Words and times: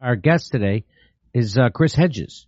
Our 0.00 0.14
guest 0.14 0.52
today 0.52 0.84
is 1.34 1.58
uh, 1.58 1.70
Chris 1.70 1.92
Hedges. 1.92 2.46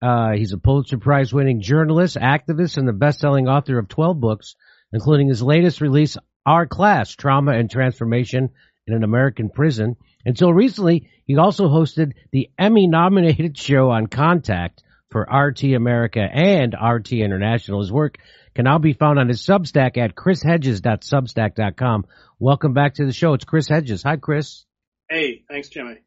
Uh, 0.00 0.32
he's 0.32 0.52
a 0.54 0.58
Pulitzer 0.58 0.96
Prize 0.96 1.30
winning 1.32 1.60
journalist, 1.60 2.16
activist, 2.16 2.78
and 2.78 2.88
the 2.88 2.94
best 2.94 3.20
selling 3.20 3.48
author 3.48 3.78
of 3.78 3.88
12 3.88 4.18
books, 4.18 4.56
including 4.94 5.28
his 5.28 5.42
latest 5.42 5.82
release, 5.82 6.16
Our 6.46 6.66
Class 6.66 7.10
Trauma 7.10 7.52
and 7.52 7.70
Transformation 7.70 8.48
in 8.86 8.94
an 8.94 9.04
American 9.04 9.50
Prison. 9.50 9.96
Until 10.24 10.54
recently, 10.54 11.10
he 11.26 11.36
also 11.36 11.68
hosted 11.68 12.12
the 12.32 12.48
Emmy 12.58 12.86
nominated 12.86 13.58
show 13.58 13.90
on 13.90 14.06
Contact 14.06 14.82
for 15.10 15.28
RT 15.30 15.64
America 15.74 16.20
and 16.20 16.74
RT 16.74 17.12
International. 17.12 17.80
His 17.80 17.92
work 17.92 18.16
can 18.54 18.64
now 18.64 18.78
be 18.78 18.94
found 18.94 19.18
on 19.18 19.28
his 19.28 19.44
Substack 19.44 19.98
at 19.98 20.14
chrishedges.substack.com. 20.14 22.06
Welcome 22.38 22.72
back 22.72 22.94
to 22.94 23.04
the 23.04 23.12
show. 23.12 23.34
It's 23.34 23.44
Chris 23.44 23.68
Hedges. 23.68 24.02
Hi, 24.02 24.16
Chris. 24.16 24.64
Hey, 25.10 25.44
thanks, 25.48 25.68
Jimmy. 25.68 25.98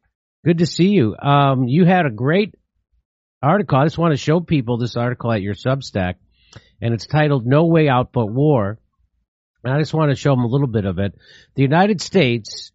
Good 0.42 0.58
to 0.58 0.66
see 0.66 0.88
you. 0.88 1.14
Um, 1.20 1.68
you 1.68 1.84
had 1.84 2.06
a 2.06 2.10
great 2.10 2.54
article. 3.42 3.76
I 3.76 3.84
just 3.84 3.98
want 3.98 4.12
to 4.12 4.16
show 4.16 4.40
people 4.40 4.78
this 4.78 4.96
article 4.96 5.30
at 5.30 5.42
your 5.42 5.54
Substack, 5.54 6.14
and 6.80 6.94
it's 6.94 7.06
titled 7.06 7.46
"No 7.46 7.66
Way 7.66 7.90
Out 7.90 8.10
But 8.12 8.26
War." 8.26 8.78
And 9.62 9.74
I 9.74 9.78
just 9.78 9.92
want 9.92 10.10
to 10.10 10.16
show 10.16 10.30
them 10.30 10.44
a 10.44 10.48
little 10.48 10.66
bit 10.66 10.86
of 10.86 10.98
it. 10.98 11.14
The 11.56 11.62
United 11.62 12.00
States, 12.00 12.72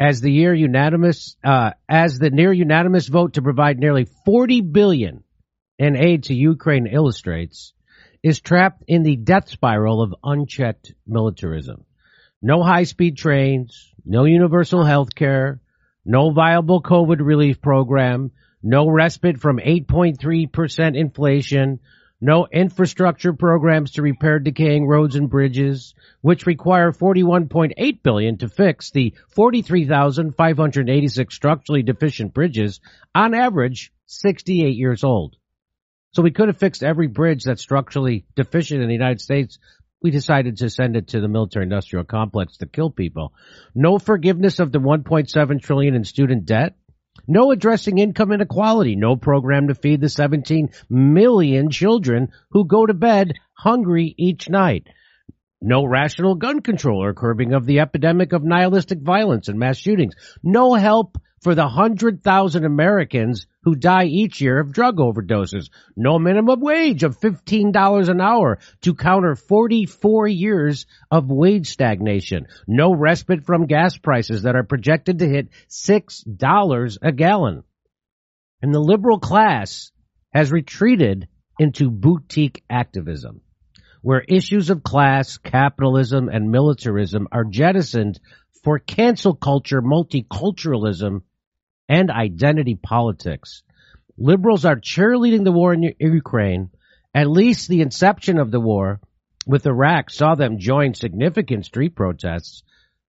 as 0.00 0.22
the 0.22 0.32
year 0.32 0.54
unanimous, 0.54 1.36
uh, 1.44 1.72
as 1.86 2.18
the 2.18 2.30
near 2.30 2.54
unanimous 2.54 3.06
vote 3.06 3.34
to 3.34 3.42
provide 3.42 3.78
nearly 3.78 4.06
40 4.24 4.62
billion 4.62 5.24
in 5.78 5.94
aid 5.94 6.24
to 6.24 6.34
Ukraine 6.34 6.86
illustrates, 6.86 7.74
is 8.22 8.40
trapped 8.40 8.84
in 8.88 9.02
the 9.02 9.16
death 9.16 9.50
spiral 9.50 10.00
of 10.00 10.14
unchecked 10.24 10.94
militarism. 11.06 11.84
No 12.40 12.62
high-speed 12.62 13.18
trains, 13.18 13.92
no 14.06 14.24
universal 14.24 14.84
health 14.84 15.14
care, 15.14 15.60
no 16.08 16.30
viable 16.30 16.82
COVID 16.82 17.20
relief 17.20 17.60
program, 17.60 18.32
no 18.62 18.88
respite 18.88 19.38
from 19.38 19.58
8.3% 19.58 20.96
inflation, 20.96 21.80
no 22.18 22.48
infrastructure 22.50 23.34
programs 23.34 23.90
to 23.92 24.00
repair 24.00 24.38
decaying 24.38 24.86
roads 24.86 25.16
and 25.16 25.28
bridges, 25.28 25.94
which 26.22 26.46
require 26.46 26.92
41.8 26.92 28.02
billion 28.02 28.38
to 28.38 28.48
fix 28.48 28.90
the 28.90 29.12
43,586 29.34 31.34
structurally 31.34 31.82
deficient 31.82 32.32
bridges, 32.32 32.80
on 33.14 33.34
average 33.34 33.92
68 34.06 34.76
years 34.76 35.04
old. 35.04 35.36
So 36.12 36.22
we 36.22 36.30
could 36.30 36.48
have 36.48 36.56
fixed 36.56 36.82
every 36.82 37.08
bridge 37.08 37.44
that's 37.44 37.60
structurally 37.60 38.24
deficient 38.34 38.80
in 38.80 38.88
the 38.88 38.94
United 38.94 39.20
States 39.20 39.58
we 40.02 40.10
decided 40.10 40.58
to 40.58 40.70
send 40.70 40.96
it 40.96 41.08
to 41.08 41.20
the 41.20 41.28
military 41.28 41.64
industrial 41.64 42.04
complex 42.04 42.58
to 42.58 42.66
kill 42.66 42.90
people. 42.90 43.32
No 43.74 43.98
forgiveness 43.98 44.60
of 44.60 44.70
the 44.70 44.78
1.7 44.78 45.62
trillion 45.62 45.94
in 45.94 46.04
student 46.04 46.46
debt. 46.46 46.76
No 47.26 47.50
addressing 47.50 47.98
income 47.98 48.32
inequality. 48.32 48.94
No 48.94 49.16
program 49.16 49.68
to 49.68 49.74
feed 49.74 50.00
the 50.00 50.08
17 50.08 50.70
million 50.88 51.70
children 51.70 52.28
who 52.50 52.64
go 52.64 52.86
to 52.86 52.94
bed 52.94 53.32
hungry 53.54 54.14
each 54.16 54.48
night. 54.48 54.86
No 55.60 55.84
rational 55.84 56.36
gun 56.36 56.60
control 56.60 57.02
or 57.02 57.14
curbing 57.14 57.52
of 57.52 57.66
the 57.66 57.80
epidemic 57.80 58.32
of 58.32 58.44
nihilistic 58.44 59.00
violence 59.00 59.48
and 59.48 59.58
mass 59.58 59.76
shootings. 59.76 60.14
No 60.44 60.74
help 60.74 61.18
for 61.42 61.54
the 61.54 61.62
100,000 61.62 62.64
Americans 62.64 63.46
who 63.62 63.74
die 63.74 64.04
each 64.04 64.40
year 64.40 64.58
of 64.58 64.72
drug 64.72 64.96
overdoses. 64.96 65.70
No 65.96 66.18
minimum 66.18 66.60
wage 66.60 67.02
of 67.02 67.18
$15 67.18 68.08
an 68.08 68.20
hour 68.20 68.58
to 68.82 68.94
counter 68.94 69.34
44 69.34 70.28
years 70.28 70.86
of 71.10 71.30
wage 71.30 71.68
stagnation. 71.68 72.46
No 72.66 72.94
respite 72.94 73.44
from 73.44 73.66
gas 73.66 73.96
prices 73.96 74.42
that 74.42 74.56
are 74.56 74.64
projected 74.64 75.18
to 75.20 75.28
hit 75.28 75.48
$6 75.68 76.98
a 77.02 77.12
gallon. 77.12 77.62
And 78.62 78.74
the 78.74 78.80
liberal 78.80 79.20
class 79.20 79.92
has 80.32 80.50
retreated 80.50 81.28
into 81.58 81.90
boutique 81.90 82.62
activism 82.68 83.42
where 84.02 84.24
issues 84.28 84.70
of 84.70 84.82
class, 84.82 85.38
capitalism, 85.38 86.28
and 86.28 86.50
militarism 86.50 87.28
are 87.32 87.44
jettisoned 87.44 88.20
for 88.62 88.78
cancel 88.78 89.34
culture, 89.34 89.82
multiculturalism, 89.82 91.22
and 91.88 92.10
identity 92.10 92.74
politics. 92.74 93.62
Liberals 94.16 94.64
are 94.64 94.76
cheerleading 94.76 95.44
the 95.44 95.52
war 95.52 95.72
in 95.72 95.94
Ukraine. 95.98 96.70
At 97.14 97.30
least 97.30 97.68
the 97.68 97.80
inception 97.80 98.38
of 98.38 98.50
the 98.50 98.60
war 98.60 99.00
with 99.46 99.66
Iraq 99.66 100.10
saw 100.10 100.34
them 100.34 100.58
join 100.58 100.94
significant 100.94 101.64
street 101.64 101.94
protests. 101.94 102.62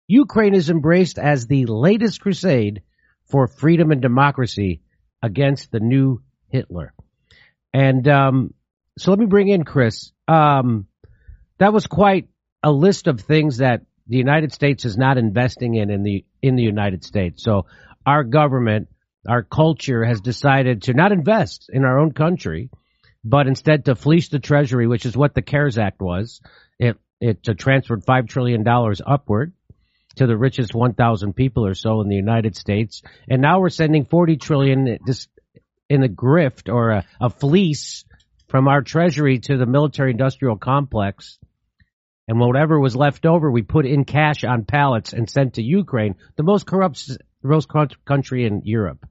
Ukraine 0.08 0.56
is 0.56 0.70
embraced 0.70 1.20
as 1.20 1.48
the 1.48 1.66
latest 1.66 2.22
crusade 2.22 2.84
for 3.26 3.48
freedom 3.48 3.92
and 3.92 4.02
democracy 4.02 4.82
against 5.22 5.72
the 5.72 5.80
new 5.80 6.22
Hitler. 6.50 6.94
And 7.74 8.08
um, 8.08 8.54
so 8.98 9.12
let 9.12 9.20
me 9.20 9.26
bring 9.26 9.48
in 9.48 9.64
Chris. 9.64 10.12
Um, 10.28 10.88
that 11.58 11.74
was 11.74 11.88
quite 11.88 12.28
a 12.64 12.72
list 12.72 13.08
of 13.08 13.22
things 13.22 13.58
that 13.58 13.82
the 14.08 14.18
United 14.18 14.52
States 14.52 14.84
is 14.86 14.98
not 14.98 15.18
investing 15.18 15.76
in 15.76 15.90
in 15.90 16.04
the 16.04 16.26
in 16.42 16.56
the 16.56 16.64
United 16.64 17.04
States. 17.04 17.44
So 17.44 17.66
our 18.06 18.24
government, 18.24 18.90
our 19.28 19.44
culture 19.44 20.04
has 20.04 20.22
decided 20.22 20.84
to 20.84 20.94
not 20.94 21.12
invest 21.12 21.70
in 21.72 21.84
our 21.84 22.00
own 22.00 22.12
country, 22.12 22.70
but 23.24 23.48
instead 23.48 23.86
to 23.86 23.96
fleece 23.96 24.30
the 24.30 24.40
treasury, 24.40 24.88
which 24.88 25.06
is 25.06 25.16
what 25.16 25.36
the 25.36 25.42
CARES 25.42 25.78
Act 25.78 26.02
was. 26.02 26.42
It 26.80 26.98
it 27.20 27.48
uh, 27.48 27.54
transferred 27.54 28.04
five 28.04 28.28
trillion 28.28 28.64
dollars 28.64 29.02
upward 29.06 29.54
to 30.16 30.28
the 30.28 30.36
richest 30.36 30.74
1,000 30.74 31.34
people 31.34 31.66
or 31.66 31.74
so 31.74 32.02
in 32.02 32.10
the 32.10 32.16
United 32.16 32.56
States, 32.56 33.02
and 33.30 33.42
now 33.42 33.60
we're 33.60 33.70
sending 33.70 34.06
40 34.06 34.38
trillion 34.38 34.98
just 35.08 35.30
in 35.90 36.04
a 36.04 36.10
grift 36.10 36.74
or 36.74 36.90
a, 36.90 37.06
a 37.20 37.30
fleece 37.30 38.04
from 38.48 38.68
our 38.68 38.82
treasury 38.82 39.40
to 39.40 39.58
the 39.58 39.66
military 39.66 40.12
industrial 40.12 40.58
complex. 40.58 41.38
And 42.28 42.40
whatever 42.40 42.80
was 42.80 42.96
left 42.96 43.26
over, 43.26 43.50
we 43.50 43.62
put 43.62 43.86
in 43.86 44.06
cash 44.06 44.44
on 44.44 44.66
pallets 44.66 45.14
and 45.14 45.30
sent 45.30 45.56
to 45.56 45.64
Ukraine, 45.64 46.16
the 46.36 46.44
most 46.44 46.66
corrupt 46.66 47.10
most 47.44 47.70
country 48.06 48.46
in 48.46 48.62
Europe. 48.66 49.06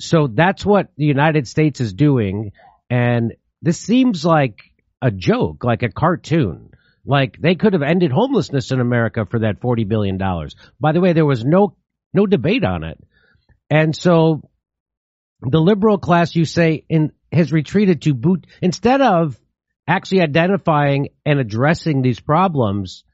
So 0.00 0.28
that's 0.28 0.64
what 0.64 0.88
the 0.96 1.06
United 1.06 1.48
States 1.48 1.80
is 1.80 1.92
doing. 1.92 2.52
And 2.88 3.34
this 3.62 3.78
seems 3.80 4.24
like 4.24 4.60
a 5.02 5.10
joke, 5.10 5.64
like 5.64 5.82
a 5.82 5.90
cartoon. 5.90 6.70
Like 7.04 7.38
they 7.40 7.54
could 7.54 7.72
have 7.72 7.82
ended 7.82 8.12
homelessness 8.12 8.70
in 8.70 8.80
America 8.80 9.26
for 9.28 9.40
that 9.40 9.60
$40 9.60 9.88
billion. 9.88 10.18
By 10.78 10.92
the 10.92 11.00
way, 11.00 11.12
there 11.12 11.26
was 11.26 11.44
no, 11.44 11.76
no 12.12 12.26
debate 12.26 12.64
on 12.64 12.84
it. 12.84 12.98
And 13.70 13.94
so 13.96 14.42
the 15.40 15.60
liberal 15.60 15.98
class, 15.98 16.34
you 16.34 16.44
say, 16.44 16.84
in, 16.88 17.12
has 17.32 17.52
retreated 17.52 18.02
to 18.02 18.14
boot, 18.14 18.46
instead 18.60 19.00
of 19.00 19.38
actually 19.86 20.20
identifying 20.20 21.08
and 21.24 21.38
addressing 21.38 22.02
these 22.02 22.20
problems, 22.20 23.04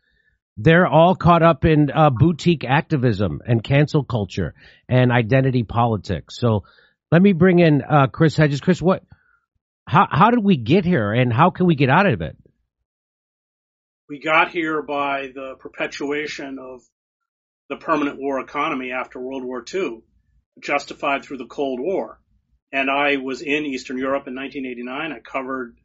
they're 0.57 0.87
all 0.87 1.15
caught 1.15 1.43
up 1.43 1.65
in 1.65 1.91
uh, 1.91 2.11
boutique 2.11 2.65
activism 2.65 3.41
and 3.47 3.63
cancel 3.63 4.05
culture 4.05 4.55
and 4.89 5.11
identity 5.11 5.65
politics. 5.65 6.39
So 6.39 6.65
let 7.11 7.23
me 7.23 7.33
bring 7.33 7.59
in 7.59 7.83
uh, 7.83 8.07
Chris 8.09 8.37
Hedges. 8.37 8.61
Chris, 8.61 8.81
what? 8.81 9.05
How 9.87 10.07
how 10.11 10.31
did 10.31 10.43
we 10.43 10.57
get 10.57 10.85
here, 10.85 11.13
and 11.13 11.33
how 11.33 11.51
can 11.51 11.67
we 11.67 11.75
get 11.75 11.91
out 11.91 12.07
of 12.07 12.23
it? 12.23 12.37
We 14.09 14.21
got 14.21 14.51
here 14.51 14.83
by 14.83 15.31
the 15.35 15.57
perpetuation 15.59 16.59
of 16.59 16.83
the 17.69 17.77
permanent 17.77 18.19
war 18.19 18.41
economy 18.41 18.93
after 18.93 19.21
World 19.21 19.45
War 19.45 19.65
II, 19.73 20.03
justified 20.61 21.25
through 21.25 21.39
the 21.39 21.47
Cold 21.47 21.81
War. 21.81 22.21
And 22.73 22.91
I 22.91 23.17
was 23.17 23.41
in 23.41 23.65
Eastern 23.65 23.99
Europe 23.99 24.27
in 24.27 24.35
1989. 24.35 25.13
I 25.13 25.21
covered 25.21 25.77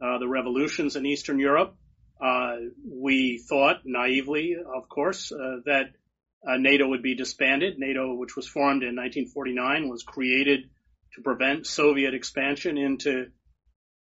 uh, 0.00 0.18
the 0.18 0.28
revolutions 0.28 0.96
in 0.96 1.04
Eastern 1.04 1.38
Europe. 1.38 1.76
Uh, 2.20 2.56
we 2.88 3.38
thought 3.38 3.82
naively, 3.84 4.56
of 4.56 4.88
course, 4.88 5.32
uh, 5.32 5.60
that 5.66 5.90
uh, 6.46 6.56
NATO 6.56 6.88
would 6.88 7.02
be 7.02 7.14
disbanded. 7.14 7.78
NATO, 7.78 8.14
which 8.14 8.36
was 8.36 8.46
formed 8.46 8.82
in 8.82 8.96
1949, 8.96 9.88
was 9.88 10.02
created 10.02 10.70
to 11.14 11.22
prevent 11.22 11.66
Soviet 11.66 12.14
expansion 12.14 12.78
into 12.78 13.26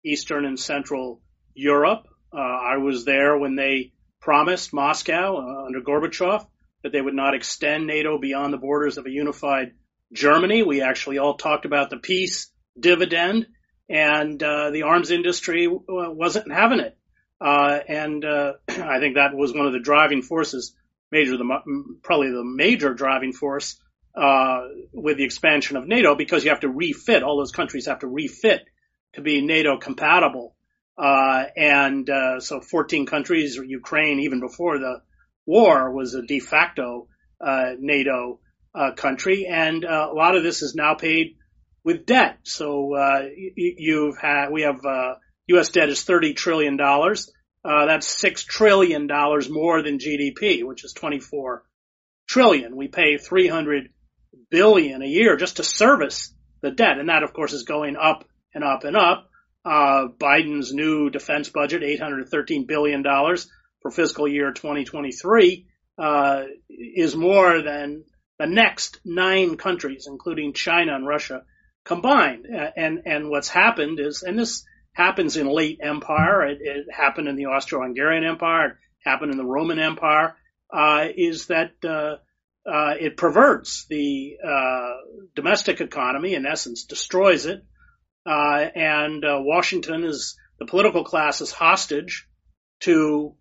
Eastern 0.06 0.46
and 0.46 0.60
Central 0.60 1.22
Europe. 1.54 2.08
Uh, 2.32 2.40
I 2.40 2.78
was 2.78 3.06
there 3.06 3.38
when 3.38 3.56
they 3.56 3.94
promised 4.20 4.74
Moscow 4.74 5.66
under 5.66 5.82
Gorbachev 5.82 6.46
that 6.84 6.92
they 6.92 7.02
would 7.02 7.14
not 7.14 7.34
extend 7.34 7.88
NATO 7.88 8.18
beyond 8.18 8.54
the 8.54 8.58
borders 8.58 8.98
of 8.98 9.06
a 9.06 9.12
unified 9.12 9.74
Germany. 10.12 10.64
We 10.64 10.82
actually 10.82 11.18
all 11.18 11.36
talked 11.36 11.66
about 11.66 11.90
the 11.90 11.98
peace 11.98 12.52
dividend, 12.80 13.48
and 13.90 14.42
uh, 14.42 14.70
the 14.72 14.84
arms 14.84 15.12
industry 15.12 15.68
wasn't 15.68 16.52
having 16.52 16.80
it. 16.80 16.98
Uh, 17.44 17.80
and 17.88 18.24
uh, 18.24 18.54
I 18.70 19.00
think 19.00 19.16
that 19.16 19.34
was 19.34 19.54
one 19.54 19.66
of 19.66 19.74
the 19.74 19.80
driving 19.80 20.22
forces, 20.22 20.74
major 21.12 21.38
the 21.38 21.98
probably 22.02 22.30
the 22.30 22.44
major 22.44 22.94
driving 22.94 23.34
force 23.34 23.78
uh, 24.16 24.62
with 24.94 25.18
the 25.18 25.26
expansion 25.26 25.76
of 25.76 25.88
NATO, 25.88 26.16
because 26.16 26.44
you 26.44 26.52
have 26.52 26.62
to 26.62 26.70
refit. 26.70 27.24
All 27.24 27.38
those 27.38 27.52
countries 27.52 27.88
have 27.88 28.00
to 28.00 28.08
refit 28.08 28.64
to 29.14 29.22
be 29.22 29.42
NATO 29.42 29.78
compatible. 29.78 30.56
Uh, 30.98 31.46
and 31.58 32.10
uh, 32.10 32.40
so 32.40 32.62
14 32.62 33.06
countries, 33.08 33.56
Ukraine, 33.56 34.20
even 34.20 34.40
before 34.40 34.78
the 34.78 35.02
war, 35.46 35.92
was 35.92 36.14
a 36.14 36.22
de 36.22 36.40
facto 36.40 37.08
uh, 37.42 37.72
NATO 37.80 38.40
uh, 38.76 38.92
country, 38.92 39.48
and 39.48 39.84
a 39.84 40.12
lot 40.14 40.36
of 40.36 40.44
this 40.44 40.62
is 40.62 40.76
now 40.76 40.94
paid 40.94 41.36
with 41.84 42.06
debt. 42.06 42.38
So 42.44 42.96
uh, 42.96 43.24
you've 43.56 44.18
had 44.18 44.50
we 44.52 44.62
have 44.62 44.80
U.S. 45.48 45.70
debt 45.70 45.90
is 45.90 46.04
thirty 46.04 46.34
trillion 46.34 46.78
dollars. 46.78 47.32
that's 47.64 48.08
six 48.08 48.44
trillion 48.44 49.08
dollars 49.08 49.50
more 49.50 49.82
than 49.82 50.00
GDP, 50.00 50.64
which 50.64 50.84
is 50.84 50.94
twenty 50.94 51.20
four 51.20 51.64
trillion. 52.28 52.76
We 52.76 52.88
pay 52.88 53.18
three 53.18 53.48
hundred 53.48 53.90
billion 54.50 55.02
a 55.02 55.08
year 55.08 55.36
just 55.36 55.58
to 55.58 55.64
service 55.64 56.34
the 56.62 56.72
debt, 56.72 57.00
and 57.00 57.10
that 57.10 57.24
of 57.24 57.34
course 57.34 57.54
is 57.54 57.64
going 57.64 57.96
up 57.96 58.26
and 58.54 58.64
up 58.64 58.84
and 58.84 58.96
up. 58.96 59.30
Uh, 59.66 60.08
Biden's 60.18 60.74
new 60.74 61.10
defense 61.10 61.50
budget, 61.50 61.84
$813 61.84 62.68
billion 62.68 63.04
for 63.82 63.92
fiscal 63.92 64.28
year 64.28 64.52
2023, 64.52 65.68
uh, 65.98 66.44
is 66.70 67.16
more 67.16 67.62
than 67.62 68.04
the 68.40 68.48
next 68.48 69.00
nine 69.06 69.56
countries, 69.56 70.06
including 70.08 70.54
China 70.54 70.96
and 70.96 71.08
Russia 71.08 71.44
combined. 71.86 72.46
And, 72.46 73.04
and 73.06 73.30
what's 73.30 73.48
happened 73.48 74.00
is, 74.02 74.24
and 74.24 74.38
this 74.38 74.66
happens 74.94 75.38
in 75.38 75.48
late 75.48 75.80
empire, 75.82 76.48
it, 76.48 76.60
it 76.62 76.86
happened 76.92 77.28
in 77.28 77.36
the 77.36 77.48
Austro-Hungarian 77.48 78.24
Empire, 78.24 78.68
it 78.68 79.10
happened 79.10 79.32
in 79.32 79.38
the 79.38 79.46
Roman 79.46 79.80
Empire, 79.80 80.36
uh, 80.72 81.08
is 81.16 81.48
that, 81.48 81.72
uh, 81.84 82.18
uh, 82.70 82.94
it 83.00 83.18
perverts 83.18 83.86
the 83.90 84.38
uh, 84.48 84.94
domestic 85.36 85.82
economy, 85.82 86.36
in 86.36 86.46
essence, 86.46 86.86
destroys 86.86 87.46
it, 87.46 87.64
uh, 88.26 88.66
and 88.76 89.26
uh, 89.26 89.40
Washington 89.42 90.04
is 90.04 90.38
the 90.60 90.66
political 90.66 91.04
class 91.04 91.42
is 91.42 91.52
hostage 91.52 92.28
to 92.82 93.36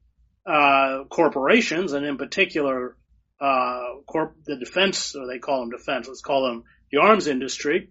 uh, 0.47 1.05
corporations, 1.09 1.93
and 1.93 2.05
in 2.05 2.17
particular, 2.17 2.97
uh, 3.41 4.01
corp- 4.07 4.43
the 4.45 4.57
defense, 4.57 5.15
or 5.15 5.27
they 5.27 5.39
call 5.39 5.61
them 5.61 5.71
defense, 5.71 6.09
let's 6.09 6.23
call 6.23 6.45
them 6.47 6.65
the 6.91 6.99
arms 6.99 7.27
industry, 7.27 7.91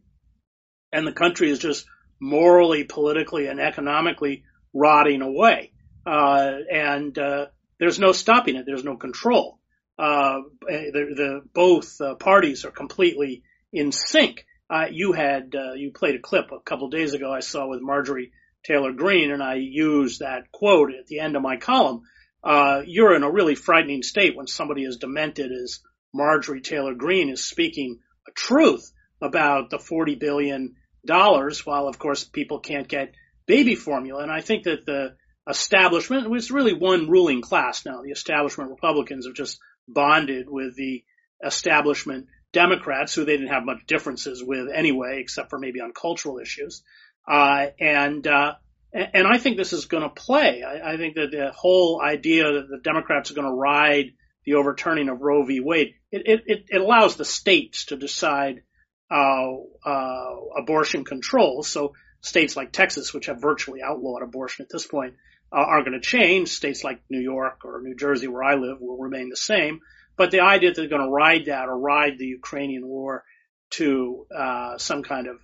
and 0.92 1.08
the 1.08 1.14
country 1.14 1.50
is 1.50 1.60
just 1.60 1.86
morally, 2.22 2.84
politically, 2.84 3.48
and 3.48 3.60
economically 3.60 4.44
rotting 4.74 5.22
away, 5.22 5.74
uh, 6.06 6.52
and 6.72 7.18
uh, 7.18 7.48
there's 7.80 8.00
no 8.00 8.14
stopping 8.14 8.56
it. 8.56 8.66
There's 8.66 8.86
no 8.86 8.96
control. 8.96 9.60
the, 9.98 10.54
the 10.68 11.42
both 11.54 12.00
parties 12.20 12.64
are 12.64 12.72
completely 12.72 13.44
in 13.74 13.92
sync 13.92 14.46
uh, 14.72 14.86
you 14.90 15.12
had 15.12 15.54
uh, 15.54 15.74
you 15.74 15.92
played 15.92 16.16
a 16.16 16.20
clip 16.20 16.52
a 16.52 16.60
couple 16.62 16.86
of 16.86 16.94
days 16.94 17.14
ago 17.14 17.32
I 17.32 17.42
saw 17.42 17.68
with 17.68 17.82
Marjorie 17.82 18.32
Taylor 18.64 18.94
Greene, 18.94 19.32
and 19.32 19.44
I 19.44 19.56
used 19.56 20.22
that 20.22 20.50
quote 20.52 20.92
at 20.98 21.08
the 21.08 21.20
end 21.20 21.36
of 21.36 21.42
my 21.42 21.58
column. 21.58 22.04
Uh, 22.42 22.82
you're 22.86 23.14
in 23.14 23.24
a 23.24 23.32
really 23.32 23.56
frightening 23.56 24.02
state 24.02 24.36
when 24.36 24.48
somebody 24.48 24.86
as 24.86 24.98
demented 24.98 25.52
as 25.52 25.82
Marjorie 26.14 26.62
Taylor 26.62 26.96
Greene 26.96 27.30
is 27.30 27.46
speaking 27.46 28.00
a 28.28 28.32
truth 28.32 28.90
about 29.22 29.70
the 29.72 29.78
40 29.78 30.16
billion 30.16 30.76
dollars, 31.06 31.66
while 31.66 31.88
of 31.88 32.00
course 32.00 32.24
people 32.24 32.60
can't 32.60 32.88
get 32.88 33.14
baby 33.46 33.76
formula. 33.76 34.22
And 34.22 34.32
I 34.32 34.42
think 34.42 34.64
that 34.64 34.86
the 34.86 35.16
establishment 35.50 36.30
was 36.30 36.52
really 36.52 36.74
one 36.74 37.10
ruling 37.10 37.42
class 37.42 37.86
now. 37.86 38.02
The 38.02 38.12
establishment 38.12 38.70
Republicans 38.70 39.26
have 39.26 39.36
just 39.36 39.60
bonded 39.88 40.48
with 40.50 40.76
the 40.76 41.04
establishment 41.44 42.28
Democrats, 42.54 43.14
who 43.14 43.26
they 43.26 43.38
didn't 43.38 43.54
have 43.54 43.66
much 43.66 43.86
differences 43.88 44.44
with 44.44 44.68
anyway, 44.74 45.20
except 45.22 45.50
for 45.50 45.58
maybe 45.58 45.80
on 45.80 45.94
cultural 45.94 46.40
issues. 46.40 46.84
Uh, 47.28 47.68
and 47.80 48.28
uh, 48.28 48.54
and 48.94 49.26
I 49.26 49.38
think 49.38 49.58
this 49.58 49.74
is 49.74 49.86
going 49.86 50.04
to 50.04 50.10
play. 50.10 50.64
I, 50.64 50.94
I, 50.94 50.98
think 50.98 51.16
that 51.16 51.32
the 51.32 51.52
whole 51.56 52.02
idea 52.02 52.44
that 52.44 52.68
the 52.70 52.80
Democrats 52.84 53.32
are 53.32 53.36
going 53.36 53.48
to 53.48 53.54
ride 53.54 54.12
the 54.46 54.56
overturning 54.56 55.08
of 55.08 55.22
Roe 55.22 55.46
v. 55.46 55.62
Wade, 55.62 55.94
it, 56.12 56.42
it, 56.46 56.66
it 56.68 56.82
allows 56.82 57.16
the 57.16 57.24
states 57.24 57.86
to 57.86 57.96
decide 57.96 58.64
abortion 59.12 61.04
control. 61.04 61.64
So 61.64 61.94
states 62.22 62.56
like 62.56 62.72
Texas, 62.72 63.14
which 63.14 63.26
have 63.26 63.42
virtually 63.42 63.82
outlawed 63.82 64.22
abortion 64.22 64.64
at 64.64 64.70
this 64.72 64.88
point, 64.88 65.16
uh, 65.52 65.58
are 65.58 65.82
going 65.82 65.94
to 65.94 66.00
change. 66.00 66.50
States 66.50 66.84
like 66.84 67.02
New 67.10 67.20
York 67.20 67.66
or 67.66 67.82
New 67.82 67.96
Jersey, 67.96 68.28
where 68.28 68.44
I 68.44 68.56
live, 68.56 68.80
will 68.80 68.98
remain 68.98 69.30
the 69.30 69.36
same. 69.36 69.82
But 70.18 70.32
the 70.32 70.42
idea 70.42 70.70
that 70.70 70.76
they're 70.76 70.90
going 70.90 71.06
to 71.06 71.10
ride 71.10 71.46
that 71.46 71.68
or 71.68 71.78
ride 71.78 72.18
the 72.18 72.28
Ukrainian 72.28 72.86
war 72.86 73.24
to 73.72 74.28
uh, 74.36 74.78
some 74.78 75.04
kind 75.04 75.28
of 75.28 75.38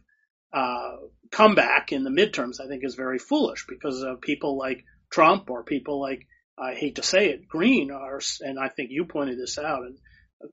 uh, 0.53 0.97
comeback 1.31 1.91
in 1.91 2.03
the 2.03 2.09
midterms, 2.09 2.61
I 2.61 2.67
think 2.67 2.83
is 2.83 2.95
very 2.95 3.19
foolish 3.19 3.65
because 3.67 4.01
of 4.01 4.21
people 4.21 4.57
like 4.57 4.83
Trump 5.09 5.49
or 5.49 5.63
people 5.63 5.99
like 5.99 6.27
I 6.57 6.73
hate 6.73 6.95
to 6.95 7.03
say 7.03 7.29
it, 7.29 7.47
Greene 7.47 7.91
are, 7.91 8.19
and 8.41 8.57
I 8.59 8.69
think 8.69 8.89
you 8.91 9.05
pointed 9.05 9.37
this 9.37 9.59
out 9.59 9.83
and 9.83 9.97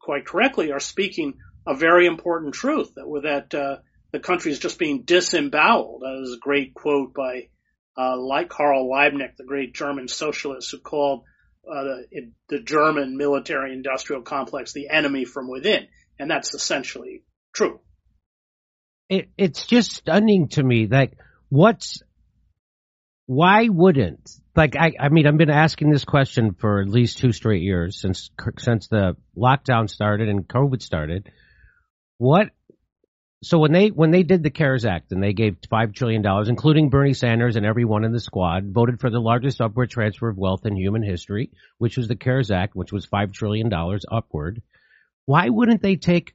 quite 0.00 0.26
correctly, 0.26 0.70
are 0.70 0.80
speaking 0.80 1.38
a 1.66 1.74
very 1.74 2.06
important 2.06 2.54
truth 2.54 2.94
that 2.94 3.20
that 3.22 3.54
uh, 3.54 3.76
the 4.12 4.20
country 4.20 4.52
is 4.52 4.58
just 4.58 4.78
being 4.78 5.02
disemboweled. 5.02 6.02
That 6.02 6.22
is 6.22 6.36
a 6.36 6.40
great 6.40 6.74
quote 6.74 7.14
by 7.14 7.48
uh, 7.96 8.16
like 8.16 8.48
Karl 8.48 8.88
Liebknecht, 8.88 9.36
the 9.36 9.44
great 9.44 9.74
German 9.74 10.08
socialist, 10.08 10.70
who 10.70 10.78
called 10.78 11.24
uh, 11.68 11.84
the, 11.84 12.32
the 12.48 12.60
German 12.60 13.16
military 13.16 13.72
industrial 13.72 14.22
complex 14.22 14.72
the 14.72 14.88
enemy 14.88 15.24
from 15.24 15.48
within. 15.48 15.86
And 16.18 16.30
that's 16.30 16.54
essentially 16.54 17.24
true. 17.54 17.80
It, 19.08 19.30
it's 19.36 19.66
just 19.66 19.92
stunning 19.92 20.48
to 20.50 20.62
me. 20.62 20.86
Like, 20.86 21.12
what's, 21.48 22.02
why 23.26 23.68
wouldn't, 23.68 24.30
like, 24.56 24.76
I, 24.76 24.92
I 25.00 25.08
mean, 25.08 25.26
I've 25.26 25.36
been 25.36 25.50
asking 25.50 25.90
this 25.90 26.04
question 26.04 26.54
for 26.58 26.80
at 26.80 26.88
least 26.88 27.18
two 27.18 27.32
straight 27.32 27.62
years 27.62 28.00
since, 28.00 28.30
since 28.58 28.88
the 28.88 29.16
lockdown 29.36 29.88
started 29.88 30.28
and 30.28 30.46
COVID 30.46 30.82
started. 30.82 31.30
What 32.18 32.50
so 33.44 33.58
when 33.58 33.72
they 33.72 33.88
when 33.88 34.10
they 34.10 34.22
did 34.22 34.42
the 34.42 34.50
CARES 34.50 34.86
Act 34.86 35.12
and 35.12 35.22
they 35.22 35.34
gave 35.34 35.58
five 35.68 35.92
trillion 35.92 36.22
dollars, 36.22 36.48
including 36.48 36.88
Bernie 36.88 37.12
Sanders 37.12 37.56
and 37.56 37.66
everyone 37.66 38.04
in 38.04 38.12
the 38.12 38.20
squad, 38.20 38.72
voted 38.72 39.00
for 39.00 39.10
the 39.10 39.20
largest 39.20 39.60
upward 39.60 39.90
transfer 39.90 40.28
of 40.28 40.38
wealth 40.38 40.64
in 40.64 40.76
human 40.76 41.02
history, 41.02 41.50
which 41.78 41.96
was 41.98 42.08
the 42.08 42.16
CARES 42.16 42.50
Act, 42.50 42.74
which 42.74 42.92
was 42.92 43.04
five 43.04 43.32
trillion 43.32 43.68
dollars 43.68 44.04
upward. 44.10 44.62
Why 45.26 45.48
wouldn't 45.48 45.82
they 45.82 45.96
take 45.96 46.34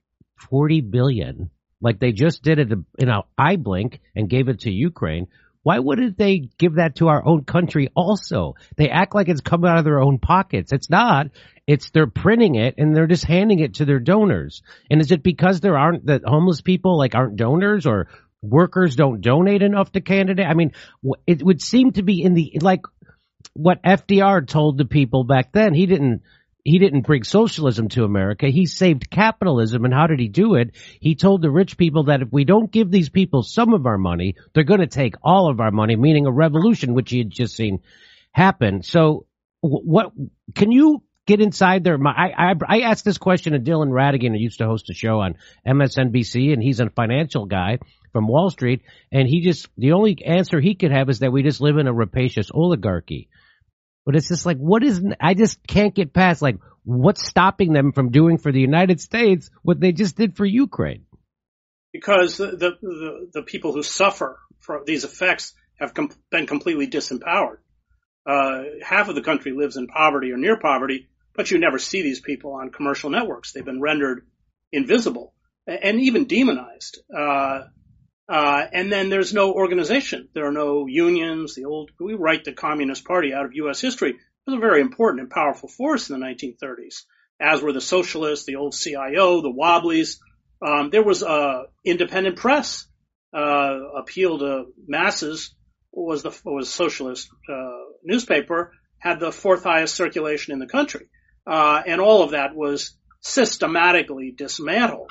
forty 0.49 0.81
billion 0.81 1.49
like 1.81 1.99
they 1.99 2.11
just 2.11 2.43
did 2.43 2.59
it 2.59 2.71
in 2.99 3.09
a 3.09 3.23
eye 3.37 3.55
blink 3.55 4.01
and 4.15 4.29
gave 4.29 4.47
it 4.47 4.59
to 4.61 4.71
Ukraine? 4.71 5.27
Why 5.63 5.79
wouldn't 5.79 6.17
they 6.17 6.49
give 6.57 6.75
that 6.75 6.95
to 6.95 7.07
our 7.09 7.25
own 7.25 7.43
country 7.43 7.89
also? 7.95 8.55
They 8.77 8.89
act 8.89 9.13
like 9.13 9.27
it's 9.27 9.41
coming 9.41 9.69
out 9.69 9.77
of 9.77 9.83
their 9.83 9.99
own 9.99 10.19
pockets. 10.19 10.71
It's 10.71 10.89
not. 10.89 11.27
It's 11.69 11.91
they're 11.91 12.07
printing 12.07 12.55
it 12.55 12.79
and 12.79 12.95
they're 12.95 13.05
just 13.05 13.25
handing 13.25 13.59
it 13.59 13.75
to 13.75 13.85
their 13.85 13.99
donors. 13.99 14.63
And 14.89 14.99
is 14.99 15.11
it 15.11 15.21
because 15.21 15.59
there 15.59 15.77
aren't 15.77 16.07
that 16.07 16.23
homeless 16.25 16.61
people 16.61 16.97
like 16.97 17.13
aren't 17.13 17.35
donors 17.35 17.85
or 17.85 18.07
workers 18.41 18.95
don't 18.95 19.21
donate 19.21 19.61
enough 19.61 19.91
to 19.91 20.01
candidate? 20.01 20.47
I 20.47 20.55
mean, 20.55 20.71
it 21.27 21.43
would 21.43 21.61
seem 21.61 21.91
to 21.91 22.01
be 22.01 22.23
in 22.23 22.33
the 22.33 22.57
like 22.59 22.81
what 23.53 23.83
FDR 23.83 24.47
told 24.47 24.79
the 24.79 24.85
people 24.85 25.25
back 25.25 25.51
then. 25.51 25.75
He 25.75 25.85
didn't 25.85 26.23
he 26.63 26.79
didn't 26.79 27.05
bring 27.05 27.23
socialism 27.23 27.87
to 27.89 28.03
America. 28.03 28.47
He 28.47 28.65
saved 28.65 29.11
capitalism. 29.11 29.85
And 29.85 29.93
how 29.93 30.07
did 30.07 30.19
he 30.19 30.27
do 30.27 30.55
it? 30.55 30.71
He 30.99 31.13
told 31.13 31.43
the 31.43 31.51
rich 31.51 31.77
people 31.77 32.05
that 32.05 32.23
if 32.23 32.29
we 32.31 32.45
don't 32.45 32.71
give 32.71 32.89
these 32.89 33.09
people 33.09 33.43
some 33.43 33.75
of 33.75 33.85
our 33.85 33.99
money, 33.99 34.37
they're 34.55 34.63
going 34.63 34.79
to 34.79 34.87
take 34.87 35.17
all 35.21 35.51
of 35.51 35.59
our 35.59 35.71
money, 35.71 35.95
meaning 35.95 36.25
a 36.25 36.31
revolution, 36.31 36.95
which 36.95 37.11
he 37.11 37.19
had 37.19 37.29
just 37.29 37.55
seen 37.55 37.81
happen. 38.31 38.81
So 38.81 39.27
what 39.61 40.11
can 40.55 40.71
you 40.71 41.03
get 41.29 41.41
inside 41.41 41.83
there? 41.83 41.97
I, 42.05 42.31
I, 42.37 42.53
I 42.67 42.79
asked 42.81 43.05
this 43.05 43.17
question 43.17 43.53
to 43.53 43.59
Dylan 43.59 43.89
Ratigan, 43.89 44.31
who 44.31 44.39
used 44.39 44.57
to 44.57 44.65
host 44.65 44.89
a 44.89 44.93
show 44.93 45.19
on 45.19 45.35
MSNBC, 45.65 46.51
and 46.53 46.61
he's 46.61 46.79
a 46.79 46.89
financial 46.89 47.45
guy 47.45 47.79
from 48.11 48.27
Wall 48.27 48.49
Street. 48.49 48.81
And 49.11 49.27
he 49.27 49.41
just, 49.41 49.67
the 49.77 49.93
only 49.93 50.17
answer 50.25 50.59
he 50.59 50.75
could 50.75 50.91
have 50.91 51.09
is 51.09 51.19
that 51.19 51.31
we 51.31 51.43
just 51.43 51.61
live 51.61 51.77
in 51.77 51.87
a 51.87 51.93
rapacious 51.93 52.49
oligarchy. 52.53 53.29
But 54.05 54.15
it's 54.15 54.27
just 54.27 54.45
like, 54.45 54.57
what 54.57 54.83
is, 54.83 55.03
I 55.21 55.35
just 55.35 55.65
can't 55.67 55.93
get 55.93 56.13
past, 56.13 56.41
like, 56.41 56.57
what's 56.83 57.27
stopping 57.27 57.73
them 57.73 57.91
from 57.91 58.09
doing 58.09 58.39
for 58.39 58.51
the 58.51 58.59
United 58.61 58.99
States 58.99 59.49
what 59.61 59.79
they 59.79 59.91
just 59.91 60.17
did 60.17 60.35
for 60.35 60.45
Ukraine? 60.45 61.05
Because 61.93 62.37
the, 62.37 62.47
the, 62.47 62.71
the, 62.81 63.29
the 63.33 63.41
people 63.43 63.73
who 63.73 63.83
suffer 63.83 64.39
from 64.59 64.83
these 64.85 65.03
effects 65.03 65.53
have 65.79 65.93
com- 65.93 66.11
been 66.31 66.47
completely 66.47 66.87
disempowered. 66.87 67.57
Uh, 68.25 68.63
half 68.83 69.09
of 69.09 69.15
the 69.15 69.21
country 69.21 69.53
lives 69.53 69.77
in 69.77 69.87
poverty 69.87 70.31
or 70.31 70.37
near 70.37 70.57
poverty, 70.57 71.07
but 71.39 71.51
you 71.51 71.57
never 71.57 71.79
see 71.79 72.01
these 72.01 72.19
people 72.19 72.51
on 72.51 72.69
commercial 72.69 73.09
networks. 73.09 73.53
They've 73.53 73.63
been 73.63 73.79
rendered 73.79 74.27
invisible 74.73 75.33
and 75.65 76.01
even 76.01 76.27
demonized. 76.27 76.99
Uh, 77.17 77.61
uh, 78.27 78.65
and 78.73 78.91
then 78.91 79.07
there's 79.07 79.33
no 79.33 79.53
organization. 79.53 80.27
There 80.33 80.47
are 80.47 80.51
no 80.51 80.85
unions. 80.87 81.55
The 81.55 81.63
old, 81.63 81.91
we 81.97 82.13
write 82.13 82.43
the 82.43 82.51
Communist 82.51 83.05
Party 83.05 83.33
out 83.33 83.45
of 83.45 83.53
U.S. 83.53 83.79
history. 83.79 84.09
It 84.09 84.17
was 84.45 84.57
a 84.57 84.59
very 84.59 84.81
important 84.81 85.21
and 85.21 85.29
powerful 85.29 85.69
force 85.69 86.09
in 86.09 86.19
the 86.19 86.25
1930s, 86.25 87.03
as 87.39 87.61
were 87.61 87.71
the 87.71 87.79
socialists, 87.79 88.45
the 88.45 88.57
old 88.57 88.75
CIO, 88.75 89.41
the 89.41 89.49
Wobblies. 89.49 90.19
Um, 90.61 90.89
there 90.89 91.03
was 91.03 91.23
a 91.23 91.67
independent 91.85 92.35
press, 92.35 92.85
uh, 93.33 93.79
appeal 93.95 94.39
to 94.39 94.73
masses 94.85 95.55
was 95.93 96.21
the, 96.21 96.37
was 96.43 96.69
socialist, 96.69 97.29
uh, 97.49 97.85
newspaper 98.03 98.73
had 98.97 99.21
the 99.21 99.31
fourth 99.31 99.63
highest 99.63 99.95
circulation 99.95 100.51
in 100.51 100.59
the 100.59 100.67
country. 100.67 101.07
Uh, 101.49 101.81
and 101.87 101.99
all 101.99 102.21
of 102.21 102.31
that 102.31 102.55
was 102.55 102.95
systematically 103.21 104.29
dismantled 104.29 105.09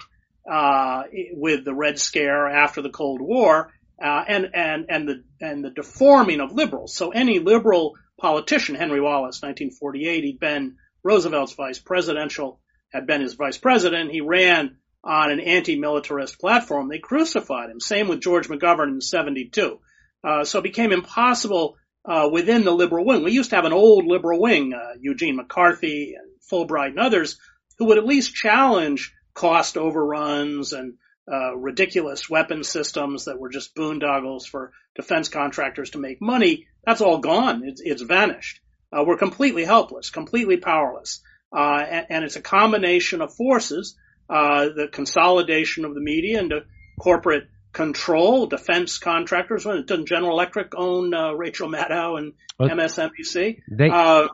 uh, 0.49 1.03
with 1.33 1.65
the 1.65 1.75
Red 1.75 1.99
Scare 1.99 2.49
after 2.49 2.81
the 2.81 2.91
Cold 2.91 3.21
War, 3.21 3.73
uh, 4.01 4.25
and 4.29 4.51
and 4.55 4.87
and 4.89 5.09
the 5.09 5.25
and 5.41 5.65
the 5.65 5.71
deforming 5.71 6.41
of 6.41 6.53
liberals. 6.53 6.95
So 6.95 7.11
any 7.11 7.41
liberal 7.41 7.97
politician, 8.21 8.77
Henry 8.77 9.01
Wallace, 9.01 9.43
1948, 9.43 10.25
he'd 10.25 10.39
been 10.39 10.77
Roosevelt's 11.03 11.55
vice 11.55 11.81
presidential, 11.81 12.61
had 12.93 13.07
been 13.07 13.21
his 13.21 13.35
vice 13.35 13.59
president. 13.59 14.13
He 14.13 14.21
ran 14.21 14.77
on 15.03 15.33
an 15.33 15.41
anti-militarist 15.41 16.39
platform. 16.39 16.89
They 16.89 16.99
crucified 16.99 17.71
him. 17.71 17.81
Same 17.81 18.07
with 18.07 18.21
George 18.21 18.49
McGovern 18.49 18.89
in 18.89 19.01
72. 19.01 19.81
Uh, 20.23 20.45
so 20.45 20.61
it 20.61 20.63
became 20.63 20.93
impossible 20.93 21.77
uh, 22.05 22.29
within 22.31 22.65
the 22.65 22.73
liberal 22.73 23.05
wing. 23.05 23.25
We 23.25 23.33
used 23.33 23.51
to 23.51 23.57
have 23.57 23.65
an 23.65 23.73
old 23.73 24.07
liberal 24.07 24.41
wing, 24.41 24.73
uh, 24.73 24.95
Eugene 25.01 25.37
McCarthy 25.37 26.17
Fulbright 26.51 26.91
and 26.91 27.01
others, 27.01 27.39
who 27.79 27.87
would 27.87 27.99
at 27.99 28.07
least 28.07 28.35
challenge 28.35 29.15
cost 29.35 29.77
overruns 29.77 30.73
and 30.73 30.95
uh, 31.31 31.57
ridiculous 31.57 32.29
weapon 32.29 32.65
systems 32.65 33.27
that 33.27 33.39
were 33.39 33.51
just 33.51 33.75
boondoggles 33.75 34.47
for 34.47 34.73
defense 34.97 35.29
contractors 35.29 35.91
to 35.91 35.99
make 35.99 36.21
money. 36.21 36.67
That's 36.85 37.01
all 37.01 37.19
gone. 37.19 37.63
It's, 37.65 37.81
it's 37.85 38.03
vanished. 38.03 38.61
Uh, 38.93 39.05
we're 39.07 39.19
completely 39.19 39.65
helpless, 39.65 40.11
completely 40.11 40.57
powerless. 40.57 41.21
Uh, 41.55 41.83
and, 41.89 42.07
and, 42.11 42.25
it's 42.25 42.37
a 42.37 42.43
combination 42.43 43.21
of 43.21 43.35
forces, 43.35 43.97
uh, 44.29 44.67
the 44.75 44.89
consolidation 44.91 45.85
of 45.85 45.95
the 45.95 46.01
media 46.01 46.39
into 46.39 46.61
corporate 47.01 47.49
control, 47.73 48.47
defense 48.47 48.99
contractors. 48.99 49.65
When 49.65 49.79
it 49.79 49.87
doesn't 49.87 50.07
General 50.07 50.33
Electric 50.33 50.75
own 50.75 51.15
uh, 51.15 51.33
Rachel 51.33 51.69
Maddow 51.69 52.19
and 52.19 52.33
well, 52.59 52.71
MSNBC? 52.71 53.61
They, 53.71 53.91
uh, 53.91 54.29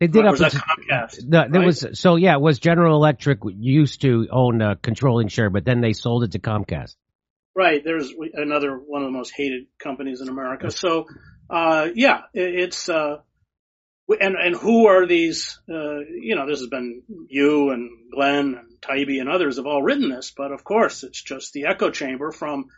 they 0.00 0.06
did 0.06 0.24
up 0.24 0.32
was 0.32 0.40
Comcast. 0.40 1.26
No, 1.26 1.46
there 1.48 1.60
right? 1.60 1.66
was 1.66 1.86
so 1.92 2.16
yeah. 2.16 2.34
It 2.34 2.40
was 2.40 2.58
General 2.58 2.96
Electric 2.96 3.40
used 3.44 4.00
to 4.00 4.26
own 4.32 4.62
a 4.62 4.74
controlling 4.76 5.28
share, 5.28 5.50
but 5.50 5.66
then 5.66 5.82
they 5.82 5.92
sold 5.92 6.24
it 6.24 6.32
to 6.32 6.38
Comcast. 6.38 6.96
Right. 7.54 7.82
There's 7.84 8.12
another 8.32 8.76
one 8.76 9.02
of 9.02 9.08
the 9.08 9.16
most 9.16 9.32
hated 9.36 9.66
companies 9.78 10.22
in 10.22 10.28
America. 10.28 10.70
So, 10.70 11.06
uh, 11.50 11.88
yeah, 11.94 12.22
it's 12.32 12.88
uh, 12.88 13.18
and 14.08 14.36
and 14.36 14.56
who 14.56 14.86
are 14.86 15.06
these? 15.06 15.60
Uh, 15.68 15.98
you 15.98 16.34
know, 16.34 16.48
this 16.48 16.60
has 16.60 16.68
been 16.68 17.02
you 17.28 17.70
and 17.70 17.90
Glenn 18.14 18.54
and 18.54 18.80
Taibbi 18.80 19.20
and 19.20 19.28
others 19.28 19.56
have 19.58 19.66
all 19.66 19.82
written 19.82 20.08
this, 20.08 20.32
but 20.34 20.50
of 20.50 20.64
course, 20.64 21.02
it's 21.02 21.22
just 21.22 21.52
the 21.52 21.66
echo 21.66 21.90
chamber 21.90 22.32
from 22.32 22.68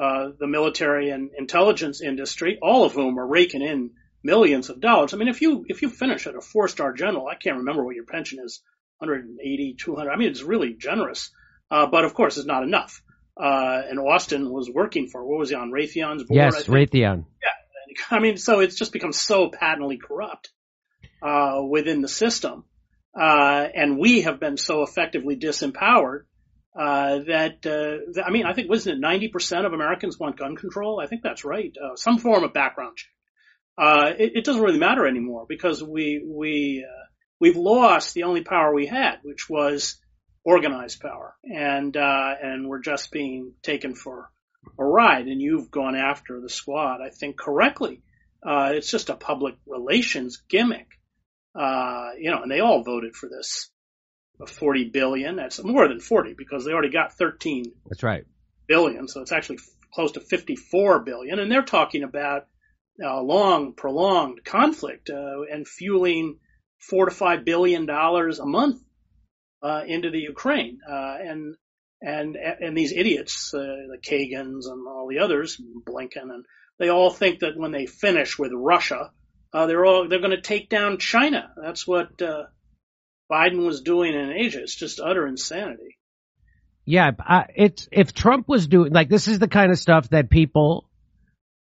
uh, 0.00 0.28
the 0.38 0.46
military 0.46 1.10
and 1.10 1.30
intelligence 1.36 2.00
industry, 2.00 2.58
all 2.62 2.84
of 2.84 2.94
whom 2.94 3.18
are 3.18 3.26
raking 3.26 3.60
in 3.60 3.90
millions 4.22 4.68
of 4.68 4.80
dollars. 4.80 5.14
I 5.14 5.16
mean, 5.16 5.28
if 5.28 5.40
you 5.40 5.64
if 5.68 5.82
you 5.82 5.88
finish 5.88 6.26
at 6.26 6.34
a 6.34 6.40
four 6.40 6.68
star 6.68 6.92
general, 6.92 7.26
I 7.26 7.34
can't 7.34 7.58
remember 7.58 7.84
what 7.84 7.94
your 7.94 8.04
pension 8.04 8.38
is, 8.44 8.62
180, 8.98 9.76
200. 9.78 10.10
I 10.10 10.16
mean, 10.16 10.28
it's 10.28 10.42
really 10.42 10.74
generous, 10.74 11.30
uh, 11.70 11.86
but 11.86 12.04
of 12.04 12.14
course, 12.14 12.36
it's 12.36 12.46
not 12.46 12.62
enough. 12.62 13.02
Uh, 13.40 13.82
and 13.88 13.98
Austin 13.98 14.50
was 14.50 14.68
working 14.68 15.08
for 15.08 15.24
what 15.24 15.38
was 15.38 15.48
he 15.48 15.54
on 15.54 15.70
Raytheon's 15.70 16.24
board? 16.24 16.36
Yes, 16.36 16.66
Raytheon. 16.66 17.24
Yeah, 17.42 18.02
I 18.10 18.18
mean, 18.20 18.36
so 18.36 18.60
it's 18.60 18.76
just 18.76 18.92
become 18.92 19.12
so 19.12 19.48
patently 19.48 19.98
corrupt 19.98 20.50
uh, 21.22 21.62
within 21.68 22.02
the 22.02 22.08
system, 22.08 22.64
uh, 23.18 23.66
and 23.74 23.98
we 23.98 24.22
have 24.22 24.40
been 24.40 24.56
so 24.56 24.82
effectively 24.82 25.36
disempowered 25.36 26.24
uh, 26.78 27.20
that 27.26 27.66
uh, 27.66 28.20
I 28.22 28.30
mean, 28.30 28.44
I 28.46 28.52
think 28.52 28.68
wasn't 28.68 28.98
it 28.98 29.00
90 29.00 29.28
percent 29.28 29.66
of 29.66 29.72
Americans 29.72 30.18
want 30.18 30.38
gun 30.38 30.56
control? 30.56 31.00
I 31.00 31.06
think 31.06 31.22
that's 31.22 31.44
right. 31.44 31.72
Uh, 31.82 31.96
some 31.96 32.18
form 32.18 32.44
of 32.44 32.52
background 32.52 32.96
check 32.96 33.10
uh, 33.80 34.12
it, 34.18 34.32
it, 34.36 34.44
doesn't 34.44 34.62
really 34.62 34.78
matter 34.78 35.06
anymore 35.06 35.46
because 35.48 35.82
we 35.82 36.22
we 36.22 36.86
uh, 36.86 37.06
we've 37.40 37.56
lost 37.56 38.12
the 38.12 38.24
only 38.24 38.42
power 38.42 38.74
we 38.74 38.86
had, 38.86 39.16
which 39.22 39.48
was 39.48 39.96
organized 40.44 41.00
power, 41.00 41.34
and 41.44 41.96
uh, 41.96 42.34
and 42.42 42.68
we're 42.68 42.82
just 42.82 43.10
being 43.10 43.54
taken 43.62 43.94
for 43.94 44.30
a 44.78 44.84
ride. 44.84 45.26
And 45.26 45.40
you've 45.40 45.70
gone 45.70 45.96
after 45.96 46.40
the 46.40 46.50
squad, 46.50 47.00
I 47.00 47.08
think, 47.08 47.38
correctly. 47.38 48.02
Uh, 48.46 48.72
it's 48.74 48.90
just 48.90 49.08
a 49.08 49.16
public 49.16 49.54
relations 49.66 50.42
gimmick, 50.48 50.88
uh, 51.58 52.10
you 52.18 52.30
know, 52.30 52.42
and 52.42 52.50
they 52.50 52.60
all 52.60 52.84
voted 52.84 53.16
for 53.16 53.28
this. 53.28 53.70
40 54.46 54.88
billion. 54.88 55.36
That's 55.36 55.62
more 55.62 55.86
than 55.86 56.00
40 56.00 56.32
because 56.32 56.64
they 56.64 56.72
already 56.72 56.90
got 56.90 57.12
13. 57.12 57.72
That's 57.86 58.02
right. 58.02 58.24
Billion. 58.66 59.06
So 59.06 59.20
it's 59.20 59.32
actually 59.32 59.58
close 59.92 60.12
to 60.12 60.20
54 60.20 61.00
billion. 61.00 61.38
And 61.38 61.52
they're 61.52 61.60
talking 61.60 62.04
about 62.04 62.46
uh, 63.02 63.20
long, 63.22 63.72
prolonged 63.74 64.44
conflict 64.44 65.10
uh, 65.10 65.42
and 65.50 65.66
fueling 65.66 66.38
four 66.78 67.06
to 67.06 67.10
five 67.14 67.44
billion 67.44 67.86
dollars 67.86 68.38
a 68.38 68.46
month 68.46 68.80
uh, 69.62 69.82
into 69.86 70.10
the 70.10 70.18
Ukraine. 70.18 70.78
Uh, 70.88 71.16
and 71.20 71.54
and 72.02 72.36
and 72.36 72.76
these 72.76 72.92
idiots, 72.92 73.52
uh, 73.54 73.58
the 73.58 73.98
Kagans 74.02 74.66
and 74.66 74.86
all 74.86 75.06
the 75.08 75.18
others, 75.18 75.60
Blinken, 75.86 76.30
and 76.30 76.44
they 76.78 76.88
all 76.88 77.10
think 77.10 77.40
that 77.40 77.56
when 77.58 77.72
they 77.72 77.86
finish 77.86 78.38
with 78.38 78.52
Russia, 78.54 79.10
uh, 79.52 79.66
they're 79.66 79.84
all 79.84 80.08
they're 80.08 80.20
going 80.20 80.30
to 80.30 80.40
take 80.40 80.68
down 80.68 80.98
China. 80.98 81.52
That's 81.62 81.86
what 81.86 82.16
Biden 82.18 83.66
was 83.66 83.82
doing 83.82 84.14
in 84.14 84.32
Asia. 84.32 84.60
It's 84.62 84.74
just 84.74 85.00
utter 85.00 85.26
insanity. 85.26 85.98
Yeah, 86.86 87.10
it's 87.54 87.88
if 87.92 88.14
Trump 88.14 88.48
was 88.48 88.66
doing 88.66 88.92
like 88.92 89.08
this 89.08 89.28
is 89.28 89.38
the 89.38 89.48
kind 89.48 89.70
of 89.70 89.78
stuff 89.78 90.08
that 90.08 90.30
people 90.30 90.89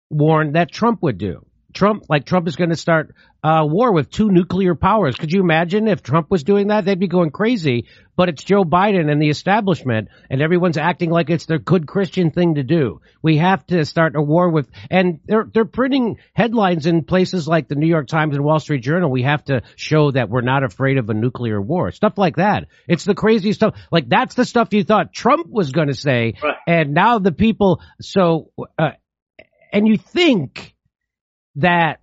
warned 0.09 0.55
that 0.55 0.71
Trump 0.71 1.01
would 1.01 1.17
do. 1.17 1.45
Trump, 1.73 2.05
like 2.09 2.25
Trump 2.25 2.47
is 2.47 2.55
going 2.55 2.71
to 2.71 2.75
start 2.75 3.13
a 3.43 3.65
war 3.65 3.93
with 3.93 4.09
two 4.09 4.29
nuclear 4.29 4.73
powers. 4.73 5.15
Could 5.15 5.31
you 5.31 5.41
imagine 5.41 5.87
if 5.87 6.01
Trump 6.01 6.31
was 6.31 6.43
doing 6.43 6.67
that? 6.67 6.85
They'd 6.85 6.99
be 6.99 7.07
going 7.07 7.29
crazy. 7.29 7.85
But 8.15 8.29
it's 8.29 8.43
Joe 8.43 8.63
Biden 8.63 9.11
and 9.11 9.21
the 9.21 9.29
establishment, 9.29 10.07
and 10.31 10.41
everyone's 10.41 10.77
acting 10.77 11.11
like 11.11 11.29
it's 11.29 11.45
their 11.45 11.59
good 11.59 11.85
Christian 11.85 12.31
thing 12.31 12.55
to 12.55 12.63
do. 12.63 13.01
We 13.21 13.37
have 13.37 13.63
to 13.67 13.85
start 13.85 14.15
a 14.15 14.21
war 14.21 14.49
with, 14.49 14.67
and 14.89 15.19
they're 15.25 15.47
they're 15.53 15.65
printing 15.65 16.17
headlines 16.33 16.87
in 16.87 17.03
places 17.03 17.47
like 17.47 17.67
the 17.67 17.75
New 17.75 17.85
York 17.85 18.07
Times 18.07 18.35
and 18.35 18.43
Wall 18.43 18.59
Street 18.59 18.81
Journal. 18.81 19.11
We 19.11 19.21
have 19.21 19.45
to 19.45 19.61
show 19.75 20.09
that 20.11 20.29
we're 20.29 20.41
not 20.41 20.63
afraid 20.63 20.97
of 20.97 21.11
a 21.11 21.13
nuclear 21.13 21.61
war. 21.61 21.91
Stuff 21.91 22.17
like 22.17 22.37
that. 22.37 22.65
It's 22.87 23.03
the 23.03 23.13
crazy 23.13 23.53
stuff. 23.53 23.75
Like 23.91 24.09
that's 24.09 24.33
the 24.33 24.45
stuff 24.45 24.73
you 24.73 24.83
thought 24.83 25.13
Trump 25.13 25.47
was 25.47 25.71
going 25.71 25.89
to 25.89 25.93
say, 25.93 26.33
right. 26.41 26.55
and 26.65 26.95
now 26.95 27.19
the 27.19 27.31
people. 27.31 27.81
So. 28.01 28.49
Uh, 28.79 28.91
and 29.77 29.87
you 29.87 29.97
think 29.97 30.75
that 31.55 31.99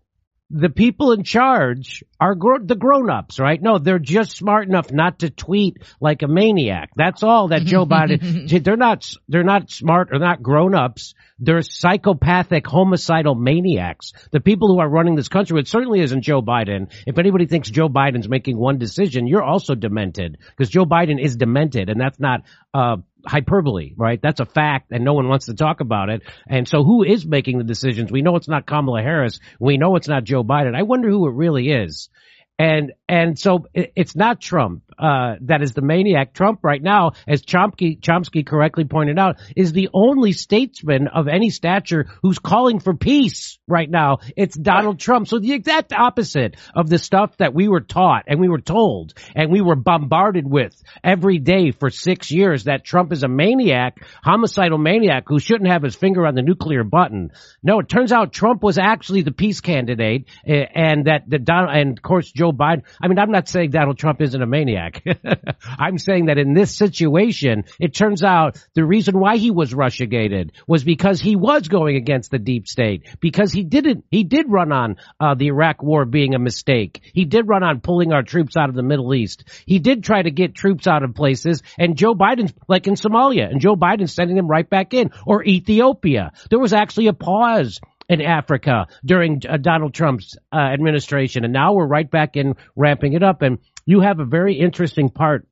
the 0.50 0.68
people 0.68 1.10
in 1.10 1.24
charge 1.24 2.04
are 2.20 2.36
gro- 2.36 2.64
the 2.64 2.76
grown-ups, 2.76 3.40
right? 3.40 3.60
No, 3.60 3.78
they're 3.78 3.98
just 3.98 4.36
smart 4.36 4.68
enough 4.68 4.92
not 4.92 5.18
to 5.20 5.30
tweet 5.30 5.78
like 6.00 6.22
a 6.22 6.28
maniac. 6.28 6.90
That's 6.94 7.24
all 7.24 7.48
that 7.48 7.64
Joe 7.64 7.86
Biden. 7.86 8.62
they're 8.64 8.76
not. 8.76 9.10
They're 9.26 9.42
not 9.42 9.70
smart 9.70 10.10
or 10.12 10.20
not 10.20 10.42
grown-ups. 10.42 11.14
They're 11.40 11.62
psychopathic, 11.62 12.66
homicidal 12.68 13.34
maniacs. 13.34 14.12
The 14.30 14.38
people 14.38 14.68
who 14.68 14.78
are 14.78 14.88
running 14.88 15.16
this 15.16 15.28
country. 15.28 15.58
It 15.58 15.66
certainly 15.66 16.00
isn't 16.00 16.22
Joe 16.22 16.42
Biden. 16.42 16.92
If 17.04 17.18
anybody 17.18 17.46
thinks 17.46 17.68
Joe 17.68 17.88
Biden's 17.88 18.28
making 18.28 18.56
one 18.56 18.78
decision, 18.78 19.26
you're 19.26 19.42
also 19.42 19.74
demented 19.74 20.38
because 20.50 20.70
Joe 20.70 20.84
Biden 20.84 21.20
is 21.20 21.34
demented, 21.36 21.88
and 21.88 22.00
that's 22.00 22.20
not 22.20 22.42
uh, 22.72 22.98
hyperbole, 23.26 23.92
right? 23.96 24.20
That's 24.20 24.40
a 24.40 24.46
fact 24.46 24.92
and 24.92 25.04
no 25.04 25.14
one 25.14 25.28
wants 25.28 25.46
to 25.46 25.54
talk 25.54 25.80
about 25.80 26.08
it. 26.08 26.22
And 26.46 26.68
so 26.68 26.84
who 26.84 27.02
is 27.04 27.26
making 27.26 27.58
the 27.58 27.64
decisions? 27.64 28.12
We 28.12 28.22
know 28.22 28.36
it's 28.36 28.48
not 28.48 28.66
Kamala 28.66 29.02
Harris. 29.02 29.40
We 29.58 29.76
know 29.76 29.96
it's 29.96 30.08
not 30.08 30.24
Joe 30.24 30.44
Biden. 30.44 30.76
I 30.76 30.82
wonder 30.82 31.08
who 31.08 31.26
it 31.28 31.34
really 31.34 31.70
is. 31.70 32.08
And, 32.56 32.92
and 33.08 33.36
so 33.36 33.66
it's 33.74 34.14
not 34.14 34.40
Trump, 34.40 34.84
uh, 34.96 35.34
that 35.40 35.62
is 35.62 35.72
the 35.72 35.82
maniac. 35.82 36.34
Trump 36.34 36.60
right 36.62 36.80
now, 36.80 37.12
as 37.26 37.42
Chomsky, 37.42 37.98
Chomsky 38.00 38.46
correctly 38.46 38.84
pointed 38.84 39.18
out, 39.18 39.38
is 39.56 39.72
the 39.72 39.88
only 39.92 40.30
statesman 40.30 41.08
of 41.08 41.26
any 41.26 41.50
stature 41.50 42.06
who's 42.22 42.38
calling 42.38 42.78
for 42.78 42.94
peace 42.94 43.58
right 43.66 43.90
now. 43.90 44.18
It's 44.36 44.56
Donald 44.56 45.00
Trump. 45.00 45.26
So 45.26 45.40
the 45.40 45.52
exact 45.52 45.92
opposite 45.92 46.56
of 46.76 46.88
the 46.88 46.98
stuff 46.98 47.36
that 47.38 47.54
we 47.54 47.66
were 47.66 47.80
taught 47.80 48.24
and 48.28 48.38
we 48.38 48.48
were 48.48 48.60
told 48.60 49.14
and 49.34 49.50
we 49.50 49.60
were 49.60 49.74
bombarded 49.74 50.48
with 50.48 50.80
every 51.02 51.38
day 51.38 51.72
for 51.72 51.90
six 51.90 52.30
years 52.30 52.64
that 52.64 52.84
Trump 52.84 53.12
is 53.12 53.24
a 53.24 53.28
maniac, 53.28 53.98
homicidal 54.22 54.78
maniac 54.78 55.24
who 55.26 55.40
shouldn't 55.40 55.70
have 55.70 55.82
his 55.82 55.96
finger 55.96 56.24
on 56.24 56.36
the 56.36 56.42
nuclear 56.42 56.84
button. 56.84 57.32
No, 57.64 57.80
it 57.80 57.88
turns 57.88 58.12
out 58.12 58.32
Trump 58.32 58.62
was 58.62 58.78
actually 58.78 59.22
the 59.22 59.32
peace 59.32 59.60
candidate 59.60 60.28
eh, 60.46 60.66
and 60.72 61.06
that 61.06 61.28
the 61.28 61.40
Donald, 61.40 61.76
and 61.76 61.98
of 61.98 62.02
course 62.02 62.30
Joe 62.44 62.52
Biden. 62.52 62.82
I 63.00 63.08
mean, 63.08 63.18
I'm 63.18 63.30
not 63.30 63.48
saying 63.48 63.70
Donald 63.70 63.96
Trump 63.96 64.20
isn't 64.20 64.42
a 64.42 64.46
maniac. 64.46 65.02
I'm 65.78 65.96
saying 65.96 66.26
that 66.26 66.36
in 66.36 66.52
this 66.52 66.76
situation, 66.76 67.64
it 67.80 67.94
turns 67.94 68.22
out 68.22 68.62
the 68.74 68.84
reason 68.84 69.18
why 69.18 69.38
he 69.38 69.50
was 69.50 69.72
Russiagated 69.72 70.50
was 70.66 70.84
because 70.84 71.22
he 71.22 71.36
was 71.36 71.68
going 71.68 71.96
against 71.96 72.30
the 72.30 72.38
deep 72.38 72.68
state, 72.68 73.06
because 73.18 73.50
he 73.50 73.64
didn't, 73.64 74.04
he 74.10 74.24
did 74.24 74.50
run 74.50 74.72
on 74.72 74.96
uh, 75.18 75.34
the 75.34 75.46
Iraq 75.46 75.82
war 75.82 76.04
being 76.04 76.34
a 76.34 76.38
mistake. 76.38 77.00
He 77.14 77.24
did 77.24 77.48
run 77.48 77.62
on 77.62 77.80
pulling 77.80 78.12
our 78.12 78.22
troops 78.22 78.58
out 78.58 78.68
of 78.68 78.74
the 78.74 78.82
Middle 78.82 79.14
East. 79.14 79.44
He 79.64 79.78
did 79.78 80.04
try 80.04 80.20
to 80.20 80.30
get 80.30 80.54
troops 80.54 80.86
out 80.86 81.02
of 81.02 81.14
places, 81.14 81.62
and 81.78 81.96
Joe 81.96 82.14
Biden's 82.14 82.52
like 82.68 82.86
in 82.86 82.94
Somalia, 82.94 83.50
and 83.50 83.58
Joe 83.58 83.74
Biden's 83.74 84.14
sending 84.14 84.36
them 84.36 84.48
right 84.48 84.68
back 84.68 84.92
in, 84.92 85.12
or 85.26 85.42
Ethiopia. 85.44 86.32
There 86.50 86.58
was 86.58 86.74
actually 86.74 87.06
a 87.06 87.14
pause 87.14 87.80
in 88.08 88.20
Africa 88.20 88.86
during 89.04 89.42
uh, 89.48 89.56
Donald 89.56 89.94
Trump's 89.94 90.36
uh, 90.52 90.58
administration, 90.58 91.44
and 91.44 91.52
now 91.52 91.72
we're 91.72 91.86
right 91.86 92.10
back 92.10 92.36
in 92.36 92.54
ramping 92.76 93.14
it 93.14 93.22
up. 93.22 93.42
And 93.42 93.58
you 93.86 94.00
have 94.00 94.20
a 94.20 94.24
very 94.24 94.58
interesting 94.58 95.10
part 95.10 95.46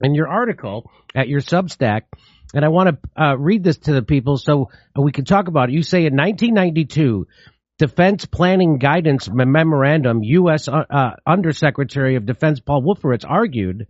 in 0.00 0.14
your 0.14 0.28
article 0.28 0.90
at 1.14 1.28
your 1.28 1.40
Substack, 1.40 2.02
and 2.54 2.64
I 2.64 2.68
want 2.68 2.90
to 2.90 3.22
uh, 3.22 3.36
read 3.36 3.64
this 3.64 3.78
to 3.78 3.92
the 3.92 4.02
people 4.02 4.36
so 4.36 4.70
we 4.96 5.12
can 5.12 5.24
talk 5.24 5.48
about 5.48 5.68
it. 5.68 5.72
You 5.72 5.82
say 5.82 6.06
in 6.06 6.16
1992, 6.16 7.26
Defense 7.78 8.24
Planning 8.24 8.78
Guidance 8.78 9.28
Memorandum, 9.30 10.22
U.S. 10.22 10.66
Uh, 10.66 10.82
uh, 10.90 11.10
Undersecretary 11.26 12.16
of 12.16 12.26
Defense 12.26 12.60
Paul 12.60 12.82
Wolfowitz 12.82 13.24
argued 13.26 13.86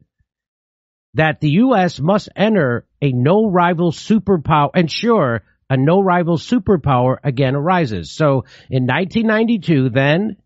that 1.15 1.41
the 1.41 1.51
U.S. 1.51 1.99
must 1.99 2.29
enter 2.37 2.87
a 3.01 3.13
no 3.13 3.51
rival 3.51 3.91
superpower, 3.93 4.71
ensure 4.75 5.43
a 5.71 5.77
no 5.77 6.01
rival 6.01 6.39
superpower 6.39 7.17
again 7.23 7.55
arises. 7.55 8.11
So 8.11 8.45
in 8.71 8.87
1992, 8.87 9.91
then 9.91 10.37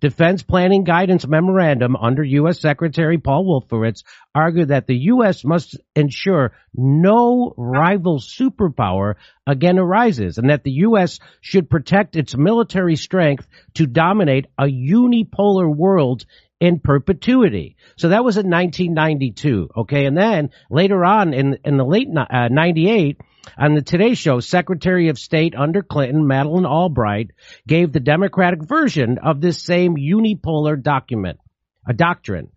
Defense 0.00 0.42
Planning 0.42 0.84
Guidance 0.84 1.26
Memorandum 1.26 1.94
under 1.96 2.24
U.S. 2.24 2.60
Secretary 2.60 3.18
Paul 3.18 3.44
Wolfowitz 3.44 4.02
argued 4.34 4.68
that 4.68 4.86
the 4.86 4.96
U.S. 4.96 5.44
must 5.44 5.78
ensure 5.94 6.52
no 6.74 7.54
rival 7.56 8.18
superpower 8.18 9.14
again 9.46 9.78
arises 9.78 10.38
and 10.38 10.50
that 10.50 10.64
the 10.64 10.72
U.S. 10.72 11.20
should 11.40 11.70
protect 11.70 12.16
its 12.16 12.36
military 12.36 12.96
strength 12.96 13.46
to 13.74 13.86
dominate 13.86 14.46
a 14.58 14.64
unipolar 14.64 15.72
world 15.72 16.24
in 16.58 16.80
perpetuity. 16.80 17.76
So 17.96 18.08
that 18.08 18.24
was 18.24 18.36
in 18.36 18.48
1992. 18.48 19.70
Okay. 19.78 20.06
And 20.06 20.16
then 20.16 20.50
later 20.70 21.04
on 21.04 21.34
in, 21.34 21.58
in 21.64 21.76
the 21.76 21.84
late 21.84 22.08
uh, 22.16 22.48
98, 22.48 23.20
on 23.58 23.74
the 23.74 23.82
Today 23.82 24.14
Show, 24.14 24.40
Secretary 24.40 25.08
of 25.08 25.18
State 25.18 25.54
under 25.56 25.82
Clinton, 25.82 26.26
Madeleine 26.26 26.66
Albright, 26.66 27.30
gave 27.66 27.92
the 27.92 28.00
Democratic 28.00 28.62
version 28.62 29.18
of 29.18 29.40
this 29.40 29.62
same 29.62 29.96
unipolar 29.96 30.80
document, 30.80 31.38
a 31.86 31.92
doctrine. 31.92 32.50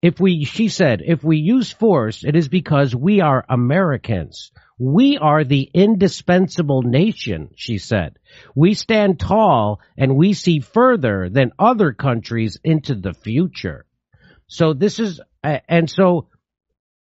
If 0.00 0.20
we, 0.20 0.44
she 0.44 0.68
said, 0.68 1.02
if 1.04 1.24
we 1.24 1.38
use 1.38 1.72
force, 1.72 2.22
it 2.24 2.36
is 2.36 2.48
because 2.48 2.94
we 2.94 3.20
are 3.20 3.44
Americans. 3.48 4.52
We 4.78 5.18
are 5.18 5.42
the 5.42 5.68
indispensable 5.74 6.82
nation, 6.82 7.50
she 7.56 7.78
said. 7.78 8.16
We 8.54 8.74
stand 8.74 9.18
tall 9.18 9.80
and 9.96 10.16
we 10.16 10.34
see 10.34 10.60
further 10.60 11.28
than 11.28 11.50
other 11.58 11.92
countries 11.92 12.60
into 12.62 12.94
the 12.94 13.12
future. 13.12 13.86
So 14.46 14.72
this 14.72 15.00
is, 15.00 15.20
and 15.42 15.90
so 15.90 16.27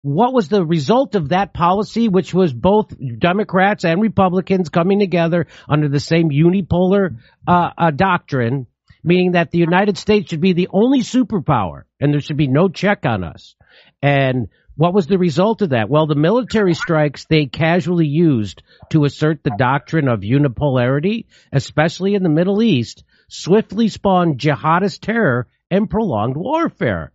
what 0.04 0.34
was 0.34 0.50
the 0.50 0.62
result 0.62 1.14
of 1.14 1.30
that 1.30 1.54
policy, 1.54 2.08
which 2.08 2.34
was 2.34 2.52
both 2.52 2.92
Democrats 3.18 3.87
and 3.87 4.02
Republicans 4.02 4.68
coming 4.68 4.99
together 4.99 5.46
under 5.66 5.88
the 5.88 5.99
same 5.99 6.28
unipolar 6.28 7.16
uh, 7.49 7.70
uh, 7.78 7.90
doctrine, 7.90 8.66
meaning 9.02 9.32
that 9.32 9.50
the 9.50 9.56
United 9.56 9.96
States 9.96 10.28
should 10.28 10.42
be 10.42 10.52
the 10.52 10.68
only 10.70 11.00
superpower 11.00 11.84
and 11.99 12.12
there 12.12 12.20
should 12.20 12.37
be 12.37 12.49
no 12.49 12.68
check 12.68 13.06
on 13.06 13.25
us. 13.25 13.54
And 14.02 14.49
what 14.76 14.92
was 14.92 15.06
the 15.06 15.16
result 15.16 15.62
of 15.62 15.70
that? 15.70 15.88
Well, 15.88 16.06
the 16.06 16.14
military 16.14 16.75
strikes 16.75 17.25
they 17.25 17.46
casually 17.46 18.06
used 18.06 18.62
to 18.90 19.06
assert 19.06 19.42
the 19.42 19.56
doctrine 19.56 20.08
of 20.08 20.20
unipolarity, 20.20 21.28
especially 21.50 22.14
in 22.14 22.23
the 22.23 22.28
Middle 22.28 22.62
East, 22.62 23.04
swiftly 23.28 23.88
spawned 23.88 24.38
jihadist 24.38 25.00
terror 25.00 25.46
and 25.70 25.88
prolonged 25.88 26.37
warfare. 26.37 27.11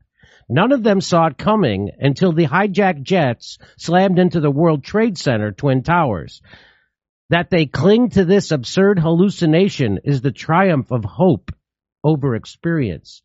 None 0.50 0.72
of 0.72 0.84
them 0.84 1.00
saw 1.00 1.28
it 1.28 1.38
coming 1.38 1.92
until 2.00 2.34
the 2.34 2.48
hijacked 2.48 3.04
jets 3.04 3.60
slammed 3.78 4.18
into 4.18 4.40
the 4.40 4.52
World 4.52 4.84
Trade 4.84 5.18
Center 5.18 5.52
Twin 5.52 5.84
Towers. 5.84 6.42
That 7.30 7.52
they 7.52 7.68
cling 7.68 8.10
to 8.12 8.26
this 8.26 8.52
absurd 8.52 8.98
hallucination 8.98 10.00
is 10.04 10.22
the 10.22 10.32
triumph 10.32 10.92
of 10.92 11.06
hope 11.06 11.52
over 12.04 12.36
experience. 12.36 13.22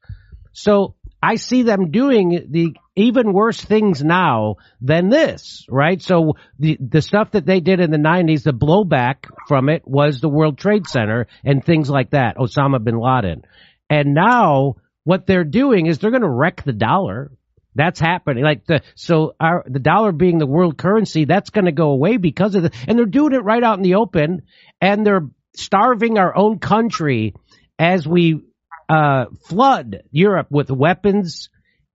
So 0.52 0.94
I 1.22 1.36
see 1.36 1.62
them 1.62 1.90
doing 1.90 2.48
the 2.50 2.76
even 2.96 3.32
worse 3.32 3.60
things 3.60 4.04
now 4.04 4.56
than 4.82 5.08
this, 5.08 5.64
right? 5.70 6.00
So 6.02 6.34
the, 6.58 6.76
the 6.78 7.00
stuff 7.00 7.30
that 7.30 7.46
they 7.46 7.60
did 7.60 7.80
in 7.80 7.90
the 7.90 7.98
nineties, 7.98 8.44
the 8.44 8.52
blowback 8.52 9.30
from 9.48 9.70
it 9.70 9.82
was 9.86 10.20
the 10.20 10.28
World 10.28 10.58
Trade 10.58 10.86
Center 10.86 11.26
and 11.42 11.64
things 11.64 11.88
like 11.88 12.10
that, 12.10 12.36
Osama 12.36 12.84
bin 12.84 12.98
Laden. 12.98 13.42
And 13.88 14.12
now 14.12 14.76
what 15.04 15.26
they're 15.26 15.44
doing 15.44 15.86
is 15.86 15.98
they're 15.98 16.10
going 16.10 16.22
to 16.22 16.28
wreck 16.28 16.64
the 16.64 16.72
dollar. 16.72 17.30
That's 17.74 18.00
happening. 18.00 18.44
Like 18.44 18.66
the 18.66 18.82
so 18.94 19.34
our 19.40 19.64
the 19.66 19.78
dollar 19.80 20.12
being 20.12 20.38
the 20.38 20.46
world 20.46 20.78
currency, 20.78 21.24
that's 21.24 21.50
going 21.50 21.64
to 21.64 21.72
go 21.72 21.90
away 21.90 22.16
because 22.16 22.54
of 22.54 22.62
the 22.62 22.72
and 22.86 22.98
they're 22.98 23.06
doing 23.06 23.32
it 23.32 23.44
right 23.44 23.62
out 23.62 23.78
in 23.78 23.82
the 23.82 23.96
open, 23.96 24.42
and 24.80 25.04
they're 25.04 25.28
starving 25.56 26.18
our 26.18 26.36
own 26.36 26.58
country 26.58 27.34
as 27.78 28.06
we 28.06 28.42
uh, 28.88 29.26
flood 29.48 30.02
Europe 30.10 30.48
with 30.50 30.70
weapons 30.70 31.48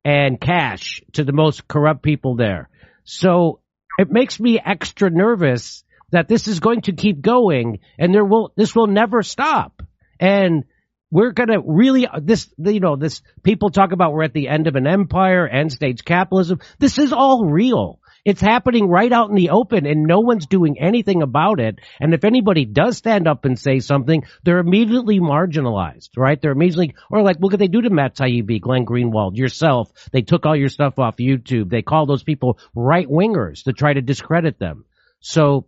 and 0.04 0.40
cash 0.40 1.02
to 1.12 1.24
the 1.24 1.32
most 1.32 1.68
corrupt 1.68 2.02
people 2.02 2.34
there. 2.34 2.68
So 3.04 3.60
it 3.98 4.10
makes 4.10 4.40
me 4.40 4.60
extra 4.64 5.10
nervous 5.10 5.84
that 6.10 6.28
this 6.28 6.48
is 6.48 6.60
going 6.60 6.82
to 6.82 6.92
keep 6.92 7.20
going, 7.20 7.80
and 7.98 8.14
there 8.14 8.24
will 8.24 8.52
this 8.56 8.74
will 8.74 8.86
never 8.86 9.22
stop. 9.22 9.82
And 10.18 10.64
we're 11.10 11.32
to 11.32 11.62
really 11.64 12.06
uh, 12.06 12.20
this 12.22 12.52
you 12.58 12.80
know 12.80 12.96
this 12.96 13.22
people 13.42 13.70
talk 13.70 13.92
about 13.92 14.12
we're 14.12 14.24
at 14.24 14.32
the 14.32 14.48
end 14.48 14.66
of 14.66 14.76
an 14.76 14.86
empire 14.86 15.46
end 15.46 15.72
stage 15.72 16.04
capitalism. 16.04 16.60
This 16.78 16.98
is 16.98 17.12
all 17.12 17.46
real. 17.46 18.00
It's 18.24 18.40
happening 18.40 18.88
right 18.88 19.10
out 19.10 19.30
in 19.30 19.36
the 19.36 19.50
open 19.50 19.86
and 19.86 20.02
no 20.02 20.20
one's 20.20 20.46
doing 20.46 20.78
anything 20.78 21.22
about 21.22 21.60
it. 21.60 21.78
And 21.98 22.12
if 22.12 22.24
anybody 22.24 22.66
does 22.66 22.98
stand 22.98 23.26
up 23.26 23.44
and 23.44 23.58
say 23.58 23.78
something 23.78 24.24
they're 24.42 24.58
immediately 24.58 25.18
marginalized 25.18 26.10
right? 26.16 26.40
They're 26.40 26.52
immediately 26.52 26.94
or 27.10 27.22
like 27.22 27.38
look 27.40 27.52
what 27.52 27.58
they 27.58 27.68
do 27.68 27.82
to 27.82 27.90
Matt 27.90 28.16
Taibbi 28.16 28.60
Glenn 28.60 28.84
Greenwald 28.84 29.36
yourself. 29.36 29.90
They 30.12 30.22
took 30.22 30.44
all 30.44 30.56
your 30.56 30.68
stuff 30.68 30.98
off 30.98 31.16
YouTube. 31.16 31.70
They 31.70 31.82
call 31.82 32.06
those 32.06 32.22
people 32.22 32.58
right 32.74 33.08
wingers 33.08 33.64
to 33.64 33.72
try 33.72 33.94
to 33.94 34.02
discredit 34.02 34.58
them. 34.58 34.84
So 35.20 35.66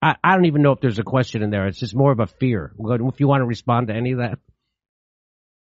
I, 0.00 0.16
I 0.22 0.34
don't 0.34 0.46
even 0.46 0.62
know 0.62 0.72
if 0.72 0.80
there's 0.80 0.98
a 0.98 1.04
question 1.04 1.42
in 1.42 1.50
there. 1.50 1.66
It's 1.66 1.78
just 1.78 1.94
more 1.94 2.12
of 2.12 2.20
a 2.20 2.26
fear. 2.26 2.72
If 2.78 3.20
you 3.20 3.28
want 3.28 3.42
to 3.42 3.46
respond 3.46 3.88
to 3.88 3.94
any 3.94 4.12
of 4.12 4.18
that. 4.18 4.38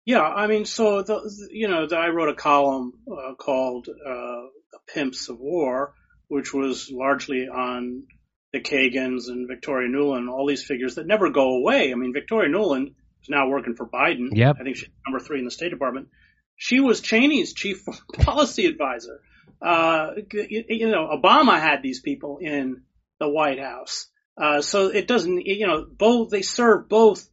Yeah, 0.04 0.22
I 0.22 0.48
mean, 0.48 0.64
so 0.64 1.02
the, 1.02 1.48
you 1.50 1.68
know, 1.68 1.86
I 1.96 2.08
wrote 2.08 2.28
a 2.28 2.34
column 2.34 2.92
uh, 3.10 3.34
called 3.34 3.88
uh, 3.88 4.42
"The 4.72 4.78
Pimps 4.92 5.28
of 5.28 5.38
War," 5.38 5.94
which 6.28 6.52
was 6.52 6.90
largely 6.90 7.46
on 7.48 8.04
the 8.52 8.60
Kagans 8.60 9.28
and 9.28 9.48
Victoria 9.48 9.88
Nuland, 9.88 10.28
all 10.30 10.46
these 10.46 10.64
figures 10.64 10.96
that 10.96 11.06
never 11.06 11.30
go 11.30 11.56
away. 11.56 11.92
I 11.92 11.94
mean, 11.94 12.12
Victoria 12.12 12.50
Nuland 12.50 12.94
is 13.22 13.28
now 13.28 13.48
working 13.48 13.74
for 13.76 13.88
Biden. 13.88 14.28
Yep. 14.32 14.56
I 14.60 14.62
think 14.64 14.76
she's 14.76 14.90
number 15.06 15.24
three 15.24 15.38
in 15.38 15.44
the 15.44 15.50
State 15.50 15.70
Department. 15.70 16.08
She 16.56 16.80
was 16.80 17.00
Cheney's 17.00 17.54
chief 17.54 17.84
policy 18.20 18.66
advisor. 18.66 19.20
Uh, 19.60 20.10
you, 20.32 20.64
you 20.68 20.90
know, 20.90 21.08
Obama 21.08 21.58
had 21.60 21.82
these 21.82 22.00
people 22.00 22.38
in 22.40 22.82
the 23.20 23.28
White 23.28 23.60
House. 23.60 24.08
Uh, 24.36 24.60
so 24.60 24.88
it 24.88 25.06
doesn't, 25.06 25.46
you 25.46 25.66
know, 25.66 25.86
both, 25.88 26.30
they 26.30 26.42
serve 26.42 26.88
both 26.88 27.28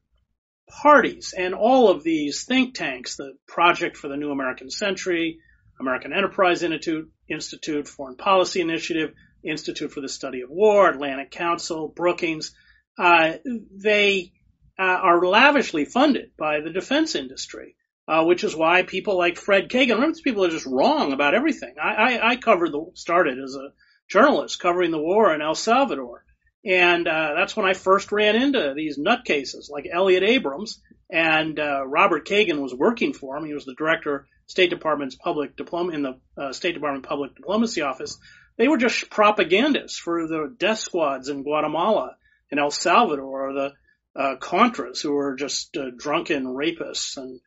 parties 0.70 1.34
and 1.38 1.54
all 1.54 1.90
of 1.90 2.04
these 2.04 2.46
think 2.46 2.76
tanks, 2.76 3.16
the 3.16 3.34
Project 3.48 3.98
for 3.98 4.08
the 4.08 4.18
New 4.18 4.32
American 4.32 4.70
Century, 4.70 5.40
American 5.80 6.14
Enterprise 6.14 6.64
Institute, 6.64 7.10
Institute 7.28 7.88
Foreign 7.88 8.16
Policy 8.16 8.62
Initiative, 8.62 9.14
Institute 9.44 9.92
for 9.92 10.02
the 10.02 10.10
Study 10.10 10.42
of 10.42 10.50
War, 10.50 10.90
Atlantic 10.90 11.32
Council, 11.32 11.88
Brookings, 11.88 12.54
uh, 12.98 13.34
they 13.72 14.34
uh, 14.78 14.84
are 14.84 15.26
lavishly 15.26 15.86
funded 15.86 16.32
by 16.38 16.60
the 16.60 16.70
defense 16.70 17.16
industry, 17.16 17.76
uh, 18.08 18.24
which 18.26 18.44
is 18.44 18.56
why 18.56 18.84
people 18.84 19.18
like 19.18 19.38
Fred 19.38 19.70
Kagan, 19.70 19.96
remember 19.96 20.14
these 20.14 20.22
people 20.22 20.44
are 20.44 20.50
just 20.50 20.66
wrong 20.66 21.14
about 21.14 21.34
everything. 21.34 21.76
I, 21.82 21.94
I, 21.94 22.30
I 22.32 22.36
covered 22.36 22.74
the, 22.74 22.92
started 22.96 23.40
as 23.40 23.56
a 23.56 23.72
journalist 24.10 24.60
covering 24.60 24.92
the 24.92 25.02
war 25.02 25.34
in 25.34 25.42
El 25.42 25.56
Salvador. 25.56 26.26
And 26.66 27.08
uh, 27.08 27.34
that's 27.36 27.56
when 27.56 27.66
I 27.66 27.74
first 27.74 28.12
ran 28.12 28.36
into 28.36 28.74
these 28.76 28.98
nutcases 29.00 29.70
like 29.70 29.88
Elliott 29.92 30.24
Abrams 30.24 30.82
and 31.10 31.60
uh, 31.60 31.86
Robert 31.88 32.28
Kagan 32.28 32.62
was 32.62 32.74
working 32.74 33.14
for 33.14 33.38
him. 33.38 33.46
He 33.46 33.54
was 33.54 33.66
the 33.66 33.76
director, 33.76 34.28
State 34.48 34.70
Department's 34.70 35.16
public 35.16 35.56
diploma 35.56 35.94
in 35.94 36.02
the 36.04 36.20
uh, 36.38 36.52
State 36.52 36.74
Department 36.74 37.06
Public 37.06 37.36
Diplomacy 37.36 37.82
Office. 37.82 38.18
They 38.58 38.68
were 38.68 38.78
just 38.78 39.10
propagandists 39.10 39.98
for 39.98 40.28
the 40.28 40.54
death 40.58 40.80
squads 40.80 41.30
in 41.30 41.44
Guatemala 41.44 42.16
and 42.52 42.60
El 42.60 42.72
Salvador, 42.72 43.50
or 43.50 43.54
the 43.54 43.74
uh, 44.16 44.36
Contras 44.36 45.02
who 45.02 45.14
were 45.14 45.36
just 45.36 45.78
uh, 45.78 45.92
drunken 45.96 46.46
rapists 46.46 47.16
and 47.16 47.40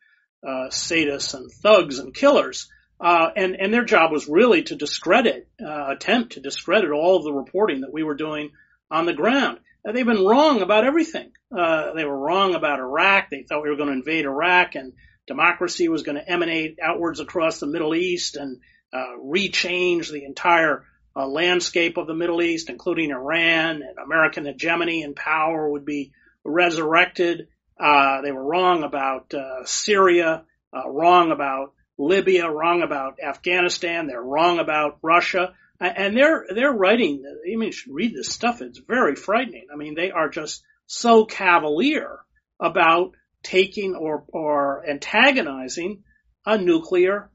uh, 0.45 0.69
sadists 0.69 1.33
and 1.33 1.51
thugs 1.51 1.99
and 1.99 2.15
killers. 2.15 2.67
Uh, 2.99 3.29
and, 3.35 3.55
and 3.59 3.73
their 3.73 3.83
job 3.83 4.11
was 4.11 4.27
really 4.27 4.63
to 4.63 4.75
discredit, 4.75 5.47
uh, 5.63 5.91
attempt 5.91 6.33
to 6.33 6.39
discredit 6.39 6.91
all 6.91 7.17
of 7.17 7.23
the 7.23 7.33
reporting 7.33 7.81
that 7.81 7.93
we 7.93 8.03
were 8.03 8.15
doing 8.15 8.51
on 8.91 9.05
the 9.05 9.13
ground. 9.13 9.59
they've 9.85 10.05
been 10.05 10.25
wrong 10.25 10.61
about 10.61 10.85
everything. 10.85 11.31
Uh, 11.55 11.93
they 11.93 12.05
were 12.05 12.17
wrong 12.17 12.55
about 12.55 12.79
Iraq. 12.79 13.29
They 13.29 13.43
thought 13.43 13.63
we 13.63 13.69
were 13.69 13.75
going 13.75 13.89
to 13.89 13.95
invade 13.95 14.25
Iraq 14.25 14.75
and 14.75 14.93
democracy 15.27 15.87
was 15.87 16.03
going 16.03 16.17
to 16.17 16.29
emanate 16.29 16.77
outwards 16.81 17.19
across 17.19 17.59
the 17.59 17.67
Middle 17.67 17.95
East 17.95 18.35
and 18.35 18.59
uh, 18.93 19.17
rechange 19.23 20.11
the 20.11 20.25
entire 20.25 20.85
uh, 21.15 21.27
landscape 21.27 21.97
of 21.97 22.07
the 22.07 22.13
Middle 22.13 22.41
East, 22.41 22.69
including 22.69 23.11
Iran 23.11 23.81
and 23.81 23.97
American 24.03 24.45
hegemony 24.45 25.03
and 25.03 25.15
power 25.15 25.69
would 25.69 25.85
be 25.85 26.11
resurrected. 26.43 27.47
Uh, 27.79 28.21
they 28.21 28.31
were 28.31 28.43
wrong 28.43 28.83
about 28.83 29.33
uh, 29.33 29.65
Syria, 29.65 30.43
uh, 30.75 30.89
wrong 30.89 31.31
about 31.31 31.73
Libya, 31.97 32.49
wrong 32.49 32.81
about 32.81 33.19
Afghanistan. 33.23 34.07
They're 34.07 34.21
wrong 34.21 34.59
about 34.59 34.97
Russia. 35.01 35.53
And 35.87 36.17
they're 36.17 36.45
they're 36.53 36.71
writing. 36.71 37.23
I 37.25 37.55
mean, 37.55 37.67
you 37.67 37.71
should 37.71 37.93
read 37.93 38.15
this 38.15 38.29
stuff. 38.29 38.61
It's 38.61 38.79
very 38.79 39.15
frightening. 39.15 39.67
I 39.71 39.75
mean, 39.75 39.95
they 39.95 40.11
are 40.11 40.29
just 40.29 40.63
so 40.85 41.25
cavalier 41.25 42.19
about 42.59 43.11
taking 43.43 43.95
or 43.95 44.23
or 44.29 44.87
antagonizing 44.87 46.03
a 46.45 46.57
nuclear 46.57 47.29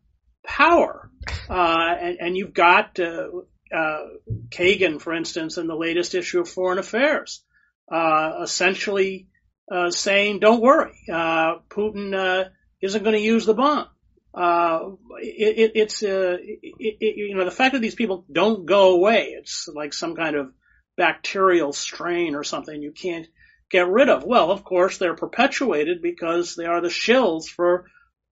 power. 0.44 1.10
Uh, 1.48 1.94
and, 2.00 2.16
and, 2.20 2.36
you've 2.36 2.54
got 2.54 2.98
uh, 3.00 3.28
uh, 3.74 4.02
Kagan, 4.48 5.00
for 5.00 5.12
instance, 5.12 5.58
in 5.58 5.66
the 5.66 5.76
latest 5.76 6.14
issue 6.14 6.40
of 6.40 6.48
Foreign 6.48 6.78
Affairs, 6.78 7.44
uh, 7.92 8.38
essentially 8.42 9.28
uh, 9.70 9.90
saying, 9.90 10.38
"Don't 10.38 10.62
worry, 10.62 10.94
uh, 11.12 11.56
Putin 11.68 12.48
isn't 12.80 13.02
going 13.02 13.16
to 13.16 13.20
use 13.20 13.44
the 13.44 13.54
bomb." 13.54 13.88
Uh, 14.34 14.90
it, 15.20 15.58
it, 15.58 15.72
it's 15.74 16.02
uh, 16.02 16.36
it, 16.40 17.16
you 17.16 17.34
know 17.34 17.44
the 17.44 17.50
fact 17.50 17.72
that 17.72 17.80
these 17.80 17.94
people 17.94 18.24
don't 18.30 18.66
go 18.66 18.92
away. 18.94 19.34
It's 19.38 19.68
like 19.72 19.92
some 19.92 20.14
kind 20.14 20.36
of 20.36 20.52
bacterial 20.96 21.72
strain 21.72 22.34
or 22.34 22.44
something 22.44 22.80
you 22.80 22.92
can't 22.92 23.26
get 23.70 23.88
rid 23.88 24.08
of. 24.08 24.24
Well, 24.24 24.50
of 24.50 24.64
course, 24.64 24.98
they're 24.98 25.14
perpetuated 25.14 26.02
because 26.02 26.54
they 26.54 26.66
are 26.66 26.80
the 26.80 26.88
shills 26.88 27.46
for 27.46 27.86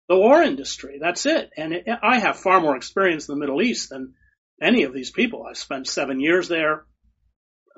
the 0.08 0.16
war 0.16 0.42
industry. 0.42 0.98
That's 1.00 1.26
it. 1.26 1.50
And 1.56 1.74
I 2.02 2.18
have 2.18 2.38
far 2.38 2.60
more 2.60 2.76
experience 2.76 3.28
in 3.28 3.34
the 3.34 3.40
Middle 3.40 3.62
East 3.62 3.90
than 3.90 4.14
any 4.60 4.84
of 4.84 4.92
these 4.92 5.10
people. 5.10 5.46
I 5.48 5.52
spent 5.52 5.86
seven 5.86 6.20
years 6.20 6.48
there. 6.48 6.84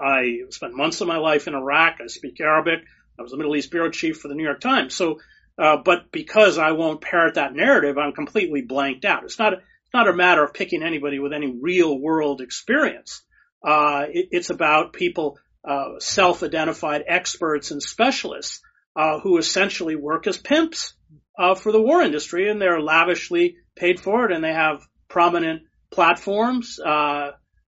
I 0.02 0.42
spent 0.50 0.76
months 0.76 1.00
of 1.00 1.08
my 1.08 1.18
life 1.18 1.46
in 1.46 1.54
Iraq. 1.54 1.96
I 2.02 2.06
speak 2.06 2.40
Arabic. 2.40 2.80
I 3.18 3.22
was 3.22 3.32
the 3.32 3.36
Middle 3.36 3.56
East 3.56 3.70
bureau 3.70 3.90
chief 3.90 4.18
for 4.18 4.28
the 4.28 4.34
New 4.34 4.44
York 4.44 4.60
Times. 4.60 4.94
So, 4.94 5.18
uh, 5.60 5.76
but 5.84 6.10
because 6.10 6.58
I 6.58 6.72
won't 6.72 7.02
parrot 7.02 7.34
that 7.34 7.54
narrative, 7.54 7.98
I'm 7.98 8.12
completely 8.12 8.62
blanked 8.62 9.04
out. 9.04 9.24
It's 9.24 9.38
not, 9.38 9.52
it's 9.52 9.94
not 9.94 10.08
a 10.08 10.14
matter 10.14 10.42
of 10.42 10.54
picking 10.54 10.82
anybody 10.82 11.18
with 11.18 11.32
any 11.32 11.54
real 11.60 11.98
world 11.98 12.40
experience. 12.40 13.22
Uh, 13.62 14.04
it, 14.08 14.28
it's 14.30 14.50
about 14.50 14.94
people, 14.94 15.38
uh, 15.62 15.98
self-identified 15.98 17.04
experts 17.06 17.70
and 17.70 17.82
specialists, 17.82 18.62
uh, 18.96 19.20
who 19.20 19.36
essentially 19.36 19.96
work 19.96 20.26
as 20.26 20.38
pimps 20.38 20.94
uh, 21.38 21.54
for 21.54 21.72
the 21.72 21.82
war 21.82 22.00
industry, 22.02 22.50
and 22.50 22.60
they're 22.60 22.80
lavishly 22.80 23.56
paid 23.76 24.00
for 24.00 24.24
it, 24.24 24.32
and 24.32 24.42
they 24.42 24.52
have 24.52 24.80
prominent 25.08 25.62
platforms. 25.90 26.78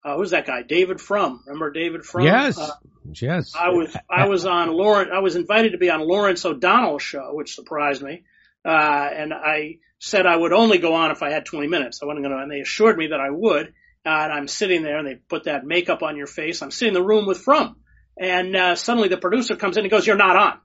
Uh, 0.04 0.16
who's 0.16 0.30
that 0.30 0.46
guy? 0.46 0.62
David 0.62 1.00
Frum. 1.00 1.42
Remember 1.46 1.70
David 1.70 2.04
Frum? 2.04 2.24
Yes. 2.24 2.58
Uh, 2.58 2.70
yes. 3.14 3.52
I 3.54 3.70
was 3.70 3.96
I 4.10 4.26
was 4.26 4.44
on 4.46 4.72
Lawrence. 4.72 5.10
I 5.14 5.20
was 5.20 5.36
invited 5.36 5.72
to 5.72 5.78
be 5.78 5.90
on 5.90 6.00
Lawrence 6.00 6.44
O'Donnell's 6.44 7.02
show, 7.02 7.30
which 7.32 7.54
surprised 7.54 8.02
me. 8.02 8.24
Uh, 8.64 8.68
and 8.68 9.32
I 9.32 9.78
said 9.98 10.26
I 10.26 10.36
would 10.36 10.52
only 10.52 10.78
go 10.78 10.94
on 10.94 11.10
if 11.12 11.22
I 11.22 11.30
had 11.30 11.46
20 11.46 11.68
minutes. 11.68 12.00
I 12.02 12.06
wasn't 12.06 12.24
going 12.24 12.36
to, 12.36 12.42
and 12.42 12.50
they 12.50 12.60
assured 12.60 12.98
me 12.98 13.08
that 13.08 13.20
I 13.20 13.30
would. 13.30 13.68
Uh, 14.04 14.08
and 14.08 14.32
I'm 14.32 14.48
sitting 14.48 14.82
there, 14.82 14.98
and 14.98 15.06
they 15.06 15.14
put 15.14 15.44
that 15.44 15.64
makeup 15.64 16.02
on 16.02 16.16
your 16.16 16.26
face. 16.26 16.60
I'm 16.60 16.72
sitting 16.72 16.94
in 16.96 17.00
the 17.00 17.06
room 17.06 17.26
with 17.26 17.38
Frum, 17.38 17.76
and 18.18 18.56
uh, 18.56 18.74
suddenly 18.74 19.08
the 19.08 19.16
producer 19.16 19.54
comes 19.54 19.76
in 19.76 19.84
and 19.84 19.90
goes, 19.90 20.06
"You're 20.06 20.16
not 20.16 20.36
on." 20.36 20.58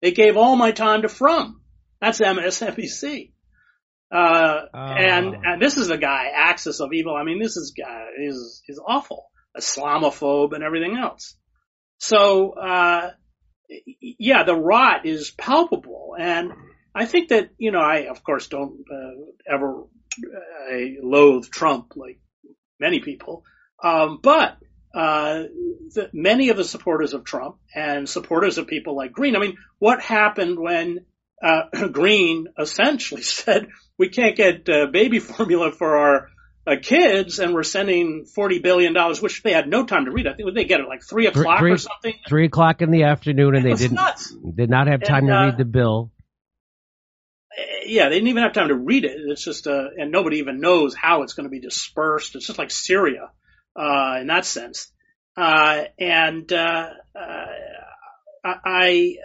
They 0.00 0.12
gave 0.12 0.38
all 0.38 0.56
my 0.56 0.72
time 0.72 1.02
to 1.02 1.08
Frum. 1.08 1.60
That's 2.00 2.20
MSNBC. 2.20 3.32
Uh, 4.10 4.60
oh. 4.72 4.78
and, 4.78 5.34
and 5.44 5.62
this 5.62 5.76
is 5.76 5.90
a 5.90 5.98
guy, 5.98 6.30
axis 6.34 6.80
of 6.80 6.92
evil. 6.92 7.14
I 7.14 7.24
mean, 7.24 7.38
this 7.40 7.56
is 7.56 7.74
guy 7.76 8.06
is, 8.18 8.62
is 8.66 8.80
awful. 8.84 9.30
Islamophobe 9.56 10.54
and 10.54 10.62
everything 10.62 10.96
else. 10.96 11.36
So, 11.98 12.52
uh, 12.52 13.10
yeah, 14.00 14.44
the 14.44 14.54
rot 14.54 15.04
is 15.04 15.30
palpable. 15.30 16.14
And 16.18 16.52
I 16.94 17.06
think 17.06 17.28
that, 17.30 17.50
you 17.58 17.70
know, 17.70 17.80
I, 17.80 18.06
of 18.08 18.22
course, 18.22 18.46
don't, 18.46 18.84
uh, 18.90 19.52
ever, 19.52 19.82
uh, 19.82 20.76
loathe 21.02 21.48
Trump 21.50 21.92
like 21.96 22.20
many 22.80 23.00
people. 23.00 23.44
Um, 23.82 24.20
but, 24.22 24.56
uh, 24.94 25.44
the, 25.94 26.08
many 26.12 26.48
of 26.48 26.56
the 26.56 26.64
supporters 26.64 27.14
of 27.14 27.24
Trump 27.24 27.56
and 27.74 28.08
supporters 28.08 28.58
of 28.58 28.66
people 28.66 28.96
like 28.96 29.12
Greene, 29.12 29.36
I 29.36 29.40
mean, 29.40 29.56
what 29.78 30.00
happened 30.00 30.58
when 30.58 31.04
uh, 31.42 31.62
Greene 31.92 32.46
essentially 32.58 33.22
said, 33.22 33.68
we 33.98 34.08
can't 34.08 34.36
get 34.36 34.68
uh, 34.68 34.86
baby 34.86 35.18
formula 35.18 35.72
for 35.72 35.96
our 35.96 36.28
uh, 36.66 36.76
kids 36.80 37.38
and 37.38 37.52
we're 37.54 37.62
sending 37.62 38.26
$40 38.36 38.62
billion, 38.62 38.94
which 39.20 39.42
they 39.42 39.52
had 39.52 39.68
no 39.68 39.84
time 39.84 40.04
to 40.04 40.10
read. 40.10 40.26
I 40.26 40.34
think 40.34 40.54
they 40.54 40.64
get 40.64 40.80
it 40.80 40.88
like 40.88 41.02
three 41.02 41.26
o'clock 41.26 41.58
three, 41.58 41.72
or 41.72 41.78
something. 41.78 42.14
Three 42.28 42.46
o'clock 42.46 42.80
in 42.82 42.90
the 42.90 43.04
afternoon 43.04 43.54
and 43.54 43.64
they 43.64 43.74
didn't, 43.74 43.94
nuts. 43.94 44.34
did 44.54 44.70
not 44.70 44.86
have 44.86 45.02
time 45.02 45.24
and, 45.24 45.28
to 45.28 45.34
read 45.34 45.54
uh, 45.54 45.58
the 45.58 45.64
bill. 45.64 46.12
Yeah, 47.86 48.08
they 48.08 48.16
didn't 48.16 48.28
even 48.28 48.42
have 48.44 48.52
time 48.52 48.68
to 48.68 48.74
read 48.74 49.04
it. 49.04 49.16
It's 49.16 49.42
just, 49.42 49.66
uh, 49.66 49.86
and 49.96 50.12
nobody 50.12 50.38
even 50.38 50.60
knows 50.60 50.94
how 50.94 51.22
it's 51.22 51.32
going 51.32 51.44
to 51.44 51.50
be 51.50 51.60
dispersed. 51.60 52.36
It's 52.36 52.46
just 52.46 52.58
like 52.58 52.70
Syria, 52.70 53.30
uh, 53.74 54.18
in 54.20 54.28
that 54.28 54.44
sense. 54.44 54.92
and, 55.36 56.52
I, 58.44 59.16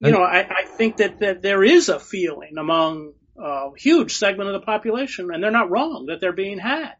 you 0.00 0.10
know, 0.12 0.22
I, 0.22 0.46
I 0.48 0.64
think 0.64 0.98
that, 0.98 1.20
that 1.20 1.42
there 1.42 1.64
is 1.64 1.88
a 1.88 1.98
feeling 1.98 2.58
among 2.58 3.14
a 3.38 3.70
huge 3.76 4.16
segment 4.16 4.48
of 4.48 4.60
the 4.60 4.66
population, 4.66 5.30
and 5.32 5.42
they're 5.42 5.50
not 5.50 5.70
wrong, 5.70 6.06
that 6.06 6.20
they're 6.20 6.32
being 6.32 6.58
had. 6.58 6.92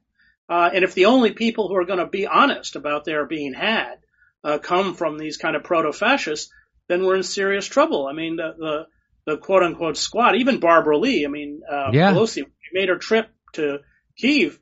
Uh, 0.49 0.70
and 0.72 0.85
if 0.85 0.94
the 0.94 1.07
only 1.07 1.33
people 1.33 1.68
who 1.68 1.77
are 1.77 1.85
going 1.85 1.99
to 1.99 2.07
be 2.07 2.27
honest 2.27 2.77
about 2.77 3.05
their 3.05 3.27
being 3.27 3.53
had 3.53 3.96
uh, 4.44 4.59
come 4.59 4.94
from 4.94 5.18
these 5.18 5.37
kind 5.37 5.57
of 5.57 5.64
proto-fascists, 5.64 6.53
then 6.88 7.05
we're 7.05 7.16
in 7.16 7.22
serious 7.22 7.66
trouble. 7.66 8.07
I 8.07 8.12
mean, 8.12 8.37
the, 8.37 8.55
the, 8.57 8.87
the 9.33 9.38
quote 9.38 9.62
unquote 9.62 9.96
squad, 9.96 10.37
even 10.37 10.61
Barbara 10.61 10.99
Lee, 10.99 11.25
I 11.25 11.29
mean, 11.29 11.62
uh, 11.68 11.90
yeah. 11.92 12.12
Pelosi 12.12 12.44
made 12.72 12.88
her 12.88 12.99
trip 12.99 13.29
to 13.55 13.79
Kiev, 14.16 14.59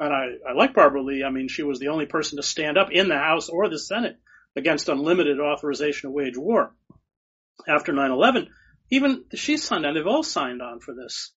and 0.00 0.12
I, 0.12 0.50
I 0.50 0.52
like 0.54 0.74
Barbara 0.74 1.02
Lee. 1.02 1.24
I 1.24 1.30
mean, 1.30 1.48
she 1.48 1.62
was 1.62 1.78
the 1.78 1.88
only 1.88 2.06
person 2.06 2.36
to 2.36 2.42
stand 2.42 2.78
up 2.78 2.90
in 2.90 3.08
the 3.08 3.18
House 3.18 3.48
or 3.48 3.68
the 3.68 3.78
Senate 3.78 4.16
against 4.56 4.88
unlimited 4.88 5.40
authorization 5.40 6.08
to 6.08 6.14
wage 6.14 6.36
war 6.36 6.74
after 7.68 7.92
9/11, 7.92 8.48
even 8.92 9.24
she 9.34 9.56
signed 9.56 9.86
on. 9.86 9.94
They've 9.94 10.06
all 10.06 10.22
signed 10.22 10.60
on 10.60 10.78
for 10.78 10.94
this 10.94 11.32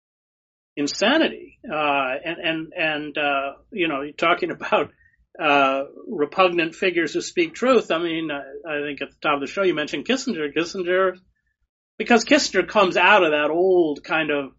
insanity. 0.75 1.57
Uh, 1.63 2.13
and 2.23 2.37
and 2.37 2.73
and 2.77 3.17
uh, 3.17 3.53
you 3.71 3.87
know, 3.87 4.01
you're 4.01 4.13
talking 4.13 4.51
about 4.59 4.91
uh, 5.41 5.83
repugnant 6.07 6.75
figures 6.75 7.13
who 7.13 7.21
speak 7.21 7.55
truth. 7.55 7.91
I 7.91 7.97
mean, 7.97 8.29
I, 8.29 8.41
I 8.69 8.81
think 8.81 9.01
at 9.01 9.09
the 9.09 9.17
top 9.21 9.35
of 9.35 9.39
the 9.41 9.47
show 9.47 9.63
you 9.63 9.73
mentioned 9.73 10.05
Kissinger. 10.05 10.53
Kissinger, 10.53 11.17
because 11.97 12.25
Kissinger 12.25 12.67
comes 12.67 12.97
out 12.97 13.23
of 13.23 13.31
that 13.31 13.49
old 13.51 14.03
kind 14.03 14.31
of 14.31 14.51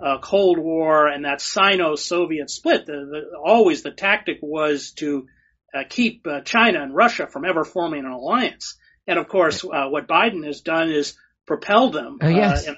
uh, 0.00 0.18
Cold 0.18 0.58
War 0.58 1.08
and 1.08 1.24
that 1.24 1.40
Sino-Soviet 1.40 2.50
split. 2.50 2.86
The, 2.86 2.92
the, 2.92 3.38
always 3.44 3.82
the 3.82 3.90
tactic 3.90 4.38
was 4.42 4.92
to 4.98 5.26
uh, 5.74 5.82
keep 5.88 6.24
uh, 6.26 6.40
China 6.42 6.82
and 6.82 6.94
Russia 6.94 7.26
from 7.26 7.44
ever 7.44 7.64
forming 7.64 8.04
an 8.04 8.12
alliance. 8.12 8.76
And 9.08 9.18
of 9.18 9.28
course, 9.28 9.64
uh, 9.64 9.88
what 9.88 10.08
Biden 10.08 10.46
has 10.46 10.60
done 10.60 10.90
is 10.90 11.16
propel 11.46 11.90
them 11.90 12.18
uh, 12.22 12.28
yes. 12.28 12.68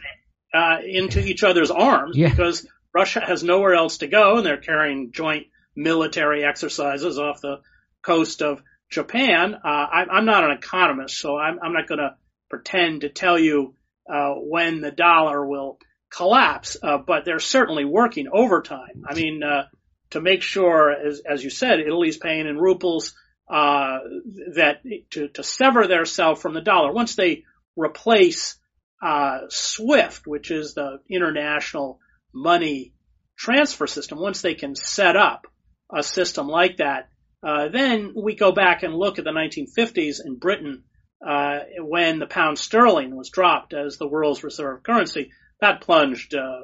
uh, 0.55 0.79
into 0.85 1.21
each 1.21 1.45
other's 1.45 1.71
arms 1.71 2.17
yeah. 2.17 2.31
because 2.31 2.67
Russia 2.95 3.21
has 3.21 3.43
nowhere 3.43 3.75
else 3.75 3.99
to 3.99 4.07
go, 4.07 4.37
and 4.37 4.47
they're 4.47 4.57
carrying 4.57 5.13
joint 5.13 5.47
military 5.75 6.45
exercises 6.45 7.19
off 7.19 7.41
the 7.41 7.61
coast 8.03 8.43
of 8.43 8.63
Japan. 8.91 9.55
Uh, 9.55 9.59
I, 9.69 10.05
I'm 10.11 10.25
not 10.25 10.45
an 10.45 10.53
economist, 10.53 11.19
so 11.19 11.37
I'm, 11.37 11.59
I'm 11.63 11.73
not 11.73 11.89
going 11.89 11.99
to 11.99 12.17
pretend 12.49 13.03
to 13.03 13.09
tell 13.09 13.39
you 13.39 13.75
uh, 14.11 14.35
when 14.35 14.81
the 14.81 14.91
dollar 14.91 15.45
will 15.45 15.79
collapse, 16.11 16.77
uh, 16.83 16.99
but 16.99 17.25
they're 17.25 17.41
certainly 17.41 17.85
working 17.85 18.29
overtime. 18.33 19.05
I 19.07 19.15
mean, 19.15 19.43
to 20.11 20.21
make 20.21 20.43
sure, 20.43 20.93
as, 20.93 21.21
as 21.21 21.43
you 21.43 21.51
said, 21.51 21.81
Italy's 21.81 22.17
paying 22.17 22.47
in 22.47 22.57
rubles 22.57 23.15
uh, 23.49 23.99
that 24.55 24.83
to, 25.11 25.29
to 25.29 25.43
sever 25.43 25.87
theirself 25.87 26.41
from 26.41 26.55
the 26.55 26.61
dollar. 26.61 26.93
Once 26.93 27.15
they 27.15 27.45
replace 27.77 28.59
uh, 29.03 29.41
SWIFT, 29.49 30.27
which 30.27 30.51
is 30.51 30.75
the 30.75 30.99
international 31.11 32.01
money 32.33 32.95
transfer 33.37 33.87
system, 33.87 34.19
once 34.19 34.43
they 34.43 34.55
can 34.55 34.75
set 34.75 35.17
up 35.17 35.47
a 35.95 36.03
system 36.03 36.49
like 36.49 36.79
that, 36.79 37.09
uh, 37.43 37.69
then 37.69 38.13
we 38.17 38.35
go 38.35 38.53
back 38.53 38.83
and 38.83 38.95
look 38.95 39.19
at 39.19 39.25
the 39.25 39.31
1950s 39.31 40.25
in 40.25 40.37
Britain 40.37 40.85
uh, 41.27 41.61
when 41.79 42.19
the 42.19 42.27
pound 42.27 42.59
sterling 42.59 43.15
was 43.15 43.31
dropped 43.31 43.75
as 43.75 43.97
the 43.97 44.09
world's 44.09 44.43
reserve 44.43 44.83
currency. 44.83 45.31
That 45.61 45.81
plunged 45.81 46.35
uh, 46.35 46.61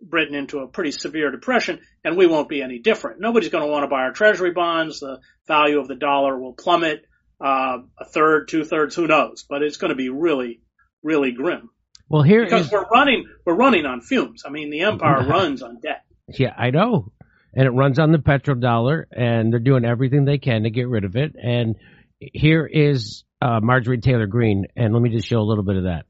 Britain 0.00 0.34
into 0.34 0.60
a 0.60 0.68
pretty 0.68 0.92
severe 0.92 1.30
depression, 1.30 1.80
and 2.04 2.16
we 2.16 2.26
won't 2.26 2.48
be 2.48 2.62
any 2.62 2.78
different. 2.78 3.20
Nobody's 3.20 3.50
going 3.50 3.64
to 3.64 3.70
want 3.70 3.84
to 3.84 3.88
buy 3.88 4.02
our 4.02 4.12
treasury 4.12 4.52
bonds. 4.52 5.00
The 5.00 5.20
value 5.46 5.78
of 5.78 5.88
the 5.88 5.94
dollar 5.94 6.38
will 6.38 6.54
plummet 6.54 7.04
uh, 7.40 7.78
a 7.98 8.04
third, 8.04 8.48
two 8.48 8.64
thirds, 8.64 8.94
who 8.94 9.06
knows? 9.06 9.44
But 9.48 9.62
it's 9.62 9.76
going 9.76 9.90
to 9.90 9.96
be 9.96 10.08
really, 10.08 10.60
really 11.02 11.32
grim. 11.32 11.70
Well, 12.08 12.22
here 12.22 12.44
because 12.44 12.66
is... 12.66 12.72
we're 12.72 12.88
running, 12.88 13.26
we're 13.44 13.54
running 13.54 13.86
on 13.86 14.00
fumes. 14.00 14.42
I 14.46 14.50
mean, 14.50 14.70
the 14.70 14.82
empire 14.82 15.26
runs 15.28 15.62
on 15.62 15.80
debt. 15.80 16.04
Yeah, 16.28 16.54
I 16.56 16.70
know, 16.70 17.12
and 17.54 17.66
it 17.66 17.70
runs 17.70 17.98
on 17.98 18.12
the 18.12 18.18
petrodollar, 18.18 19.04
and 19.12 19.52
they're 19.52 19.60
doing 19.60 19.84
everything 19.84 20.24
they 20.24 20.38
can 20.38 20.64
to 20.64 20.70
get 20.70 20.88
rid 20.88 21.04
of 21.04 21.16
it. 21.16 21.34
And 21.42 21.76
here 22.18 22.66
is 22.66 23.24
uh, 23.40 23.60
Marjorie 23.62 24.00
Taylor 24.00 24.26
Greene, 24.26 24.66
and 24.76 24.92
let 24.92 25.02
me 25.02 25.10
just 25.10 25.26
show 25.26 25.38
a 25.38 25.42
little 25.42 25.64
bit 25.64 25.76
of 25.76 25.84
that. 25.84 26.06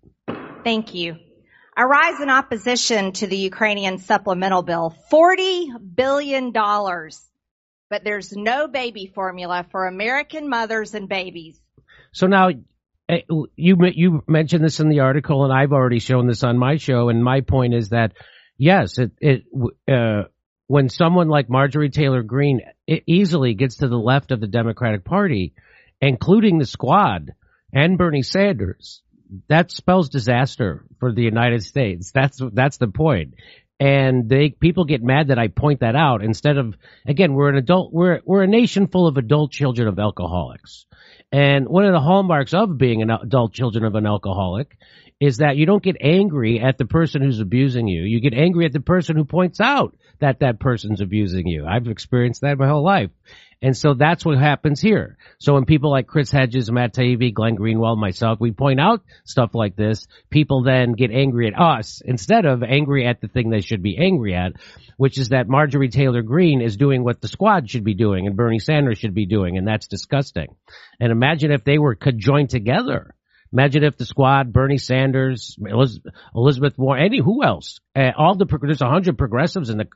Thank 0.65 0.95
you. 0.95 1.17
A 1.77 1.87
rise 1.87 2.21
in 2.21 2.29
opposition 2.29 3.13
to 3.13 3.29
the 3.29 3.37
Ukrainian 3.37 3.99
supplemental 3.99 4.63
bill. 4.63 4.97
$40 5.13 5.95
billion 5.95 6.53
but 7.91 8.05
there's 8.05 8.33
no 8.33 8.69
baby 8.69 9.11
formula 9.15 9.67
for 9.71 9.87
American 9.87 10.49
mothers 10.49 10.95
and 10.95 11.09
babies. 11.09 11.61
So 12.13 12.27
now 12.27 12.51
eh, 13.09 13.21
you 13.57 13.77
you 13.95 14.23
mentioned 14.27 14.65
this 14.65 14.81
in 14.81 14.89
the 14.89 15.01
article, 15.01 15.45
and 15.45 15.53
I've 15.53 15.73
already 15.73 15.99
shown 15.99 16.27
this 16.27 16.45
on 16.45 16.59
my 16.59 16.77
show. 16.77 17.09
And 17.09 17.23
my 17.23 17.41
point 17.41 17.75
is 17.75 17.91
that 17.91 18.13
yes, 18.57 18.99
it 18.99 19.13
it 19.21 19.45
uh, 19.91 20.29
when 20.67 20.89
someone 20.89 21.29
like 21.29 21.49
Marjorie 21.49 21.91
Taylor 21.91 22.23
Greene 22.23 22.61
easily 23.07 23.55
gets 23.55 23.77
to 23.77 23.89
the 23.89 23.97
left 23.97 24.33
of 24.33 24.41
the 24.41 24.47
Democratic 24.47 25.05
Party, 25.05 25.55
including 26.01 26.59
the 26.59 26.67
Squad 26.67 27.33
and 27.73 27.99
Bernie 27.99 28.23
Sanders, 28.23 29.03
that 29.49 29.71
spells 29.71 30.09
disaster 30.09 30.85
for 31.01 31.13
the 31.13 31.23
United 31.23 31.65
States. 31.65 32.13
That's 32.13 32.41
that's 32.53 32.79
the 32.79 32.89
point. 32.89 33.35
And 33.81 34.29
they 34.29 34.51
people 34.51 34.85
get 34.85 35.03
mad 35.03 35.29
that 35.29 35.39
I 35.39 35.49
point 35.49 35.81
that 35.81 35.95
out 35.95 36.25
instead 36.25 36.59
of 36.59 36.77
again 37.07 37.35
we're 37.35 37.49
an 37.49 37.57
adult 37.57 37.93
we're 37.93 38.21
we're 38.25 38.43
a 38.43 38.49
nation 38.49 38.89
full 38.89 39.07
of 39.07 39.17
adult 39.17 39.53
children 39.53 39.87
of 39.87 39.99
alcoholics. 39.99 40.87
And 41.31 41.69
one 41.69 41.85
of 41.85 41.93
the 41.93 42.01
hallmarks 42.01 42.55
of 42.55 42.77
being 42.77 43.03
an 43.03 43.11
adult 43.11 43.53
children 43.53 43.85
of 43.85 43.95
an 43.95 44.07
alcoholic 44.07 44.77
is 45.21 45.39
that 45.39 45.57
you 45.57 45.67
don't 45.67 45.83
get 45.83 45.97
angry 46.01 46.61
at 46.61 46.79
the 46.79 46.85
person 46.85 47.23
who's 47.23 47.41
abusing 47.41 47.89
you. 47.89 48.03
You 48.03 48.21
get 48.21 48.35
angry 48.35 48.67
at 48.67 48.73
the 48.73 48.81
person 48.81 49.17
who 49.17 49.25
points 49.25 49.61
out 49.61 49.97
that 50.21 50.41
that 50.41 50.61
person's 50.61 51.01
abusing 51.01 51.47
you. 51.47 51.67
I've 51.67 51.89
experienced 51.89 52.43
that 52.43 52.59
my 52.59 52.69
whole 52.69 52.85
life. 52.85 53.11
And 53.61 53.77
so 53.77 53.95
that's 53.95 54.25
what 54.25 54.39
happens 54.39 54.81
here. 54.81 55.17
So 55.39 55.55
when 55.55 55.65
people 55.65 55.91
like 55.91 56.07
Chris 56.07 56.31
Hedges, 56.31 56.71
Matt 56.71 56.95
Taibbi, 56.95 57.35
Glenn 57.35 57.57
Greenwald, 57.57 57.99
myself, 57.99 58.39
we 58.41 58.53
point 58.53 58.79
out 58.81 59.03
stuff 59.25 59.55
like 59.55 59.75
this, 59.75 60.07
people 60.31 60.63
then 60.63 60.93
get 60.93 61.11
angry 61.11 61.49
at 61.49 61.61
us 61.61 62.01
instead 62.05 62.45
of 62.45 62.63
angry 62.63 63.07
at 63.07 63.21
the 63.21 63.27
thing 63.27 63.51
they 63.51 63.61
should 63.61 63.83
be 63.83 63.99
angry 63.99 64.35
at, 64.35 64.53
which 64.97 65.19
is 65.19 65.31
that 65.31 65.49
Marjorie 65.49 65.89
Taylor 65.89 66.23
Greene 66.23 66.61
is 66.61 66.77
doing 66.77 67.03
what 67.03 67.21
the 67.21 67.29
squad 67.29 67.69
should 67.69 67.85
be 67.85 67.95
doing 67.95 68.27
and 68.29 68.37
Bernie 68.37 68.61
Sanders 68.61 68.99
should 68.99 69.15
be 69.15 69.27
doing, 69.27 69.59
and 69.59 69.67
that's 69.67 69.89
disgusting. 69.89 70.55
And 71.01 71.11
imagine 71.11 71.51
if 71.51 71.65
they 71.65 71.79
were 71.79 71.97
join 71.97 72.47
together 72.47 73.15
Imagine 73.53 73.85
if 73.85 73.97
the 73.97 74.05
squad, 74.05 74.53
Bernie 74.53 74.79
Sanders, 74.79 75.57
Elizabeth 76.35 76.77
Warren, 76.77 77.05
any 77.05 77.19
who 77.19 77.43
else, 77.43 77.79
uh, 77.97 78.11
all 78.17 78.37
the 78.37 78.47
there's 78.63 78.83
a 78.83 78.89
hundred 78.89 79.17
progressives 79.17 79.71
in 79.71 79.79
the 79.79 79.87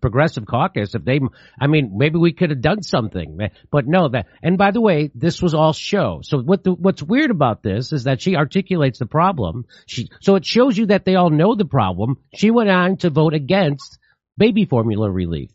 progressive 0.00 0.46
caucus. 0.46 0.94
If 0.94 1.04
they, 1.04 1.20
I 1.60 1.66
mean, 1.66 1.94
maybe 1.96 2.18
we 2.18 2.32
could 2.32 2.50
have 2.50 2.60
done 2.60 2.82
something, 2.82 3.38
but 3.70 3.86
no. 3.86 4.08
That 4.08 4.26
and 4.42 4.56
by 4.56 4.70
the 4.70 4.80
way, 4.80 5.10
this 5.14 5.42
was 5.42 5.54
all 5.54 5.72
show. 5.72 6.20
So 6.22 6.40
what 6.40 6.62
the, 6.62 6.72
what's 6.72 7.02
weird 7.02 7.30
about 7.30 7.62
this 7.62 7.92
is 7.92 8.04
that 8.04 8.20
she 8.20 8.36
articulates 8.36 8.98
the 8.98 9.06
problem. 9.06 9.64
She 9.86 10.08
so 10.20 10.36
it 10.36 10.46
shows 10.46 10.78
you 10.78 10.86
that 10.86 11.04
they 11.04 11.16
all 11.16 11.30
know 11.30 11.54
the 11.54 11.64
problem. 11.64 12.18
She 12.34 12.50
went 12.50 12.70
on 12.70 12.96
to 12.98 13.10
vote 13.10 13.34
against 13.34 13.98
baby 14.36 14.66
formula 14.66 15.10
relief. 15.10 15.50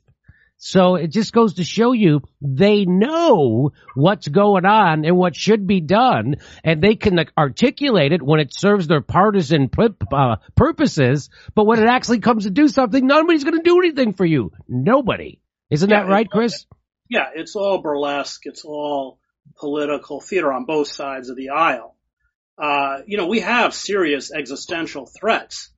So 0.61 0.95
it 0.95 1.07
just 1.07 1.31
goes 1.31 1.53
to 1.53 1.63
show 1.63 1.93
you 1.93 2.21
they 2.41 2.83
know 2.83 3.71
what's 3.95 4.27
going 4.27 4.65
on 4.65 5.05
and 5.05 5.15
what 5.15 5.33
should 5.33 5.65
be 5.65 5.79
done, 5.79 6.35
and 6.65 6.83
they 6.83 6.95
can 6.95 7.17
articulate 7.37 8.11
it 8.11 8.21
when 8.21 8.41
it 8.41 8.53
serves 8.53 8.85
their 8.85 8.99
partisan 8.99 9.69
uh, 10.11 10.35
purposes. 10.55 11.29
But 11.55 11.65
when 11.65 11.81
it 11.81 11.87
actually 11.87 12.19
comes 12.19 12.43
to 12.43 12.49
do 12.49 12.67
something, 12.67 13.07
nobody's 13.07 13.45
going 13.45 13.55
to 13.55 13.63
do 13.63 13.79
anything 13.79 14.13
for 14.13 14.25
you. 14.25 14.51
Nobody. 14.67 15.39
Isn't 15.69 15.89
yeah, 15.89 16.03
that 16.03 16.09
right, 16.09 16.29
Chris? 16.29 16.65
Yeah, 17.09 17.29
it's 17.33 17.55
all 17.55 17.81
burlesque. 17.81 18.41
It's 18.43 18.65
all 18.65 19.19
political 19.59 20.19
theater 20.19 20.51
on 20.51 20.65
both 20.65 20.89
sides 20.89 21.29
of 21.29 21.37
the 21.37 21.51
aisle. 21.51 21.95
Uh, 22.57 22.97
you 23.07 23.15
know, 23.15 23.27
we 23.27 23.39
have 23.39 23.73
serious 23.73 24.29
existential 24.29 25.05
threats, 25.05 25.71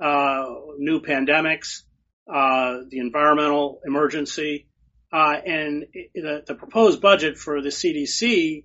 uh, 0.00 0.46
new 0.78 1.00
pandemics, 1.00 1.82
the 2.26 2.98
environmental 2.98 3.80
emergency, 3.84 4.66
uh, 5.12 5.36
and 5.46 5.86
the, 6.14 6.42
the, 6.46 6.54
proposed 6.54 7.00
budget 7.00 7.38
for 7.38 7.62
the 7.62 7.68
CDC 7.68 8.64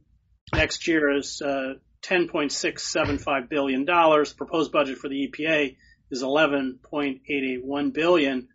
next 0.53 0.87
year 0.87 1.15
is 1.15 1.41
uh, 1.41 1.75
10.675 2.03 3.49
billion 3.49 3.85
dollars. 3.85 4.31
The 4.31 4.37
Proposed 4.37 4.71
budget 4.71 4.97
for 4.97 5.07
the 5.07 5.27
EPA 5.27 5.77
is 6.09 6.23
11.881 6.23 7.93
billion. 7.93 8.47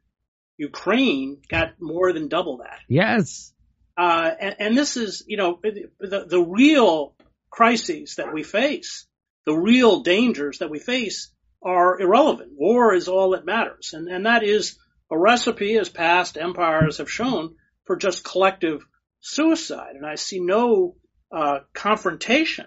Ukraine 0.58 1.38
got 1.48 1.80
more 1.80 2.12
than 2.12 2.28
double 2.28 2.58
that. 2.58 2.78
Yes. 2.88 3.52
Uh, 3.96 4.30
and, 4.40 4.56
and, 4.58 4.78
this 4.78 4.96
is, 4.96 5.24
you 5.26 5.36
know, 5.36 5.58
the, 5.62 6.26
the 6.28 6.42
real 6.42 7.14
crises 7.50 8.16
that 8.16 8.32
we 8.32 8.42
face, 8.42 9.06
the 9.46 9.56
real 9.56 10.00
dangers 10.00 10.58
that 10.58 10.70
we 10.70 10.78
face 10.78 11.32
are 11.62 11.98
irrelevant. 12.00 12.52
War 12.54 12.94
is 12.94 13.08
all 13.08 13.30
that 13.30 13.46
matters. 13.46 13.94
And, 13.94 14.08
and 14.08 14.26
that 14.26 14.42
is 14.42 14.78
a 15.10 15.18
recipe, 15.18 15.76
as 15.76 15.88
past 15.88 16.36
empires 16.36 16.98
have 16.98 17.10
shown, 17.10 17.54
for 17.84 17.96
just 17.96 18.24
collective 18.24 18.84
suicide. 19.20 19.94
And 19.94 20.06
I 20.06 20.16
see 20.16 20.40
no 20.40 20.96
uh, 21.34 21.60
confrontation 21.72 22.66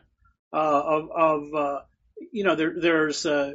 uh, 0.53 0.81
of, 0.85 1.09
of 1.15 1.43
uh, 1.55 1.79
you 2.31 2.43
know, 2.43 2.55
there, 2.55 2.73
there's, 2.79 3.25
uh, 3.25 3.53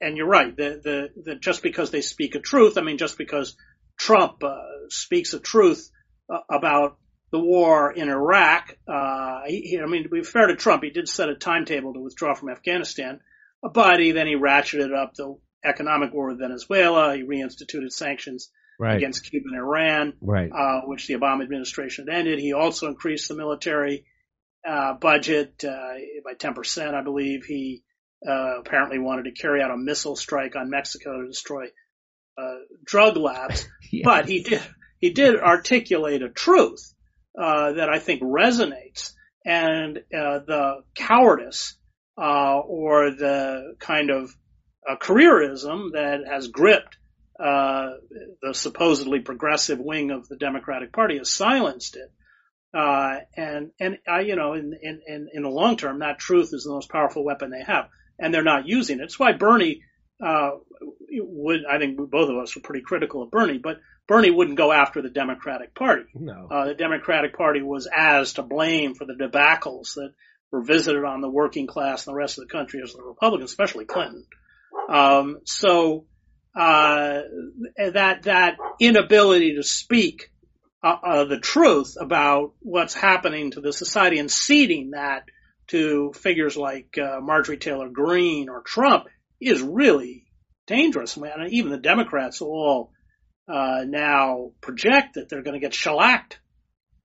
and 0.00 0.16
you're 0.16 0.26
right, 0.26 0.56
the, 0.56 0.80
the, 0.82 1.22
the, 1.22 1.34
just 1.36 1.62
because 1.62 1.90
they 1.90 2.00
speak 2.00 2.34
a 2.34 2.40
truth, 2.40 2.78
I 2.78 2.82
mean, 2.82 2.98
just 2.98 3.18
because 3.18 3.56
Trump 3.98 4.42
uh, 4.42 4.56
speaks 4.88 5.34
a 5.34 5.40
truth 5.40 5.90
uh, 6.32 6.38
about 6.50 6.98
the 7.32 7.38
war 7.38 7.92
in 7.92 8.08
Iraq, 8.08 8.76
he, 9.46 9.78
I 9.80 9.86
mean, 9.86 10.02
to 10.02 10.08
be 10.08 10.22
fair 10.22 10.48
to 10.48 10.56
Trump, 10.56 10.82
he 10.82 10.90
did 10.90 11.08
set 11.08 11.28
a 11.28 11.36
timetable 11.36 11.94
to 11.94 12.00
withdraw 12.00 12.34
from 12.34 12.50
Afghanistan, 12.50 13.20
but 13.62 14.00
he 14.00 14.10
then 14.12 14.26
he 14.26 14.34
ratcheted 14.34 14.92
up 14.96 15.14
the 15.14 15.38
economic 15.64 16.12
war 16.12 16.28
with 16.28 16.38
Venezuela. 16.38 17.14
He 17.14 17.22
reinstituted 17.22 17.90
sanctions 17.90 18.50
right. 18.78 18.96
against 18.96 19.28
Cuba 19.30 19.44
and 19.48 19.58
Iran, 19.58 20.12
right. 20.20 20.50
uh, 20.50 20.80
which 20.86 21.06
the 21.06 21.14
Obama 21.14 21.42
administration 21.42 22.06
had 22.08 22.16
ended. 22.16 22.38
He 22.38 22.52
also 22.52 22.88
increased 22.88 23.28
the 23.28 23.36
military 23.36 24.06
uh, 24.68 24.94
budget 24.94 25.62
uh, 25.64 25.94
by 26.24 26.34
10%, 26.34 26.94
I 26.94 27.02
believe. 27.02 27.44
He 27.44 27.82
uh, 28.26 28.60
apparently 28.60 28.98
wanted 28.98 29.24
to 29.24 29.32
carry 29.32 29.62
out 29.62 29.70
a 29.70 29.76
missile 29.76 30.16
strike 30.16 30.56
on 30.56 30.70
Mexico 30.70 31.20
to 31.20 31.28
destroy 31.28 31.66
uh, 32.38 32.56
drug 32.84 33.16
labs, 33.16 33.66
yeah. 33.92 34.02
but 34.04 34.28
he 34.28 34.42
did 34.42 34.62
he 34.98 35.10
did 35.12 35.40
articulate 35.40 36.22
a 36.22 36.28
truth 36.28 36.94
uh, 37.38 37.72
that 37.72 37.88
I 37.88 37.98
think 37.98 38.22
resonates, 38.22 39.12
and 39.46 40.00
the 40.10 40.82
cowardice 40.94 41.76
or 42.16 43.10
the 43.12 43.76
kind 43.78 44.10
of 44.10 44.34
uh, 44.88 44.96
careerism 44.96 45.92
that 45.92 46.20
has 46.30 46.48
gripped 46.48 46.96
uh, 47.38 47.92
the 48.42 48.52
supposedly 48.54 49.20
progressive 49.20 49.78
wing 49.78 50.10
of 50.10 50.28
the 50.28 50.36
Democratic 50.36 50.92
Party 50.92 51.18
has 51.18 51.30
silenced 51.30 51.96
it. 51.96 52.12
Uh, 52.72 53.16
and 53.36 53.70
and 53.80 53.98
I, 54.06 54.20
you 54.20 54.36
know, 54.36 54.52
in, 54.52 54.78
in 54.82 55.28
in 55.32 55.42
the 55.42 55.48
long 55.48 55.76
term, 55.76 56.00
that 56.00 56.18
truth 56.18 56.50
is 56.52 56.64
the 56.64 56.72
most 56.72 56.88
powerful 56.88 57.24
weapon 57.24 57.50
they 57.50 57.64
have, 57.64 57.88
and 58.18 58.32
they're 58.32 58.44
not 58.44 58.68
using 58.68 59.00
it. 59.00 59.04
It's 59.04 59.18
why 59.18 59.32
Bernie 59.32 59.82
uh, 60.24 60.50
would. 61.10 61.64
I 61.68 61.78
think 61.78 61.96
both 61.96 62.30
of 62.30 62.36
us 62.36 62.54
were 62.54 62.62
pretty 62.62 62.84
critical 62.84 63.22
of 63.22 63.30
Bernie, 63.30 63.58
but 63.58 63.80
Bernie 64.06 64.30
wouldn't 64.30 64.58
go 64.58 64.70
after 64.70 65.02
the 65.02 65.10
Democratic 65.10 65.74
Party. 65.74 66.04
No. 66.14 66.46
Uh, 66.50 66.66
the 66.66 66.74
Democratic 66.74 67.36
Party 67.36 67.62
was 67.62 67.88
as 67.92 68.34
to 68.34 68.42
blame 68.42 68.94
for 68.94 69.04
the 69.04 69.14
debacles 69.14 69.94
that 69.94 70.12
were 70.52 70.62
visited 70.62 71.04
on 71.04 71.20
the 71.20 71.28
working 71.28 71.66
class 71.66 72.06
and 72.06 72.12
the 72.12 72.18
rest 72.18 72.38
of 72.38 72.46
the 72.46 72.52
country 72.52 72.80
as 72.82 72.92
the 72.92 73.02
Republicans, 73.02 73.50
especially 73.50 73.84
Clinton. 73.84 74.26
Um, 74.88 75.38
so 75.44 76.06
uh, 76.54 77.20
that 77.76 78.22
that 78.24 78.56
inability 78.80 79.56
to 79.56 79.62
speak 79.62 80.30
uh, 80.82 80.96
uh, 81.02 81.24
the 81.24 81.38
truth 81.38 81.96
about 82.00 82.54
what's 82.60 82.94
happening 82.94 83.52
to 83.52 83.60
the 83.60 83.72
society 83.72 84.18
and 84.18 84.30
ceding 84.30 84.90
that 84.90 85.24
to 85.68 86.12
figures 86.14 86.56
like 86.56 86.98
uh, 86.98 87.20
Marjorie 87.20 87.58
Taylor 87.58 87.88
Greene 87.88 88.48
or 88.48 88.62
Trump 88.62 89.04
is 89.40 89.62
really 89.62 90.26
dangerous, 90.66 91.16
man. 91.16 91.46
Even 91.50 91.70
the 91.70 91.78
Democrats 91.78 92.40
all 92.40 92.92
uh, 93.48 93.84
now 93.86 94.52
project 94.60 95.14
that 95.14 95.28
they're 95.28 95.42
going 95.42 95.54
to 95.54 95.60
get 95.60 95.74
shellacked 95.74 96.40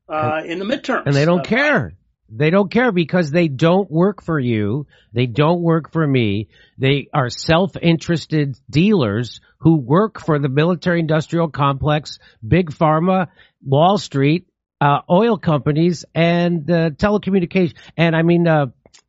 uh, 0.10 0.42
in 0.46 0.60
the 0.60 0.66
midterms, 0.66 1.04
and 1.06 1.16
they 1.16 1.26
don't 1.26 1.46
care. 1.46 1.94
They 2.30 2.50
don't 2.50 2.72
care 2.72 2.92
because 2.92 3.32
they 3.32 3.48
don't 3.48 3.90
work 3.90 4.24
for 4.24 4.40
you. 4.40 4.88
They 5.14 5.28
don't 5.28 5.62
work 5.62 5.92
for 5.92 6.06
me. 6.06 6.50
They 6.78 7.08
are 7.14 7.30
self-interested 7.30 8.58
dealers 8.70 9.42
who 9.60 9.78
work 9.78 10.20
for 10.20 10.40
the 10.40 10.50
military 10.50 11.00
industrial 11.00 11.50
complex, 11.50 12.20
big 12.46 12.72
pharma, 12.72 13.28
Wall 13.64 13.98
Street, 13.98 14.48
uh, 14.82 15.00
oil 15.10 15.38
companies, 15.38 16.06
and 16.14 16.70
uh, 16.70 16.90
telecommunications. 16.92 17.76
And 17.96 18.16
I 18.16 18.24
mean, 18.24 18.48
uh, 18.48 18.68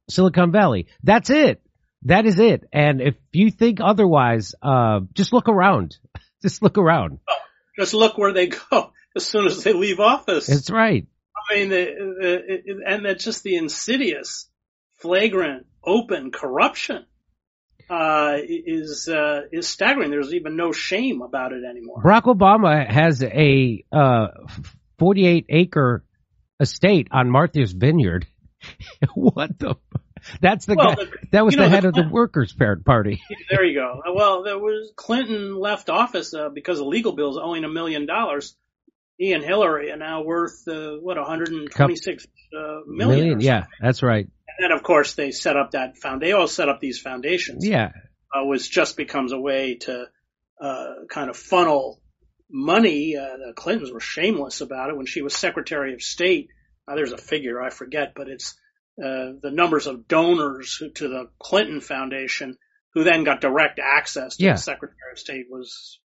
Silicon 0.09 0.52
Valley. 0.52 0.87
That's 1.02 1.31
it. 1.31 1.62
That 2.02 2.26
is 2.26 2.38
it. 2.38 2.64
And 2.72 3.00
if 3.00 3.14
you 3.33 3.50
think 3.50 3.81
otherwise, 3.81 4.55
uh, 4.62 5.00
just 5.14 5.33
look 5.33 5.48
around. 5.48 5.96
just 6.42 6.62
look 6.62 6.79
around. 6.79 7.18
Just 7.79 7.94
look 7.94 8.16
where 8.16 8.33
they 8.33 8.48
go 8.48 8.92
as 9.16 9.26
soon 9.26 9.46
as 9.46 9.64
they 9.64 9.72
leave 9.72 10.00
office. 10.00 10.46
That's 10.46 10.70
right. 10.70 11.07
I 11.50 11.54
mean, 11.54 11.68
the, 11.68 11.85
the, 12.64 12.82
and 12.87 13.04
that's 13.04 13.24
just 13.24 13.42
the 13.42 13.56
insidious, 13.56 14.48
flagrant, 14.98 15.66
open 15.85 16.30
corruption 16.32 17.06
uh, 17.88 18.37
is 18.42 19.09
uh, 19.09 19.42
is 19.52 19.68
staggering. 19.68 20.11
There's 20.11 20.35
even 20.35 20.56
no 20.56 20.72
shame 20.72 21.22
about 21.22 21.52
it 21.52 21.62
anymore. 21.68 22.02
Barack 22.02 22.22
Obama 22.24 22.88
has 22.90 23.22
a 23.22 23.85
uh, 23.92 24.28
48 24.98 25.46
acre 25.48 26.04
estate 26.61 27.09
on 27.12 27.30
Martha's 27.30 27.72
Vineyard. 27.72 28.26
what 29.14 29.59
the? 29.59 29.76
That's 30.40 30.66
the 30.66 30.74
Well, 30.74 30.94
guy. 30.96 31.04
the- 31.04 31.11
That 31.30 31.44
was 31.44 31.54
you 31.54 31.59
know, 31.59 31.64
the 31.64 31.70
the 31.70 31.74
head 31.76 31.85
of 31.85 31.94
the 31.94 32.09
Workers' 32.11 32.52
Party. 32.85 33.20
There 33.50 33.64
you 33.64 33.78
go. 33.78 34.02
Well, 34.12 34.42
there 34.42 34.59
was 34.59 34.90
Clinton 34.96 35.54
left 35.56 35.88
office 35.88 36.35
uh, 36.35 36.48
because 36.48 36.80
of 36.80 36.87
legal 36.87 37.12
bills 37.12 37.38
owing 37.40 37.62
a 37.64 37.68
million 37.68 38.06
dollars. 38.06 38.56
He 39.18 39.33
and 39.33 39.42
Hillary 39.42 39.90
are 39.90 39.96
now 39.96 40.22
worth 40.22 40.62
uh, 40.68 40.92
what 41.00 41.16
126 41.16 42.26
uh, 42.57 42.81
million. 42.87 43.38
or 43.38 43.40
yeah, 43.40 43.64
that's 43.81 44.02
right. 44.02 44.26
And 44.59 44.70
then 44.70 44.76
of 44.76 44.83
course 44.83 45.14
they 45.14 45.31
set 45.31 45.57
up 45.57 45.72
that 45.72 45.96
found. 45.98 46.20
They 46.22 46.33
all 46.33 46.48
set 46.48 46.68
up 46.68 46.81
these 46.81 46.98
foundations. 47.00 47.66
Yeah, 47.66 47.92
uh, 48.35 48.44
was 48.44 48.68
just 48.68 48.96
becomes 48.96 49.33
a 49.33 49.38
way 49.40 49.76
to 49.83 50.05
uh, 50.61 50.87
kind 51.11 51.31
of 51.31 51.37
funnel 51.37 52.00
money. 52.50 53.16
Uh, 53.16 53.37
the 53.48 53.52
Clintons 53.55 53.92
were 53.92 54.00
shameless 54.00 54.61
about 54.61 54.90
it 54.90 54.96
when 54.96 55.07
she 55.07 55.22
was 55.22 55.35
Secretary 55.35 55.94
of 55.94 56.02
State. 56.02 56.48
Uh, 56.88 56.94
there's 56.94 57.12
a 57.12 57.18
figure 57.18 57.61
I 57.62 57.70
forget, 57.70 58.12
but 58.14 58.29
it's 58.29 58.55
uh, 59.02 59.37
the 59.42 59.50
numbers 59.52 59.87
of 59.87 60.07
donors 60.09 60.76
who, 60.76 60.90
to 60.90 61.09
the 61.09 61.29
Clinton 61.38 61.81
Foundation 61.81 62.57
who 62.94 63.05
then 63.05 63.24
got 63.24 63.40
direct 63.42 63.79
access 63.79 64.37
to 64.37 64.44
Yeah. 64.44 64.52
the 64.52 64.59
Secretary 64.59 65.12
of 65.12 65.18
State 65.18 65.46
was 65.50 66.00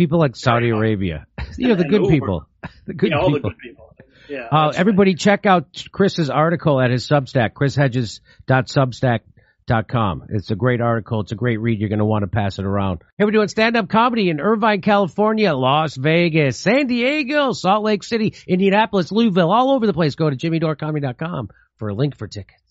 people 0.00 0.18
like 0.18 0.34
Saudi. 0.34 0.70
Arabia. 0.70 1.26
you 1.58 1.68
know, 1.68 1.74
the 1.74 1.84
good 1.88 2.00
Uber. 2.02 2.10
people. 2.10 2.46
The 2.86 2.94
good 2.94 3.10
yeah, 3.10 3.18
all 3.18 3.28
the 3.30 3.36
people. 3.36 3.50
good 3.50 3.58
people. 3.58 3.94
Yeah, 4.30 4.46
Uh, 4.50 4.72
everybody 4.74 5.14
check 5.14 5.44
out 5.44 5.84
Chris's 5.92 6.30
article 6.30 6.80
at 6.80 6.90
his 6.90 7.06
Substack, 7.06 7.52
chrishedges.substack.com. 7.52 10.22
It's 10.30 10.50
a 10.50 10.56
great 10.56 10.80
article. 10.80 11.20
It's 11.20 11.32
a 11.32 11.34
great 11.34 11.60
read. 11.60 11.80
You're 11.80 11.90
going 11.90 11.98
to 11.98 12.06
want 12.06 12.22
to 12.22 12.28
pass 12.28 12.58
it 12.58 12.64
around. 12.64 13.02
Hey, 13.18 13.26
we're 13.26 13.30
doing 13.32 13.48
stand-up 13.48 13.90
comedy 13.90 14.30
in 14.30 14.40
Irvine, 14.40 14.80
California, 14.80 15.52
Las 15.54 15.96
Vegas, 15.96 16.56
San 16.58 16.86
Diego, 16.86 17.52
Salt 17.52 17.84
Lake 17.84 18.02
City, 18.04 18.32
Indianapolis, 18.46 19.12
Louisville, 19.12 19.52
all 19.52 19.72
over 19.72 19.86
the 19.86 19.92
place. 19.92 20.14
Go 20.14 20.30
to 20.30 20.36
jimmydorecomedy.com 20.36 21.50
for 21.76 21.90
a 21.90 21.94
link 21.94 22.16
for 22.16 22.26
tickets. 22.26 22.62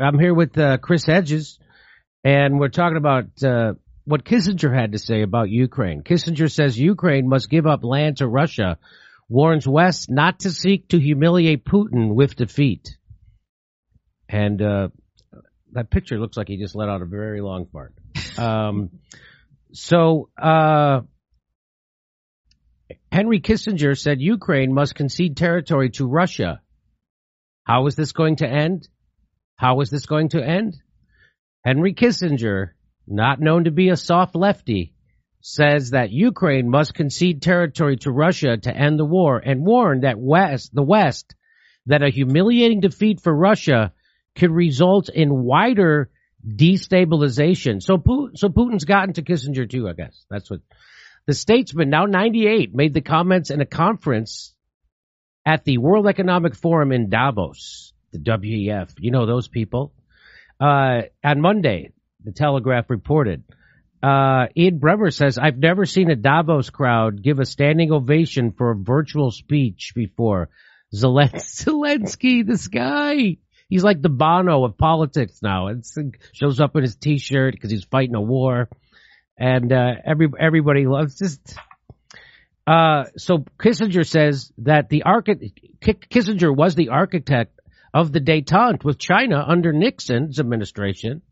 I'm 0.00 0.18
here 0.18 0.34
with 0.34 0.56
uh, 0.58 0.78
Chris 0.78 1.04
Hedges, 1.06 1.58
and 2.28 2.60
we're 2.60 2.68
talking 2.68 2.98
about 2.98 3.42
uh, 3.42 3.72
what 4.04 4.22
Kissinger 4.22 4.70
had 4.78 4.92
to 4.92 4.98
say 4.98 5.22
about 5.22 5.48
Ukraine. 5.48 6.02
Kissinger 6.02 6.52
says 6.52 6.78
Ukraine 6.78 7.26
must 7.26 7.48
give 7.48 7.66
up 7.66 7.82
land 7.82 8.18
to 8.18 8.28
Russia, 8.28 8.76
warns 9.30 9.66
West 9.66 10.10
not 10.10 10.40
to 10.40 10.50
seek 10.50 10.90
to 10.90 10.98
humiliate 10.98 11.64
Putin 11.64 12.14
with 12.14 12.36
defeat. 12.36 12.98
And 14.28 14.60
uh, 14.60 14.88
that 15.72 15.88
picture 15.88 16.20
looks 16.20 16.36
like 16.36 16.48
he 16.48 16.58
just 16.58 16.74
let 16.74 16.90
out 16.90 17.00
a 17.00 17.06
very 17.06 17.40
long 17.40 17.66
fart. 17.72 17.94
Um, 18.36 18.90
so 19.72 20.28
uh, 20.36 21.00
Henry 23.10 23.40
Kissinger 23.40 23.98
said 23.98 24.20
Ukraine 24.20 24.74
must 24.74 24.94
concede 24.94 25.38
territory 25.38 25.88
to 25.92 26.06
Russia. 26.06 26.60
How 27.64 27.86
is 27.86 27.94
this 27.94 28.12
going 28.12 28.36
to 28.36 28.46
end? 28.46 28.86
How 29.56 29.80
is 29.80 29.88
this 29.88 30.04
going 30.04 30.28
to 30.30 30.46
end? 30.46 30.74
Henry 31.68 31.92
Kissinger, 31.92 32.70
not 33.06 33.40
known 33.40 33.64
to 33.64 33.70
be 33.70 33.90
a 33.90 33.96
soft 33.98 34.34
lefty, 34.34 34.94
says 35.42 35.90
that 35.90 36.10
Ukraine 36.10 36.70
must 36.70 36.94
concede 36.94 37.42
territory 37.42 37.98
to 37.98 38.10
Russia 38.10 38.56
to 38.56 38.74
end 38.74 38.98
the 38.98 39.04
war 39.04 39.36
and 39.36 39.66
warned 39.66 40.02
that 40.02 40.18
West, 40.18 40.74
the 40.74 40.82
West, 40.82 41.34
that 41.84 42.02
a 42.02 42.08
humiliating 42.08 42.80
defeat 42.80 43.20
for 43.20 43.36
Russia 43.36 43.92
could 44.34 44.50
result 44.50 45.10
in 45.10 45.42
wider 45.44 46.08
destabilization. 46.42 47.82
So 47.82 48.02
so 48.34 48.48
Putin's 48.48 48.86
gotten 48.86 49.12
to 49.14 49.22
Kissinger 49.22 49.68
too, 49.68 49.90
I 49.90 49.92
guess. 49.92 50.24
That's 50.30 50.50
what 50.50 50.60
the 51.26 51.34
statesman, 51.34 51.90
now 51.90 52.06
98, 52.06 52.74
made 52.74 52.94
the 52.94 53.02
comments 53.02 53.50
in 53.50 53.60
a 53.60 53.66
conference 53.66 54.54
at 55.44 55.64
the 55.64 55.76
World 55.76 56.06
Economic 56.06 56.54
Forum 56.54 56.92
in 56.92 57.10
Davos, 57.10 57.92
the 58.10 58.20
WEF. 58.20 58.94
You 59.00 59.10
know 59.10 59.26
those 59.26 59.48
people. 59.48 59.92
Uh, 60.60 61.02
on 61.22 61.40
Monday, 61.40 61.92
the 62.24 62.32
Telegraph 62.32 62.90
reported. 62.90 63.44
Uh, 64.02 64.46
Ian 64.56 64.78
Bremmer 64.78 65.12
says, 65.12 65.38
I've 65.38 65.58
never 65.58 65.84
seen 65.84 66.10
a 66.10 66.16
Davos 66.16 66.70
crowd 66.70 67.22
give 67.22 67.40
a 67.40 67.46
standing 67.46 67.92
ovation 67.92 68.52
for 68.52 68.70
a 68.70 68.76
virtual 68.76 69.30
speech 69.30 69.92
before. 69.94 70.50
Zelen- 70.94 71.34
Zelensky, 71.34 72.46
this 72.46 72.68
guy, 72.68 73.38
he's 73.68 73.84
like 73.84 74.00
the 74.00 74.08
Bono 74.08 74.64
of 74.64 74.78
politics 74.78 75.40
now. 75.42 75.68
It 75.68 75.86
shows 76.32 76.60
up 76.60 76.76
in 76.76 76.82
his 76.82 76.96
t-shirt 76.96 77.54
because 77.54 77.70
he's 77.70 77.84
fighting 77.84 78.14
a 78.14 78.20
war. 78.20 78.68
And, 79.36 79.72
uh, 79.72 79.94
every, 80.04 80.28
everybody 80.38 80.86
loves 80.86 81.18
just, 81.18 81.56
uh, 82.66 83.04
so 83.16 83.44
Kissinger 83.58 84.06
says 84.06 84.52
that 84.58 84.88
the 84.88 85.04
architect, 85.04 86.10
Kissinger 86.10 86.54
was 86.54 86.74
the 86.74 86.90
architect 86.90 87.57
of 87.92 88.12
the 88.12 88.20
detente 88.20 88.84
with 88.84 88.98
China 88.98 89.44
under 89.46 89.72
Nixon's 89.72 90.40
administration, 90.40 91.22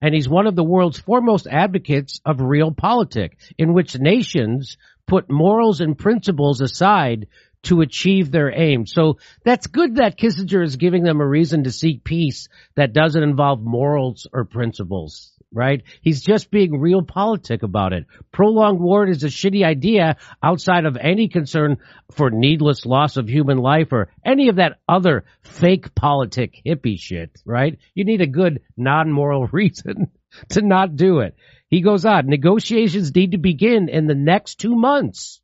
and 0.00 0.14
he's 0.14 0.28
one 0.28 0.46
of 0.46 0.56
the 0.56 0.64
world's 0.64 0.98
foremost 0.98 1.46
advocates 1.46 2.20
of 2.24 2.38
realpolitik, 2.38 3.34
in 3.56 3.72
which 3.72 3.98
nations 3.98 4.76
put 5.06 5.30
morals 5.30 5.80
and 5.80 5.96
principles 5.98 6.60
aside 6.60 7.26
to 7.64 7.80
achieve 7.80 8.30
their 8.30 8.52
aim. 8.52 8.86
So 8.86 9.18
that's 9.44 9.68
good 9.68 9.96
that 9.96 10.18
Kissinger 10.18 10.64
is 10.64 10.76
giving 10.76 11.04
them 11.04 11.20
a 11.20 11.26
reason 11.26 11.64
to 11.64 11.70
seek 11.70 12.02
peace 12.02 12.48
that 12.74 12.92
doesn't 12.92 13.22
involve 13.22 13.62
morals 13.62 14.26
or 14.32 14.44
principles, 14.44 15.31
right? 15.52 15.82
He's 16.00 16.22
just 16.22 16.50
being 16.50 16.80
real 16.80 17.02
politic 17.02 17.62
about 17.62 17.92
it. 17.92 18.06
Prolonged 18.32 18.80
war 18.80 19.06
is 19.06 19.22
a 19.22 19.28
shitty 19.28 19.64
idea 19.64 20.16
outside 20.42 20.86
of 20.86 20.96
any 20.96 21.28
concern 21.28 21.78
for 22.10 22.30
needless 22.30 22.86
loss 22.86 23.16
of 23.16 23.28
human 23.28 23.58
life 23.58 23.92
or 23.92 24.08
any 24.24 24.48
of 24.48 24.56
that 24.56 24.78
other 24.88 25.24
fake 25.42 25.94
politic 25.94 26.60
hippie 26.66 26.98
shit, 26.98 27.30
right? 27.44 27.78
You 27.94 28.04
need 28.04 28.20
a 28.20 28.26
good 28.26 28.60
non-moral 28.76 29.46
reason 29.52 30.10
to 30.50 30.62
not 30.62 30.96
do 30.96 31.20
it. 31.20 31.36
He 31.68 31.80
goes 31.80 32.04
on, 32.04 32.26
negotiations 32.26 33.14
need 33.14 33.32
to 33.32 33.38
begin 33.38 33.88
in 33.88 34.06
the 34.06 34.14
next 34.14 34.56
two 34.56 34.74
months 34.74 35.42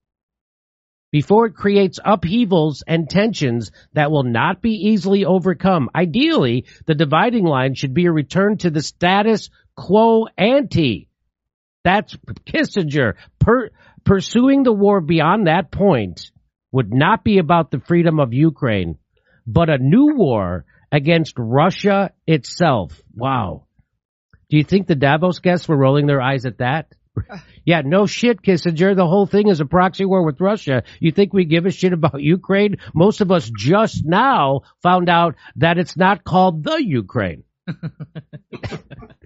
before 1.10 1.46
it 1.46 1.54
creates 1.54 1.98
upheavals 2.04 2.82
and 2.86 3.08
tensions 3.08 3.70
that 3.94 4.10
will 4.10 4.24
not 4.24 4.60
be 4.60 4.72
easily 4.72 5.24
overcome. 5.24 5.88
Ideally, 5.94 6.66
the 6.86 6.94
dividing 6.94 7.44
line 7.44 7.74
should 7.74 7.94
be 7.94 8.06
a 8.06 8.12
return 8.12 8.58
to 8.58 8.70
the 8.70 8.82
status 8.82 9.50
quo 9.78 10.26
ante. 10.36 11.08
That's 11.84 12.16
Kissinger. 12.46 13.14
Per, 13.38 13.70
pursuing 14.04 14.64
the 14.64 14.72
war 14.72 15.00
beyond 15.00 15.46
that 15.46 15.70
point 15.70 16.32
would 16.72 16.92
not 16.92 17.22
be 17.24 17.38
about 17.38 17.70
the 17.70 17.80
freedom 17.80 18.18
of 18.18 18.32
Ukraine, 18.32 18.98
but 19.46 19.70
a 19.70 19.78
new 19.78 20.14
war 20.14 20.66
against 20.90 21.34
Russia 21.38 22.10
itself. 22.26 23.00
Wow. 23.14 23.66
Do 24.50 24.56
you 24.56 24.64
think 24.64 24.86
the 24.86 24.94
Davos 24.96 25.38
guests 25.38 25.68
were 25.68 25.76
rolling 25.76 26.06
their 26.06 26.20
eyes 26.20 26.44
at 26.44 26.58
that? 26.58 26.92
Yeah, 27.64 27.82
no 27.84 28.06
shit, 28.06 28.40
Kissinger. 28.40 28.96
The 28.96 29.06
whole 29.06 29.26
thing 29.26 29.48
is 29.48 29.60
a 29.60 29.66
proxy 29.66 30.06
war 30.06 30.24
with 30.24 30.40
Russia. 30.40 30.84
You 31.00 31.12
think 31.12 31.34
we 31.34 31.44
give 31.44 31.66
a 31.66 31.70
shit 31.70 31.92
about 31.92 32.22
Ukraine? 32.22 32.76
Most 32.94 33.20
of 33.20 33.30
us 33.30 33.50
just 33.54 34.06
now 34.06 34.62
found 34.82 35.10
out 35.10 35.34
that 35.56 35.76
it's 35.76 35.94
not 35.94 36.24
called 36.24 36.64
the 36.64 36.82
Ukraine. 36.82 37.44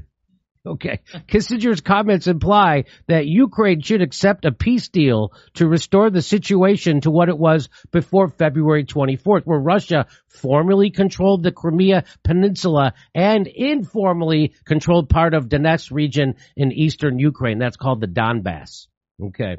Okay. 0.64 1.00
Kissinger's 1.26 1.80
comments 1.80 2.28
imply 2.28 2.84
that 3.08 3.26
Ukraine 3.26 3.80
should 3.80 4.00
accept 4.00 4.44
a 4.44 4.52
peace 4.52 4.88
deal 4.88 5.32
to 5.54 5.66
restore 5.66 6.08
the 6.08 6.22
situation 6.22 7.00
to 7.00 7.10
what 7.10 7.28
it 7.28 7.36
was 7.36 7.68
before 7.90 8.28
February 8.28 8.84
24th, 8.84 9.42
where 9.44 9.58
Russia 9.58 10.06
formally 10.28 10.90
controlled 10.90 11.42
the 11.42 11.50
Crimea 11.50 12.04
Peninsula 12.22 12.94
and 13.12 13.48
informally 13.48 14.54
controlled 14.64 15.08
part 15.08 15.34
of 15.34 15.48
Donetsk 15.48 15.90
region 15.90 16.36
in 16.56 16.70
eastern 16.70 17.18
Ukraine. 17.18 17.58
That's 17.58 17.76
called 17.76 18.00
the 18.00 18.06
Donbass. 18.06 18.86
Okay. 19.20 19.56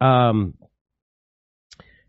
Um, 0.00 0.54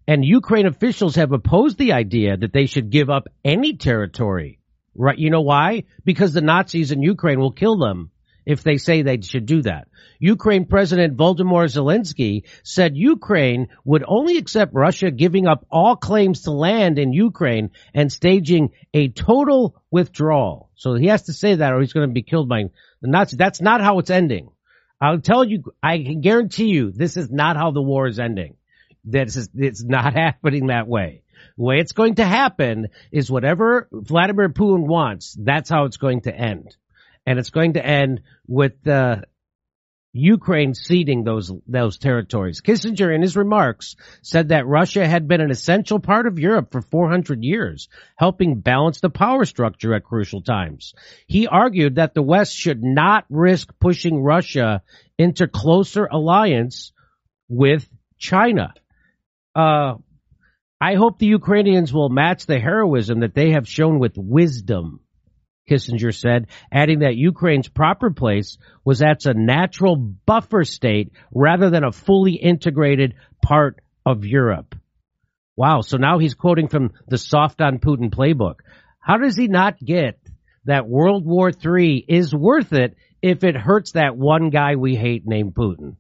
and 0.08 0.24
Ukraine 0.24 0.66
officials 0.66 1.16
have 1.16 1.34
opposed 1.34 1.78
the 1.78 1.92
idea 1.92 2.38
that 2.38 2.54
they 2.54 2.68
should 2.68 2.90
give 2.90 3.10
up 3.10 3.28
any 3.44 3.76
territory. 3.76 4.60
Right. 4.96 5.18
You 5.18 5.30
know 5.30 5.42
why? 5.42 5.84
Because 6.06 6.34
the 6.34 6.42
Nazis 6.42 6.92
in 6.92 7.02
Ukraine 7.02 7.40
will 7.40 7.52
kill 7.52 7.78
them 7.78 8.12
if 8.46 8.64
they 8.64 8.78
say 8.78 9.02
they 9.02 9.22
should 9.22 9.46
do 9.46 9.62
that. 9.64 9.88
Ukraine 10.20 10.66
President 10.66 11.18
Volodymyr 11.18 11.66
Zelensky 11.68 12.44
said 12.64 12.96
Ukraine 12.96 13.68
would 13.84 14.04
only 14.08 14.38
accept 14.38 14.74
Russia 14.74 15.12
giving 15.12 15.48
up 15.48 15.66
all 15.70 15.96
claims 15.96 16.44
to 16.44 16.52
land 16.52 16.98
in 16.98 17.14
Ukraine 17.14 17.72
and 17.94 18.12
staging 18.12 18.72
a 18.94 19.10
total 19.10 19.76
withdrawal. 19.92 20.70
So 20.76 20.96
he 20.96 21.08
has 21.08 21.24
to 21.24 21.34
say 21.34 21.56
that 21.56 21.74
or 21.74 21.82
he's 21.82 21.94
going 21.94 22.08
to 22.08 22.14
be 22.14 22.24
killed 22.24 22.48
by 22.48 22.64
the 23.02 23.08
Nazis. 23.08 23.38
That's 23.38 23.62
not 23.62 23.82
how 23.82 24.00
it's 24.00 24.10
ending. 24.10 24.50
I'll 25.02 25.20
tell 25.20 25.44
you, 25.44 25.64
I 25.82 25.98
can 25.98 26.22
guarantee 26.22 26.68
you 26.68 26.92
this 26.92 27.18
is 27.18 27.30
not 27.30 27.58
how 27.58 27.72
the 27.72 27.82
war 27.82 28.08
is 28.08 28.20
ending. 28.20 28.56
This 29.04 29.36
is, 29.36 29.50
it's 29.54 29.84
not 29.84 30.14
happening 30.16 30.68
that 30.68 30.88
way. 30.88 31.24
The 31.58 31.64
way 31.64 31.80
it's 31.80 31.92
going 31.92 32.16
to 32.16 32.26
happen 32.26 32.88
is 33.12 33.30
whatever 33.30 33.90
Vladimir 33.92 34.50
Putin 34.50 34.88
wants, 34.88 35.36
that's 35.38 35.70
how 35.70 35.86
it's 35.86 35.98
going 35.98 36.22
to 36.22 36.34
end. 36.34 36.76
And 37.26 37.40
it's 37.40 37.50
going 37.50 37.74
to 37.74 37.86
end 37.86 38.22
with, 38.48 38.88
uh, 38.88 39.22
Ukraine 40.16 40.76
ceding 40.76 41.24
those 41.24 41.52
those 41.68 41.98
territories. 41.98 42.62
Kissinger, 42.62 43.14
in 43.14 43.24
his 43.24 43.36
remarks, 43.36 43.96
said 44.22 44.50
that 44.50 44.68
Russia 44.68 45.08
had 45.08 45.28
been 45.28 45.42
an 45.42 45.50
essential 45.50 46.00
part 46.00 46.28
of 46.28 46.38
Europe 46.38 46.72
for 46.72 46.82
400 46.82 47.44
years, 47.44 47.90
helping 48.16 48.60
balance 48.60 49.00
the 49.00 49.10
power 49.10 49.44
structure 49.44 49.96
at 49.96 50.04
crucial 50.04 50.44
times. 50.44 50.94
He 51.26 51.48
argued 51.48 51.96
that 51.96 52.14
the 52.14 52.22
West 52.22 52.56
should 52.56 52.84
not 52.84 53.26
risk 53.30 53.74
pushing 53.80 54.22
Russia 54.22 54.84
into 55.18 55.48
closer 55.48 56.06
alliance 56.06 56.92
with 57.50 57.90
China. 58.20 58.76
Uh, 59.56 59.96
I 60.80 60.94
hope 60.94 61.18
the 61.18 61.26
Ukrainians 61.26 61.92
will 61.92 62.10
match 62.10 62.46
the 62.46 62.60
heroism 62.60 63.22
that 63.22 63.34
they 63.34 63.52
have 63.52 63.68
shown 63.68 63.98
with 63.98 64.14
wisdom 64.16 65.00
Kissinger 65.70 66.14
said, 66.14 66.48
adding 66.72 67.00
that 67.00 67.16
Ukraine's 67.16 67.70
proper 67.70 68.12
place 68.12 68.58
was 68.84 69.02
as 69.02 69.26
a 69.26 69.34
natural 69.34 69.96
buffer 69.96 70.64
state 70.64 71.14
rather 71.34 71.70
than 71.70 71.84
a 71.84 71.92
fully 71.92 72.34
integrated 72.34 73.16
part 73.42 73.80
of 74.06 74.26
Europe. 74.26 74.76
Wow. 75.56 75.82
So 75.82 75.98
now 75.98 76.20
he's 76.20 76.34
quoting 76.34 76.68
from 76.68 76.92
the 77.08 77.18
soft 77.18 77.62
on 77.62 77.80
Putin 77.80 78.10
playbook. 78.10 78.56
How 79.00 79.18
does 79.18 79.36
he 79.36 79.48
not 79.48 79.80
get 79.80 80.20
that 80.66 80.88
World 80.88 81.26
War 81.26 81.52
III 81.52 82.06
is 82.08 82.34
worth 82.34 82.74
it 82.74 82.96
if 83.22 83.44
it 83.44 83.56
hurts 83.56 83.92
that 83.92 84.18
one 84.18 84.50
guy 84.50 84.76
we 84.76 84.96
hate 84.96 85.24
named 85.26 85.54
Putin? 85.54 85.96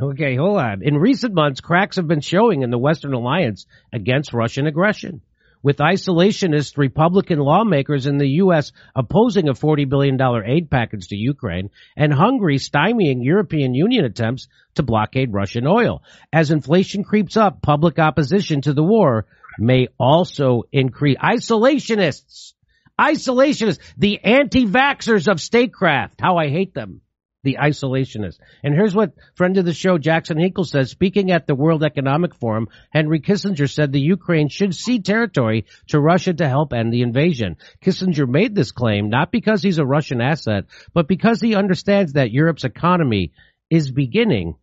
Okay, 0.00 0.36
hold 0.36 0.58
on. 0.58 0.82
In 0.82 0.96
recent 0.98 1.34
months, 1.34 1.60
cracks 1.60 1.96
have 1.96 2.06
been 2.06 2.20
showing 2.20 2.62
in 2.62 2.70
the 2.70 2.78
Western 2.78 3.14
alliance 3.14 3.66
against 3.92 4.34
Russian 4.34 4.66
aggression 4.66 5.22
with 5.62 5.78
isolationist 5.78 6.76
Republican 6.76 7.38
lawmakers 7.38 8.06
in 8.06 8.18
the 8.18 8.28
U.S. 8.42 8.72
opposing 8.94 9.48
a 9.48 9.54
$40 9.54 9.88
billion 9.88 10.18
aid 10.44 10.70
package 10.70 11.08
to 11.08 11.16
Ukraine 11.16 11.70
and 11.96 12.12
Hungary 12.12 12.58
stymieing 12.58 13.24
European 13.24 13.74
Union 13.74 14.04
attempts 14.04 14.48
to 14.74 14.82
blockade 14.82 15.32
Russian 15.32 15.66
oil. 15.66 16.02
As 16.32 16.50
inflation 16.50 17.04
creeps 17.04 17.36
up, 17.36 17.62
public 17.62 17.98
opposition 17.98 18.60
to 18.62 18.72
the 18.72 18.84
war 18.84 19.26
may 19.58 19.88
also 19.98 20.62
increase. 20.72 21.16
Isolationists! 21.16 22.52
Isolationists! 22.98 23.78
The 23.96 24.20
anti-vaxxers 24.22 25.28
of 25.28 25.40
statecraft! 25.40 26.20
How 26.20 26.36
I 26.36 26.48
hate 26.48 26.74
them 26.74 27.00
the 27.46 27.58
isolationist. 27.62 28.38
And 28.62 28.74
here's 28.74 28.94
what 28.94 29.14
friend 29.36 29.56
of 29.56 29.64
the 29.64 29.72
show 29.72 29.96
Jackson 29.96 30.36
Hinkle 30.36 30.64
says, 30.64 30.90
speaking 30.90 31.30
at 31.30 31.46
the 31.46 31.54
World 31.54 31.84
Economic 31.84 32.34
Forum, 32.34 32.68
Henry 32.90 33.20
Kissinger 33.20 33.72
said 33.72 33.92
the 33.92 34.00
Ukraine 34.00 34.48
should 34.48 34.74
cede 34.74 35.04
territory 35.04 35.64
to 35.88 36.00
Russia 36.00 36.34
to 36.34 36.48
help 36.48 36.72
end 36.72 36.92
the 36.92 37.02
invasion. 37.02 37.56
Kissinger 37.80 38.28
made 38.28 38.54
this 38.54 38.72
claim 38.72 39.08
not 39.08 39.30
because 39.30 39.62
he's 39.62 39.78
a 39.78 39.86
Russian 39.86 40.20
asset, 40.20 40.64
but 40.92 41.06
because 41.06 41.40
he 41.40 41.54
understands 41.54 42.14
that 42.14 42.32
Europe's 42.32 42.64
economy 42.64 43.32
is 43.70 43.92
beginning 43.92 44.56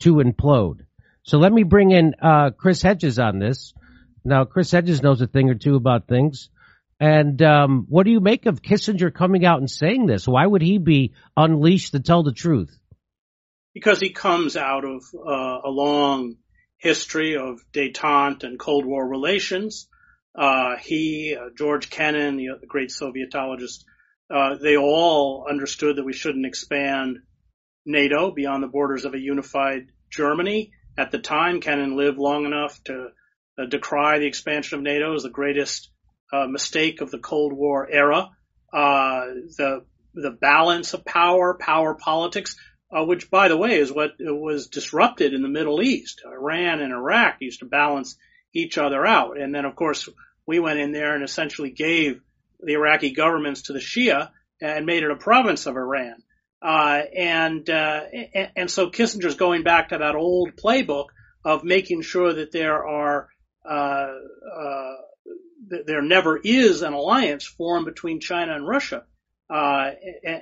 to 0.00 0.16
implode. 0.16 0.80
So 1.22 1.38
let 1.38 1.52
me 1.52 1.62
bring 1.62 1.92
in 1.92 2.14
uh, 2.20 2.50
Chris 2.50 2.82
Hedges 2.82 3.20
on 3.20 3.38
this. 3.38 3.72
Now, 4.24 4.44
Chris 4.44 4.72
Hedges 4.72 5.02
knows 5.02 5.20
a 5.20 5.28
thing 5.28 5.48
or 5.50 5.54
two 5.54 5.76
about 5.76 6.08
things. 6.08 6.50
And 7.00 7.42
um, 7.42 7.86
what 7.88 8.04
do 8.04 8.12
you 8.12 8.20
make 8.20 8.46
of 8.46 8.62
Kissinger 8.62 9.12
coming 9.12 9.44
out 9.44 9.58
and 9.58 9.70
saying 9.70 10.06
this? 10.06 10.28
Why 10.28 10.46
would 10.46 10.62
he 10.62 10.78
be 10.78 11.14
unleashed 11.36 11.92
to 11.92 12.00
tell 12.00 12.22
the 12.22 12.32
truth? 12.32 12.78
Because 13.74 13.98
he 13.98 14.10
comes 14.10 14.56
out 14.56 14.84
of 14.84 15.02
uh, 15.14 15.60
a 15.64 15.70
long 15.70 16.36
history 16.78 17.36
of 17.36 17.60
détente 17.72 18.44
and 18.44 18.58
Cold 18.58 18.84
War 18.84 19.06
relations. 19.06 19.88
Uh, 20.36 20.76
he, 20.76 21.36
uh, 21.38 21.50
George 21.56 21.90
Kennan, 21.90 22.36
the, 22.36 22.48
the 22.60 22.66
great 22.66 22.90
Sovietologist, 22.90 23.84
uh, 24.32 24.56
they 24.62 24.76
all 24.76 25.46
understood 25.48 25.96
that 25.96 26.04
we 26.04 26.12
shouldn't 26.12 26.46
expand 26.46 27.18
NATO 27.84 28.30
beyond 28.30 28.62
the 28.62 28.68
borders 28.68 29.04
of 29.04 29.14
a 29.14 29.20
unified 29.20 29.88
Germany. 30.10 30.72
At 30.96 31.10
the 31.10 31.18
time, 31.18 31.60
Kennan 31.60 31.96
lived 31.96 32.18
long 32.18 32.46
enough 32.46 32.82
to 32.84 33.08
uh, 33.58 33.66
decry 33.66 34.18
the 34.18 34.26
expansion 34.26 34.78
of 34.78 34.82
NATO 34.82 35.14
as 35.14 35.24
the 35.24 35.30
greatest 35.30 35.90
uh, 36.34 36.46
mistake 36.46 37.00
of 37.00 37.10
the 37.10 37.18
Cold 37.18 37.52
War 37.52 37.88
era. 37.90 38.30
Uh, 38.72 39.24
the 39.56 39.84
the 40.14 40.30
balance 40.30 40.94
of 40.94 41.04
power, 41.04 41.54
power 41.54 41.94
politics, 41.94 42.56
uh, 42.90 43.04
which 43.04 43.30
by 43.30 43.48
the 43.48 43.56
way 43.56 43.78
is 43.78 43.92
what 43.92 44.12
was 44.20 44.68
disrupted 44.68 45.34
in 45.34 45.42
the 45.42 45.48
Middle 45.48 45.82
East. 45.82 46.22
Iran 46.24 46.80
and 46.80 46.92
Iraq 46.92 47.36
used 47.40 47.60
to 47.60 47.66
balance 47.66 48.16
each 48.52 48.78
other 48.78 49.04
out, 49.04 49.40
and 49.40 49.54
then 49.54 49.64
of 49.64 49.74
course 49.74 50.08
we 50.46 50.60
went 50.60 50.78
in 50.78 50.92
there 50.92 51.14
and 51.14 51.24
essentially 51.24 51.70
gave 51.70 52.20
the 52.60 52.74
Iraqi 52.74 53.12
governments 53.12 53.62
to 53.62 53.72
the 53.72 53.78
Shia 53.78 54.30
and 54.60 54.86
made 54.86 55.02
it 55.02 55.10
a 55.10 55.16
province 55.16 55.66
of 55.66 55.76
Iran. 55.76 56.22
Uh, 56.62 57.02
and, 57.14 57.68
uh, 57.68 58.00
and, 58.34 58.50
and 58.56 58.70
so 58.70 58.88
Kissinger's 58.88 59.34
going 59.34 59.64
back 59.64 59.90
to 59.90 59.98
that 59.98 60.14
old 60.14 60.56
playbook 60.56 61.06
of 61.44 61.64
making 61.64 62.02
sure 62.02 62.32
that 62.32 62.52
there 62.52 62.86
are 62.86 63.28
uh, 63.68 64.08
uh 64.08 64.94
there 65.86 66.02
never 66.02 66.38
is 66.42 66.82
an 66.82 66.92
alliance 66.92 67.44
formed 67.44 67.86
between 67.86 68.20
China 68.20 68.54
and 68.54 68.66
Russia. 68.66 69.04
Uh, 69.52 69.90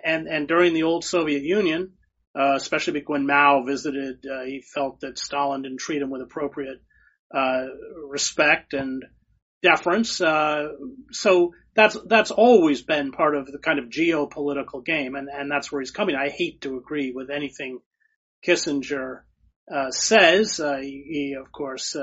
and, 0.05 0.29
and 0.29 0.49
during 0.49 0.75
the 0.75 0.85
old 0.85 1.05
Soviet 1.05 1.43
Union, 1.43 1.93
uh, 2.39 2.55
especially 2.55 3.03
when 3.07 3.27
Mao 3.27 3.65
visited, 3.65 4.25
uh, 4.27 4.45
he 4.45 4.63
felt 4.63 5.01
that 5.01 5.19
Stalin 5.19 5.63
didn't 5.63 5.81
treat 5.81 6.01
him 6.01 6.11
with 6.11 6.23
appropriate 6.23 6.81
uh, 7.35 7.65
respect 8.09 8.73
and 8.73 9.05
deference. 9.63 10.21
Uh, 10.21 10.69
so 11.11 11.53
that's 11.75 11.97
that's 12.07 12.31
always 12.31 12.83
been 12.83 13.13
part 13.13 13.37
of 13.37 13.47
the 13.47 13.59
kind 13.59 13.79
of 13.79 13.87
geopolitical 13.87 14.85
game, 14.85 15.15
and, 15.15 15.29
and 15.29 15.51
that's 15.51 15.71
where 15.71 15.81
he's 15.81 15.91
coming. 15.91 16.17
I 16.17 16.29
hate 16.29 16.63
to 16.63 16.77
agree 16.77 17.13
with 17.13 17.31
anything 17.31 17.81
Kissinger 18.47 19.23
uh, 19.73 19.91
says. 19.91 20.57
He, 20.57 21.05
he, 21.07 21.37
of 21.39 21.51
course, 21.53 21.97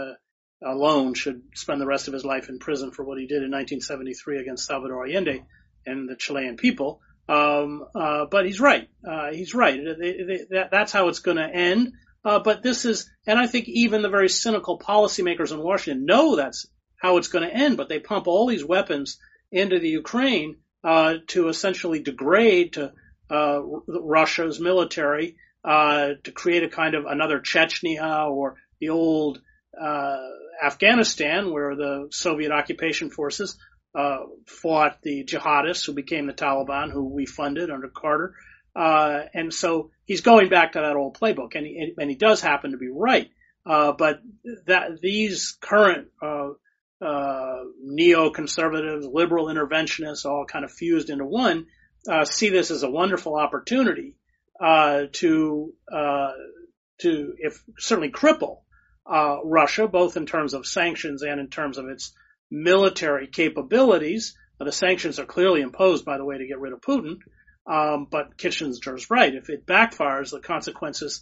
alone 0.65 1.13
should 1.13 1.41
spend 1.55 1.79
the 1.79 1.85
rest 1.85 2.07
of 2.07 2.13
his 2.13 2.25
life 2.25 2.49
in 2.49 2.59
prison 2.59 2.91
for 2.91 3.03
what 3.03 3.17
he 3.17 3.27
did 3.27 3.43
in 3.43 3.51
1973 3.51 4.39
against 4.39 4.65
Salvador 4.65 5.05
Allende 5.05 5.43
and 5.85 6.09
the 6.09 6.15
Chilean 6.15 6.57
people. 6.57 7.01
Um, 7.27 7.85
uh, 7.95 8.25
but 8.25 8.45
he's 8.45 8.59
right. 8.59 8.89
Uh, 9.07 9.31
he's 9.31 9.53
right. 9.53 9.79
They, 9.99 10.23
they, 10.23 10.45
that, 10.49 10.69
that's 10.71 10.91
how 10.91 11.09
it's 11.09 11.19
going 11.19 11.37
to 11.37 11.47
end. 11.47 11.93
Uh, 12.25 12.39
but 12.39 12.63
this 12.63 12.85
is, 12.85 13.09
and 13.25 13.39
I 13.39 13.47
think 13.47 13.69
even 13.69 14.01
the 14.01 14.09
very 14.09 14.29
cynical 14.29 14.79
policymakers 14.79 15.51
in 15.51 15.59
Washington 15.59 16.05
know 16.05 16.35
that's 16.35 16.65
how 16.97 17.17
it's 17.17 17.29
going 17.29 17.47
to 17.47 17.55
end. 17.55 17.77
But 17.77 17.87
they 17.87 17.99
pump 17.99 18.27
all 18.27 18.47
these 18.47 18.65
weapons 18.65 19.19
into 19.51 19.79
the 19.79 19.89
Ukraine 19.89 20.57
uh, 20.83 21.15
to 21.27 21.47
essentially 21.47 22.01
degrade 22.01 22.73
to 22.73 22.93
uh, 23.29 23.61
Russia's 23.87 24.59
military 24.59 25.37
uh, 25.63 26.09
to 26.23 26.31
create 26.31 26.63
a 26.63 26.69
kind 26.69 26.95
of 26.95 27.05
another 27.05 27.39
Chechnya 27.39 28.29
or 28.29 28.55
the 28.79 28.89
old 28.89 29.39
Afghanistan, 30.63 31.51
where 31.51 31.75
the 31.75 32.07
Soviet 32.11 32.51
occupation 32.51 33.09
forces 33.09 33.57
uh, 33.95 34.19
fought 34.45 35.01
the 35.01 35.23
jihadists 35.23 35.85
who 35.85 35.93
became 35.93 36.27
the 36.27 36.33
Taliban, 36.33 36.91
who 36.91 37.09
we 37.09 37.25
funded 37.25 37.71
under 37.71 37.87
Carter. 37.87 38.35
Uh, 38.75 39.21
and 39.33 39.53
so 39.53 39.91
he's 40.05 40.21
going 40.21 40.49
back 40.49 40.73
to 40.73 40.79
that 40.79 40.95
old 40.95 41.17
playbook, 41.17 41.55
and 41.55 41.65
he, 41.65 41.93
and 41.97 42.09
he 42.09 42.15
does 42.15 42.41
happen 42.41 42.71
to 42.71 42.77
be 42.77 42.89
right. 42.89 43.29
Uh, 43.65 43.91
but 43.91 44.21
that 44.67 44.99
these 45.01 45.57
current 45.59 46.07
uh, 46.21 46.49
uh, 47.01 47.63
neoconservatives, 47.85 49.11
liberal 49.11 49.47
interventionists, 49.47 50.25
all 50.25 50.45
kind 50.45 50.65
of 50.65 50.71
fused 50.71 51.09
into 51.09 51.25
one, 51.25 51.65
uh, 52.07 52.25
see 52.25 52.49
this 52.49 52.71
as 52.71 52.83
a 52.83 52.89
wonderful 52.89 53.35
opportunity 53.35 54.15
to 54.61 55.73
to 56.99 57.33
if 57.37 57.63
certainly 57.77 58.11
cripple 58.11 58.59
uh, 59.09 59.37
Russia, 59.43 59.87
both 59.87 60.17
in 60.17 60.25
terms 60.25 60.53
of 60.53 60.65
sanctions 60.65 61.23
and 61.23 61.39
in 61.39 61.47
terms 61.47 61.77
of 61.77 61.87
its 61.87 62.13
military 62.51 63.27
capabilities. 63.27 64.35
The 64.59 64.71
sanctions 64.71 65.19
are 65.19 65.25
clearly 65.25 65.61
imposed, 65.61 66.03
by 66.05 66.17
the 66.17 66.25
way, 66.25 66.37
to 66.37 66.47
get 66.47 66.59
rid 66.59 66.73
of 66.73 66.81
Putin. 66.81 67.19
Um, 67.65 68.07
but 68.09 68.37
Kissinger's 68.37 69.09
right. 69.09 69.33
If 69.33 69.49
it 69.49 69.65
backfires, 69.65 70.31
the 70.31 70.39
consequences, 70.39 71.21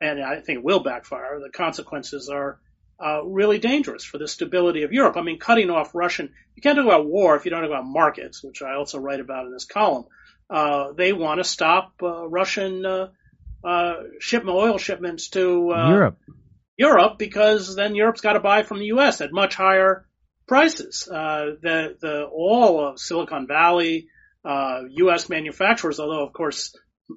and 0.00 0.22
I 0.22 0.40
think 0.40 0.58
it 0.58 0.64
will 0.64 0.80
backfire, 0.80 1.40
the 1.40 1.50
consequences 1.50 2.28
are 2.28 2.60
uh, 3.04 3.24
really 3.24 3.58
dangerous 3.58 4.04
for 4.04 4.18
the 4.18 4.28
stability 4.28 4.82
of 4.82 4.92
Europe. 4.92 5.16
I 5.16 5.22
mean, 5.22 5.38
cutting 5.38 5.70
off 5.70 5.94
Russian, 5.94 6.30
you 6.54 6.62
can't 6.62 6.76
talk 6.76 6.84
about 6.84 7.06
war 7.06 7.36
if 7.36 7.44
you 7.44 7.50
don't 7.50 7.62
talk 7.62 7.70
about 7.70 7.86
markets, 7.86 8.42
which 8.42 8.62
I 8.62 8.74
also 8.74 8.98
write 8.98 9.20
about 9.20 9.46
in 9.46 9.52
this 9.52 9.64
column. 9.64 10.04
Uh, 10.50 10.92
they 10.92 11.12
want 11.12 11.38
to 11.38 11.44
stop 11.44 11.94
uh, 12.02 12.28
Russian 12.28 12.84
uh, 12.84 13.08
uh, 13.64 13.94
shipment, 14.18 14.56
oil 14.56 14.78
shipments 14.78 15.28
to 15.30 15.72
uh, 15.72 15.88
Europe. 15.90 16.18
Europe 16.78 17.18
because 17.18 17.74
then 17.74 17.94
Europe's 17.94 18.20
got 18.20 18.34
to 18.34 18.40
buy 18.40 18.62
from 18.62 18.78
the 18.78 18.86
U.S. 18.86 19.20
at 19.20 19.32
much 19.32 19.56
higher 19.56 20.06
prices. 20.46 21.08
Uh, 21.08 21.56
the 21.60 21.96
the 22.00 22.24
all 22.24 22.86
of 22.86 23.00
Silicon 23.00 23.46
Valley, 23.46 24.08
uh, 24.44 24.82
U.S. 24.88 25.28
manufacturers, 25.28 26.00
although 26.00 26.24
of 26.24 26.32
course 26.32 26.74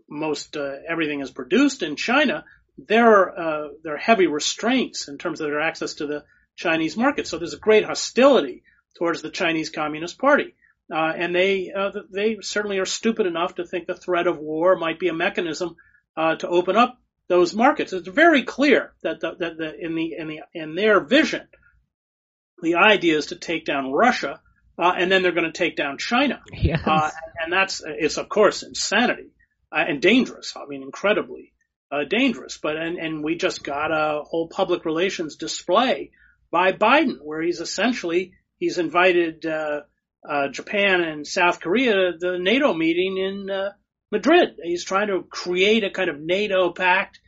most 0.10 0.58
uh, 0.58 0.74
everything 0.90 1.22
is 1.22 1.30
produced 1.32 1.84
in 1.84 1.96
China, 1.96 2.44
there 2.78 3.08
are, 3.08 3.40
uh, 3.40 3.68
there 3.84 3.96
are 3.96 4.00
heavy 4.00 4.28
restraints 4.28 5.08
in 5.08 5.18
terms 5.18 5.42
of 5.42 5.48
their 5.48 5.62
access 5.62 5.96
to 5.96 6.08
the 6.08 6.24
Chinese 6.56 6.98
market. 6.98 7.28
So 7.28 7.38
there's 7.38 7.54
a 7.54 7.60
great 7.60 7.86
hostility 7.86 8.64
towards 8.98 9.22
the 9.22 9.30
Chinese 9.30 9.70
Communist 9.70 10.18
Party. 10.18 10.56
Uh, 10.92 11.14
and 11.16 11.34
they 11.34 11.72
uh, 11.72 11.92
they 12.12 12.38
certainly 12.42 12.80
are 12.80 12.86
stupid 12.86 13.26
enough 13.26 13.56
to 13.56 13.66
think 13.66 13.88
the 13.88 13.96
threat 13.96 14.28
of 14.28 14.40
war 14.40 14.76
might 14.76 15.00
be 15.00 15.08
a 15.08 15.14
mechanism 15.14 15.76
uh, 16.18 16.36
to 16.36 16.48
open 16.50 16.76
up 16.76 17.01
those 17.32 17.56
markets. 17.56 17.94
It's 17.94 18.10
very 18.10 18.44
clear 18.44 18.92
that 19.04 19.22
the, 19.22 19.36
that 19.40 19.58
the, 19.58 19.74
in 19.80 19.96
the 19.96 20.16
in 20.18 20.28
the 20.28 20.40
in 20.54 20.76
their 20.76 21.00
vision, 21.00 21.48
the 22.62 22.76
idea 22.76 23.18
is 23.18 23.28
to 23.28 23.38
take 23.38 23.64
down 23.64 23.94
Russia, 23.94 24.42
uh, 24.78 24.92
and 24.98 25.10
then 25.10 25.24
they're 25.24 25.32
going 25.32 25.52
to 25.52 25.58
take 25.58 25.78
down 25.78 25.98
China. 25.98 26.42
Yes. 26.52 26.82
Uh, 26.86 27.10
and 27.42 27.54
that's 27.54 27.82
it's 27.86 28.18
of 28.18 28.28
course 28.28 28.64
insanity 28.64 29.32
uh, 29.72 29.86
and 29.88 30.02
dangerous. 30.02 30.54
I 30.58 30.66
mean, 30.68 30.84
incredibly 30.84 31.54
uh, 31.90 32.04
dangerous. 32.04 32.60
But 32.62 32.76
and 32.76 32.98
and 32.98 33.24
we 33.24 33.38
just 33.38 33.64
got 33.64 33.92
a 33.92 34.24
whole 34.24 34.50
public 34.50 34.84
relations 34.84 35.38
display 35.38 36.12
by 36.52 36.74
Biden 36.74 37.16
where 37.24 37.42
he's 37.42 37.62
essentially 37.62 38.34
he's 38.58 38.78
invited 38.78 39.46
uh, 39.46 39.82
uh, 40.30 40.50
Japan 40.50 41.00
and 41.00 41.26
South 41.26 41.62
Korea 41.62 41.94
to 41.94 42.18
the 42.20 42.40
NATO 42.40 42.74
meeting 42.74 43.18
in 43.18 43.50
uh, 43.50 43.72
Madrid. 44.12 44.58
He's 44.62 44.84
trying 44.84 45.08
to 45.08 45.24
create 45.24 45.84
a 45.84 45.90
kind 45.90 46.10
of 46.10 46.20
NATO 46.20 46.72
pact 46.72 47.20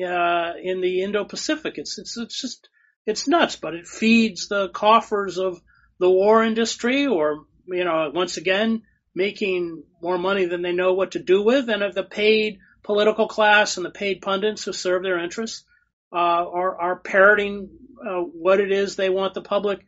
uh, 0.00 0.52
in 0.62 0.80
the 0.80 1.02
Indo-Pacific. 1.02 1.74
It's 1.76 1.98
it's 1.98 2.16
it's 2.16 2.40
just 2.40 2.68
it's 3.06 3.26
nuts, 3.26 3.56
but 3.56 3.74
it 3.74 3.86
feeds 3.86 4.48
the 4.48 4.68
coffers 4.68 5.38
of 5.38 5.60
the 5.98 6.10
war 6.10 6.44
industry, 6.44 7.06
or 7.06 7.44
you 7.66 7.84
know, 7.84 8.10
once 8.14 8.36
again, 8.36 8.82
making 9.14 9.82
more 10.00 10.18
money 10.18 10.44
than 10.44 10.62
they 10.62 10.72
know 10.72 10.94
what 10.94 11.12
to 11.12 11.18
do 11.18 11.42
with, 11.42 11.68
and 11.68 11.82
of 11.82 11.94
the 11.94 12.04
paid 12.04 12.58
political 12.84 13.26
class 13.28 13.76
and 13.76 13.84
the 13.84 13.90
paid 13.90 14.22
pundits 14.22 14.64
who 14.64 14.72
serve 14.72 15.02
their 15.02 15.18
interests 15.18 15.64
uh, 16.12 16.16
are 16.16 16.80
are 16.80 17.00
parroting 17.00 17.68
uh, 18.00 18.20
what 18.20 18.60
it 18.60 18.70
is 18.70 18.94
they 18.94 19.10
want 19.10 19.34
the 19.34 19.42
public 19.42 19.80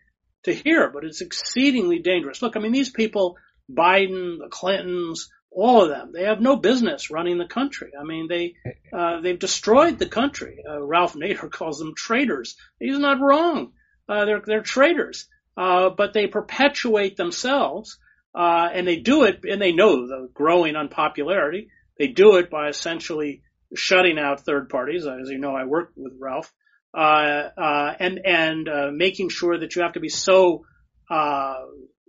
to 0.44 0.52
hear. 0.52 0.90
But 0.90 1.04
it's 1.04 1.20
exceedingly 1.20 2.00
dangerous. 2.00 2.42
Look, 2.42 2.56
I 2.56 2.60
mean, 2.60 2.72
these 2.72 2.90
people, 2.90 3.36
Biden, 3.70 4.38
the 4.38 4.48
Clintons, 4.50 5.28
all 5.52 5.82
of 5.82 5.88
them, 5.88 6.12
they 6.12 6.24
have 6.24 6.40
no 6.40 6.56
business 6.56 7.10
running 7.10 7.38
the 7.38 7.46
country. 7.46 7.90
I 7.98 8.04
mean, 8.04 8.28
they 8.28 8.54
uh, 8.92 9.20
they've 9.20 9.38
destroyed 9.38 9.98
the 9.98 10.08
country. 10.08 10.62
Uh, 10.68 10.80
Ralph 10.80 11.14
Nader 11.14 11.50
calls 11.58 11.78
them 11.78 11.94
traitors. 11.96 12.56
He's 12.78 12.98
not 12.98 13.20
wrong. 13.20 13.72
Uh, 14.08 14.24
they're 14.24 14.42
they're 14.44 14.62
traitors, 14.62 15.28
uh, 15.56 15.90
but 15.90 16.12
they 16.12 16.26
perpetuate 16.26 17.16
themselves, 17.16 17.98
uh, 18.34 18.68
and 18.72 18.86
they 18.86 18.96
do 18.96 19.24
it, 19.24 19.40
and 19.44 19.60
they 19.60 19.72
know 19.72 20.06
the 20.06 20.28
growing 20.32 20.76
unpopularity. 20.76 21.68
They 21.98 22.08
do 22.08 22.36
it 22.36 22.50
by 22.50 22.68
essentially 22.68 23.42
shutting 23.74 24.18
out 24.18 24.40
third 24.40 24.68
parties. 24.68 25.06
As 25.06 25.28
you 25.30 25.38
know, 25.38 25.54
I 25.54 25.64
work 25.64 25.92
with 25.96 26.14
Ralph, 26.18 26.52
uh, 26.96 27.50
uh, 27.56 27.94
and 27.98 28.20
and 28.24 28.68
uh, 28.68 28.90
making 28.92 29.28
sure 29.30 29.58
that 29.58 29.74
you 29.74 29.82
have 29.82 29.94
to 29.94 30.00
be 30.00 30.08
so 30.08 30.64
uh, 31.10 31.54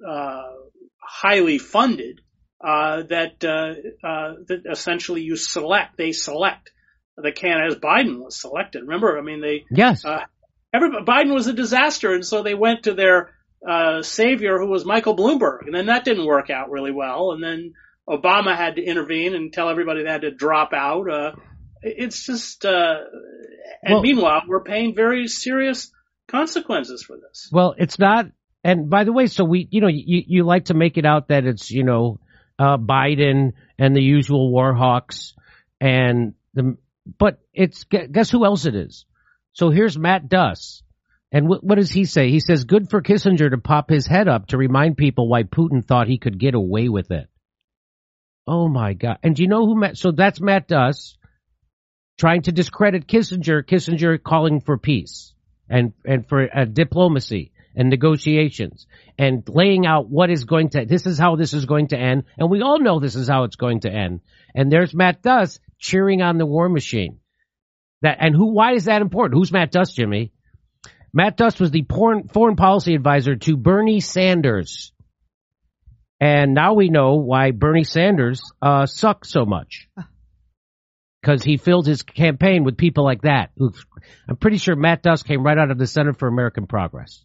uh, 0.08 0.44
highly 1.00 1.58
funded 1.58 2.22
uh, 2.64 3.04
that 3.10 3.44
uh, 3.44 4.08
uh, 4.08 4.34
that 4.48 4.64
essentially 4.70 5.22
you 5.22 5.36
select. 5.36 5.98
They 5.98 6.12
select 6.12 6.72
the 7.18 7.32
candidate 7.32 7.74
as 7.74 7.76
Biden 7.76 8.24
was 8.24 8.40
selected. 8.40 8.82
Remember, 8.82 9.18
I 9.18 9.22
mean, 9.22 9.42
they 9.42 9.66
yes. 9.70 10.06
uh, 10.06 10.22
everybody, 10.74 11.06
Biden 11.06 11.34
was 11.34 11.48
a 11.48 11.54
disaster, 11.54 12.14
and 12.14 12.26
so 12.26 12.44
they 12.44 12.56
went 12.56 12.84
to 12.84 12.94
their 12.94 13.32
uh, 13.68 14.02
savior, 14.02 14.58
who 14.60 14.68
was 14.68 14.86
Michael 14.86 15.16
Bloomberg, 15.16 15.66
and 15.66 15.76
then 15.76 15.88
that 15.88 16.06
didn't 16.06 16.26
work 16.26 16.50
out 16.50 16.72
really 16.72 16.92
well, 16.92 17.32
and 17.32 17.44
then 17.44 17.74
Obama 18.10 18.56
had 18.56 18.76
to 18.76 18.84
intervene 18.84 19.36
and 19.36 19.54
tell 19.54 19.70
everybody 19.70 20.04
they 20.04 20.12
had 20.12 20.22
to 20.22 20.32
drop 20.32 20.74
out. 20.74 21.10
Uh, 21.10 21.32
it's 21.82 22.26
just, 22.26 22.66
uh, 22.66 22.96
and 23.84 23.96
Well- 23.96 24.02
meanwhile, 24.02 24.42
we're 24.48 24.64
paying 24.64 24.96
very 24.96 25.28
serious 25.28 25.92
consequences 26.28 27.04
for 27.04 27.18
this. 27.18 27.50
Well, 27.52 27.76
it's 27.78 28.00
not. 28.00 28.28
And 28.64 28.90
by 28.90 29.04
the 29.06 29.12
way, 29.12 29.28
so 29.28 29.44
we, 29.44 29.68
you 29.72 29.82
know, 29.82 29.88
you, 29.88 30.24
you 30.28 30.44
like 30.44 30.66
to 30.66 30.76
make 30.76 30.98
it 30.98 31.06
out 31.06 31.30
that 31.30 31.46
it's, 31.46 31.72
you 31.72 31.84
know, 31.84 32.20
uh, 32.62 32.78
Biden 32.78 33.54
and 33.80 33.96
the 33.96 34.04
usual 34.04 34.52
war 34.52 34.74
hawks 34.76 35.34
and 35.80 36.36
the, 36.54 36.78
but 37.18 37.40
it's, 37.54 37.86
guess 37.86 38.30
who 38.30 38.46
else 38.46 38.68
it 38.68 38.76
is? 38.76 39.06
So 39.54 39.72
here's 39.72 39.98
Matt 39.98 40.30
Duss. 40.30 40.84
And 41.32 41.48
what, 41.48 41.64
what 41.64 41.76
does 41.76 41.90
he 41.90 42.06
say? 42.06 42.30
He 42.30 42.40
says, 42.40 42.66
good 42.66 42.90
for 42.92 43.02
Kissinger 43.02 43.50
to 43.50 43.58
pop 43.58 43.90
his 43.90 44.06
head 44.06 44.28
up 44.28 44.48
to 44.48 44.58
remind 44.58 44.96
people 44.96 45.28
why 45.28 45.42
Putin 45.42 45.84
thought 45.84 46.08
he 46.08 46.20
could 46.20 46.38
get 46.38 46.54
away 46.54 46.88
with 46.88 47.10
it. 47.10 47.28
Oh 48.46 48.68
my 48.68 48.94
God. 48.94 49.18
And 49.24 49.36
do 49.36 49.42
you 49.42 49.48
know 49.48 49.66
who 49.66 49.80
Matt, 49.80 49.98
so 49.98 50.12
that's 50.12 50.40
Matt 50.40 50.68
Duss 50.68 51.18
trying 52.20 52.44
to 52.44 52.52
discredit 52.52 53.08
Kissinger, 53.08 53.64
Kissinger 53.64 54.22
calling 54.22 54.62
for 54.62 54.78
peace 54.78 55.34
and, 55.68 55.94
and 56.06 56.28
for 56.28 56.48
uh, 56.56 56.66
diplomacy 56.66 57.51
and 57.76 57.90
negotiations 57.90 58.88
and 59.18 59.44
laying 59.48 59.86
out 59.86 60.10
what 60.10 60.30
is 60.30 60.44
going 60.44 60.70
to, 60.70 60.86
this 60.86 61.06
is 61.06 61.18
how 61.18 61.36
this 61.36 61.54
is 61.54 61.66
going 61.66 61.88
to 61.90 61.98
end. 61.98 62.24
And 62.38 62.50
we 62.50 62.62
all 62.62 62.80
know 62.80 63.00
this 63.00 63.16
is 63.16 63.28
how 63.28 63.44
it's 63.44 63.56
going 63.56 63.82
to 63.82 63.92
end. 63.92 64.22
And 64.56 64.72
there's 64.72 64.94
Matt 64.94 65.22
Duss 65.22 65.60
cheering 65.80 66.22
on 66.22 66.38
the 66.38 66.46
war 66.46 66.70
machine. 66.70 67.20
That, 68.02 68.18
and 68.20 68.36
who, 68.36 68.54
why 68.54 68.74
is 68.74 68.86
that 68.86 69.02
important? 69.02 69.38
Who's 69.38 69.52
Matt 69.52 69.72
Duss, 69.72 69.94
Jimmy? 69.94 70.32
Matt 71.14 71.38
Duss 71.38 71.60
was 71.60 71.72
the 71.72 71.86
foreign, 71.90 72.28
foreign 72.28 72.56
policy 72.56 72.96
advisor 72.96 73.36
to 73.36 73.58
Bernie 73.58 74.00
Sanders. 74.00 74.92
And 76.20 76.54
now 76.54 76.74
we 76.74 76.90
know 76.90 77.16
why 77.16 77.52
Bernie 77.52 77.84
Sanders, 77.84 78.42
uh, 78.62 78.86
sucks 78.86 79.30
so 79.30 79.46
much. 79.46 79.88
Cause 81.24 81.44
he 81.44 81.58
filled 81.58 81.86
his 81.86 82.02
campaign 82.02 82.64
with 82.64 82.78
people 82.78 83.04
like 83.04 83.22
that. 83.22 83.52
I'm 84.28 84.38
pretty 84.38 84.58
sure 84.58 84.76
Matt 84.76 85.04
Duss 85.04 85.22
came 85.22 85.44
right 85.44 85.58
out 85.58 85.70
of 85.70 85.78
the 85.78 85.86
Center 85.86 86.14
for 86.14 86.28
American 86.28 86.66
Progress. 86.66 87.24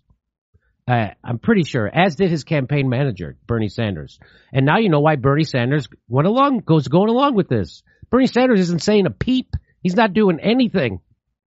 Uh, 0.89 1.09
I'm 1.25 1.39
pretty 1.39 1.65
sure, 1.65 1.91
as 1.93 2.15
did 2.15 2.31
his 2.31 2.45
campaign 2.45 2.89
manager, 2.89 3.37
Bernie 3.47 3.69
Sanders. 3.69 4.21
And 4.53 4.65
now 4.65 4.79
you 4.79 4.89
know 4.89 5.01
why 5.01 5.17
Bernie 5.17 5.43
Sanders 5.43 5.89
went 6.09 6.29
along, 6.29 6.61
goes 6.61 6.87
going 6.87 7.09
along 7.09 7.35
with 7.35 7.49
this. 7.49 7.83
Bernie 8.09 8.29
Sanders 8.29 8.61
isn't 8.61 8.83
saying 8.83 9.07
a 9.07 9.11
peep. 9.11 9.55
He's 9.83 9.97
not 9.97 10.13
doing 10.13 10.39
anything. 10.41 11.01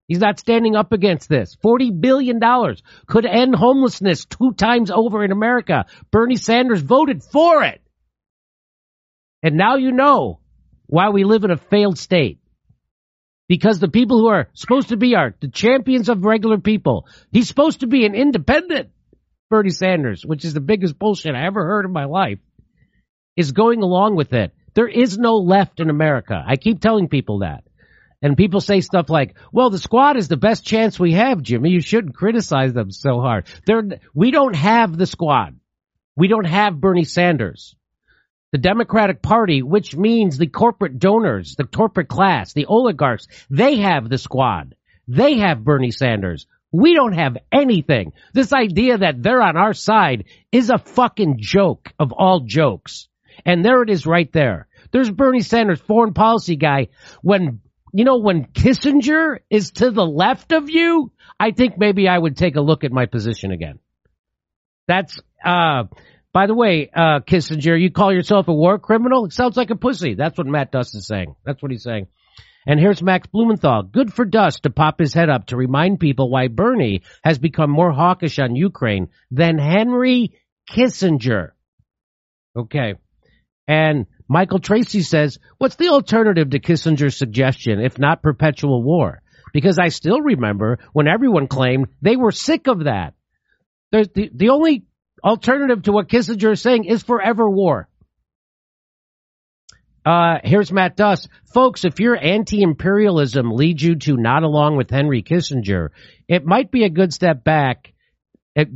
He's 0.09 0.19
not 0.19 0.41
standing 0.41 0.75
up 0.75 0.93
against 0.93 1.29
this. 1.29 1.57
$40 1.65 2.01
billion 2.01 2.41
could 3.07 3.27
end 3.27 3.55
homelessness 3.55 4.25
two 4.25 4.53
times 4.57 4.91
over 4.91 5.23
in 5.23 5.31
America. 5.31 5.85
Bernie 6.11 6.37
Sanders 6.37 6.81
voted 6.81 7.23
for 7.23 7.63
it. 7.63 7.81
And 9.43 9.57
now 9.57 9.77
you 9.77 9.93
know 9.93 10.41
why 10.87 11.11
we 11.11 11.25
live 11.25 11.45
in 11.45 11.51
a 11.51 11.59
failed 11.59 11.99
state. 11.99 12.41
Because 13.49 13.79
the 13.79 13.89
people 13.89 14.19
who 14.19 14.29
are 14.29 14.49
supposed 14.55 14.89
to 14.89 14.97
be 14.97 15.15
our, 15.15 15.35
the 15.41 15.49
champions 15.49 16.09
of 16.09 16.25
regular 16.25 16.59
people, 16.59 17.07
he's 17.31 17.49
supposed 17.49 17.81
to 17.81 17.87
be 17.87 18.05
an 18.05 18.15
independent. 18.15 18.91
Bernie 19.51 19.71
Sanders, 19.71 20.25
which 20.25 20.45
is 20.45 20.55
the 20.55 20.61
biggest 20.61 20.99
bullshit 20.99 21.35
I 21.35 21.47
ever 21.47 21.65
heard 21.65 21.85
in 21.85 21.93
my 21.93 22.05
life, 22.05 22.39
is 23.37 23.53
going 23.53 23.83
along 23.83 24.17
with 24.17 24.33
it. 24.33 24.53
There 24.75 24.89
is 24.89 25.17
no 25.17 25.37
left 25.37 25.81
in 25.81 25.91
America. 25.91 26.43
I 26.47 26.57
keep 26.57 26.81
telling 26.81 27.09
people 27.09 27.41
that. 27.41 27.65
And 28.21 28.37
people 28.37 28.61
say 28.61 28.81
stuff 28.81 29.09
like, 29.09 29.37
well, 29.53 29.71
the 29.71 29.79
squad 29.79 30.17
is 30.17 30.29
the 30.29 30.37
best 30.37 30.67
chance 30.67 30.99
we 30.99 31.13
have, 31.13 31.41
Jimmy. 31.41 31.71
You 31.71 31.81
shouldn't 31.81 32.17
criticize 32.17 32.73
them 32.73 32.91
so 32.91 33.21
hard. 33.21 33.47
They're, 33.65 34.01
we 34.13 34.33
don't 34.33 34.57
have 34.57 34.97
the 34.97 35.07
squad. 35.07 35.59
We 36.17 36.27
don't 36.27 36.47
have 36.47 36.81
Bernie 36.81 37.05
Sanders. 37.05 37.77
The 38.51 38.59
Democratic 38.59 39.23
Party, 39.23 39.63
which 39.63 39.95
means 39.95 40.37
the 40.37 40.49
corporate 40.49 40.99
donors, 40.99 41.55
the 41.57 41.65
corporate 41.65 42.09
class, 42.09 42.53
the 42.53 42.67
oligarchs, 42.67 43.29
they 43.51 43.77
have 43.77 44.09
the 44.09 44.19
squad. 44.19 44.75
They 45.07 45.39
have 45.39 45.65
Bernie 45.65 45.93
Sanders. 45.93 46.47
We 46.71 46.95
don't 46.95 47.15
have 47.15 47.39
anything. 47.51 48.13
This 48.35 48.53
idea 48.53 48.99
that 48.99 49.23
they're 49.23 49.43
on 49.43 49.57
our 49.57 49.73
side 49.73 50.25
is 50.53 50.71
a 50.71 50.79
fucking 50.79 51.37
joke 51.39 51.93
of 51.99 52.13
all 52.13 52.41
jokes. 52.41 53.09
And 53.47 53.65
there 53.65 53.83
it 53.83 53.91
is 53.91 54.07
right 54.07 54.31
there. 54.33 54.69
There's 54.91 55.11
Bernie 55.11 55.41
Sanders, 55.41 55.81
foreign 55.81 56.13
policy 56.13 56.57
guy. 56.57 56.89
When, 57.23 57.61
you 57.93 58.05
know, 58.05 58.19
when 58.19 58.47
Kissinger 58.47 59.39
is 59.49 59.71
to 59.73 59.91
the 59.91 60.05
left 60.05 60.53
of 60.53 60.69
you, 60.69 61.13
I 61.41 61.53
think 61.53 61.79
maybe 61.79 62.09
I 62.09 62.19
would 62.19 62.37
take 62.37 62.57
a 62.57 62.61
look 62.61 62.85
at 62.85 62.93
my 62.93 63.07
position 63.07 63.51
again. 63.51 63.79
That's, 64.87 65.19
uh, 65.45 65.85
by 66.33 66.47
the 66.47 66.55
way, 66.55 66.91
uh, 66.95 67.21
Kissinger, 67.21 67.81
you 67.81 67.91
call 67.91 68.13
yourself 68.13 68.49
a 68.49 68.55
war 68.55 68.79
criminal? 68.79 69.25
It 69.25 69.33
sounds 69.33 69.57
like 69.57 69.71
a 69.71 69.77
pussy. 69.77 70.15
That's 70.15 70.37
what 70.37 70.47
Matt 70.47 70.73
Duss 70.73 70.95
is 70.95 71.07
saying. 71.07 71.35
That's 71.45 71.63
what 71.63 71.71
he's 71.71 71.83
saying. 71.83 72.09
And 72.69 72.79
here's 72.79 73.03
Max 73.03 73.27
Blumenthal. 73.27 73.85
Good 73.85 74.13
for 74.13 74.27
Duss 74.27 74.61
to 74.61 74.71
pop 74.71 75.01
his 75.01 75.15
head 75.15 75.31
up 75.31 75.47
to 75.47 75.57
remind 75.57 76.01
people 76.01 76.31
why 76.31 76.49
Bernie 76.49 77.01
has 77.25 77.39
become 77.39 77.71
more 77.71 77.91
hawkish 77.91 78.39
on 78.39 78.57
Ukraine 78.57 79.09
than 79.31 79.57
Henry 79.57 80.39
Kissinger. 80.71 81.53
Okay. 82.55 82.97
And 83.67 84.05
Michael 84.29 84.59
Tracy 84.59 85.01
says, 85.01 85.39
what's 85.57 85.77
the 85.77 85.89
alternative 85.89 86.51
to 86.51 86.61
Kissinger's 86.61 87.17
suggestion, 87.17 87.81
if 87.81 87.99
not 87.99 88.23
perpetual 88.23 88.83
war? 88.83 89.23
Because 89.55 89.79
I 89.79 89.89
still 89.89 90.21
remember 90.21 90.79
when 90.93 91.09
everyone 91.09 91.47
claimed 91.47 91.87
they 92.03 92.17
were 92.17 92.33
sick 92.33 92.67
of 92.67 92.85
that. 92.85 93.15
There's 93.93 94.09
the, 94.15 94.31
the 94.35 94.51
only 94.51 94.85
alternative 95.25 95.85
to 95.85 95.93
what 95.93 96.11
Kissinger 96.11 96.53
is 96.53 96.61
saying 96.61 96.85
is 96.85 97.03
forever 97.03 97.49
war. 97.49 97.88
Uh, 100.09 100.39
here's 100.43 100.73
Matt 100.73 100.97
Duss. 100.97 101.29
Folks, 101.53 101.85
if 101.85 102.01
your 102.01 102.17
anti-imperialism 102.17 103.53
leads 103.53 103.83
you 103.83 103.97
to 103.97 104.17
not 104.17 104.43
along 104.43 104.79
with 104.79 104.89
Henry 104.89 105.23
Kissinger, 105.23 105.91
it 106.27 106.47
might 106.47 106.71
be 106.71 106.85
a 106.85 106.89
good 106.89 107.13
step 107.13 107.45
back 107.45 107.93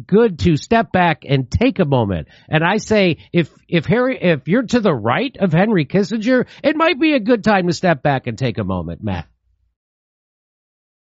good 0.07 0.39
to 0.39 0.57
step 0.57 0.93
back 0.93 1.25
and 1.29 1.51
take 1.51 1.81
a 1.81 1.85
moment. 1.85 2.29
And 2.49 2.63
I 2.63 2.77
say, 2.77 3.17
if 3.33 3.51
if 3.67 3.85
Harry, 3.87 4.17
if 4.21 4.47
you're 4.47 4.63
to 4.63 4.81
the 4.81 4.95
right 4.95 5.37
of 5.41 5.53
Henry 5.53 5.87
Kissinger, 5.87 6.47
it 6.63 6.77
might 6.77 7.01
be 7.01 7.15
a 7.15 7.21
good 7.21 7.43
time 7.43 7.67
to 7.67 7.73
step 7.73 8.01
back 8.01 8.29
and 8.29 8.39
take 8.39 8.59
a 8.59 8.65
moment, 8.65 9.03
Matt. 9.03 9.27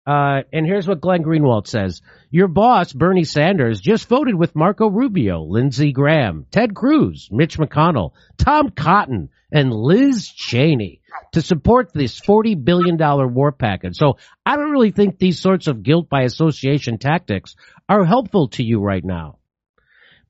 Uh, 0.07 0.43
and 0.53 0.67
here's 0.67 0.87
what 0.87 1.01
Glenn 1.01 1.23
Greenwald 1.23 1.67
says. 1.67 2.03
Your 2.31 2.49
boss, 2.49 2.93
Bernie 2.93 3.25
Sanders, 3.25 3.81
just 3.81 4.09
voted 4.09 4.35
with 4.35 4.55
Marco 4.55 4.89
Rubio, 4.89 5.43
Lindsey 5.43 5.93
Graham, 5.93 6.47
Ted 6.51 6.75
Cruz, 6.75 7.29
Mitch 7.31 7.59
McConnell, 7.59 8.13
Tom 8.37 8.71
Cotton, 8.71 9.31
and 9.51 9.73
Liz 9.73 10.29
Cheney 10.29 11.01
to 11.33 11.41
support 11.41 11.93
this 11.93 12.21
$40 12.21 12.63
billion 12.63 12.99
war 13.33 13.53
package. 13.53 13.97
So 13.97 14.19
I 14.45 14.57
don't 14.57 14.71
really 14.71 14.91
think 14.91 15.19
these 15.19 15.41
sorts 15.41 15.69
of 15.69 15.83
guilt 15.83 16.09
by 16.09 16.23
association 16.23 16.99
tactics 16.99 17.55
are 17.89 18.05
helpful 18.05 18.49
to 18.49 18.65
you 18.65 18.81
right 18.81 19.05
now. 19.05 19.39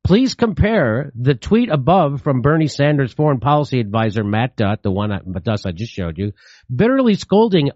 Please 0.05 0.35
compare 0.35 1.11
the 1.15 1.35
tweet 1.35 1.71
above 1.71 2.21
from 2.21 2.43
Bernie 2.43 2.67
Sanders 2.67 3.15
foreign 3.15 3.41
policy 3.41 3.81
advisor 3.81 4.23
Matt 4.23 4.55
Dutt, 4.55 4.83
the 4.83 4.91
one 4.91 5.11
Dutt 5.11 5.65
I 5.65 5.73
just 5.73 5.93
showed 5.93 6.19
you, 6.19 6.33
bitterly 6.75 7.15
scolding 7.15 7.71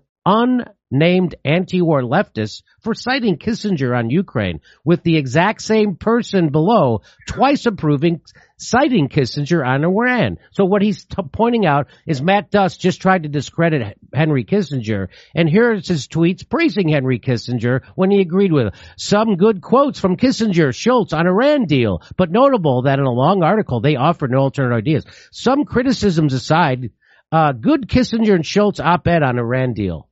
unnamed 0.90 1.34
anti-war 1.44 2.02
leftists 2.02 2.62
for 2.80 2.94
citing 2.94 3.36
Kissinger 3.36 3.96
on 3.96 4.10
Ukraine 4.10 4.60
with 4.84 5.02
the 5.02 5.16
exact 5.16 5.62
same 5.62 5.96
person 5.96 6.50
below 6.50 7.02
twice 7.26 7.66
approving 7.66 8.20
citing 8.56 9.08
Kissinger 9.08 9.66
on 9.66 9.84
Iran. 9.84 10.38
So 10.50 10.64
what 10.64 10.82
he's 10.82 11.04
t- 11.04 11.22
pointing 11.32 11.66
out 11.66 11.88
is 12.06 12.22
Matt 12.22 12.50
Dutt 12.50 12.76
just 12.78 13.00
tried 13.00 13.24
to 13.24 13.28
discredit 13.28 13.98
Henry 14.14 14.44
Kissinger 14.44 15.08
and 15.34 15.48
here's 15.48 15.88
his 15.88 16.08
tweets 16.08 16.48
praising 16.48 16.88
Henry 16.88 17.20
Kissinger 17.20 17.82
when 17.94 18.10
he 18.10 18.20
agreed 18.20 18.52
with 18.52 18.74
some 18.96 19.36
good 19.36 19.60
quotes 19.60 20.00
from 20.00 20.16
Kissinger, 20.16 20.74
Shultz 20.74 21.12
on 21.12 21.26
Iran 21.26 21.66
deal, 21.66 22.02
but 22.16 22.30
notable 22.30 22.82
that 22.82 22.98
in 22.98 23.04
a 23.04 23.10
long 23.10 23.42
article 23.42 23.80
they 23.80 23.96
offered 23.96 24.30
no 24.30 24.38
alternate 24.38 24.74
ideas. 24.74 25.04
Some 25.30 25.64
criticisms 25.64 26.32
aside, 26.32 26.90
uh, 27.30 27.52
good 27.52 27.88
Kissinger 27.88 28.34
and 28.34 28.46
Shultz 28.46 28.80
op-ed 28.80 29.22
on 29.22 29.38
Iran 29.38 29.74
deal. 29.74 30.07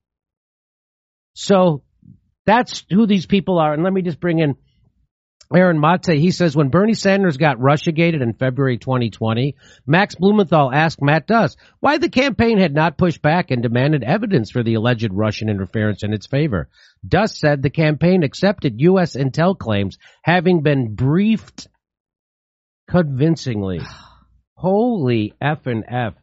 So 1.37 1.83
that's 2.47 2.85
who 2.91 3.07
these 3.07 3.27
people 3.27 3.59
are. 3.59 3.75
And 3.75 3.85
let 3.85 3.93
me 3.93 4.01
just 4.01 4.21
bring 4.21 4.39
in 4.39 4.57
Aaron 5.55 5.79
Mate. 5.79 6.19
He 6.19 6.31
says 6.31 6.57
when 6.57 6.71
Bernie 6.71 6.95
Sanders 6.95 7.37
got 7.37 7.59
Russiagated 7.59 8.23
in 8.23 8.33
February 8.33 8.79
2020, 8.79 9.55
Max 9.87 10.15
Blumenthal 10.15 10.73
asked 10.73 11.03
Matt 11.03 11.27
Duss 11.27 11.57
why 11.79 11.99
the 11.99 12.09
campaign 12.09 12.59
had 12.59 12.75
not 12.75 12.97
pushed 12.97 13.21
back 13.21 13.51
and 13.51 13.63
demanded 13.63 14.03
evidence 14.03 14.51
for 14.51 14.63
the 14.63 14.75
alleged 14.75 15.13
Russian 15.13 15.51
interference 15.51 16.03
in 16.03 16.15
its 16.15 16.27
favor. 16.27 16.71
Duss 17.07 17.39
said 17.39 17.61
the 17.63 17.71
campaign 17.71 18.23
accepted 18.23 18.81
U.S. 18.81 19.15
intel 19.15 19.59
claims 19.59 19.99
having 20.23 20.63
been 20.63 20.95
briefed 20.95 21.69
convincingly. 22.89 23.81
Holy 24.55 25.35
F 25.39 25.67
and 25.67 25.85
F. 25.87 26.15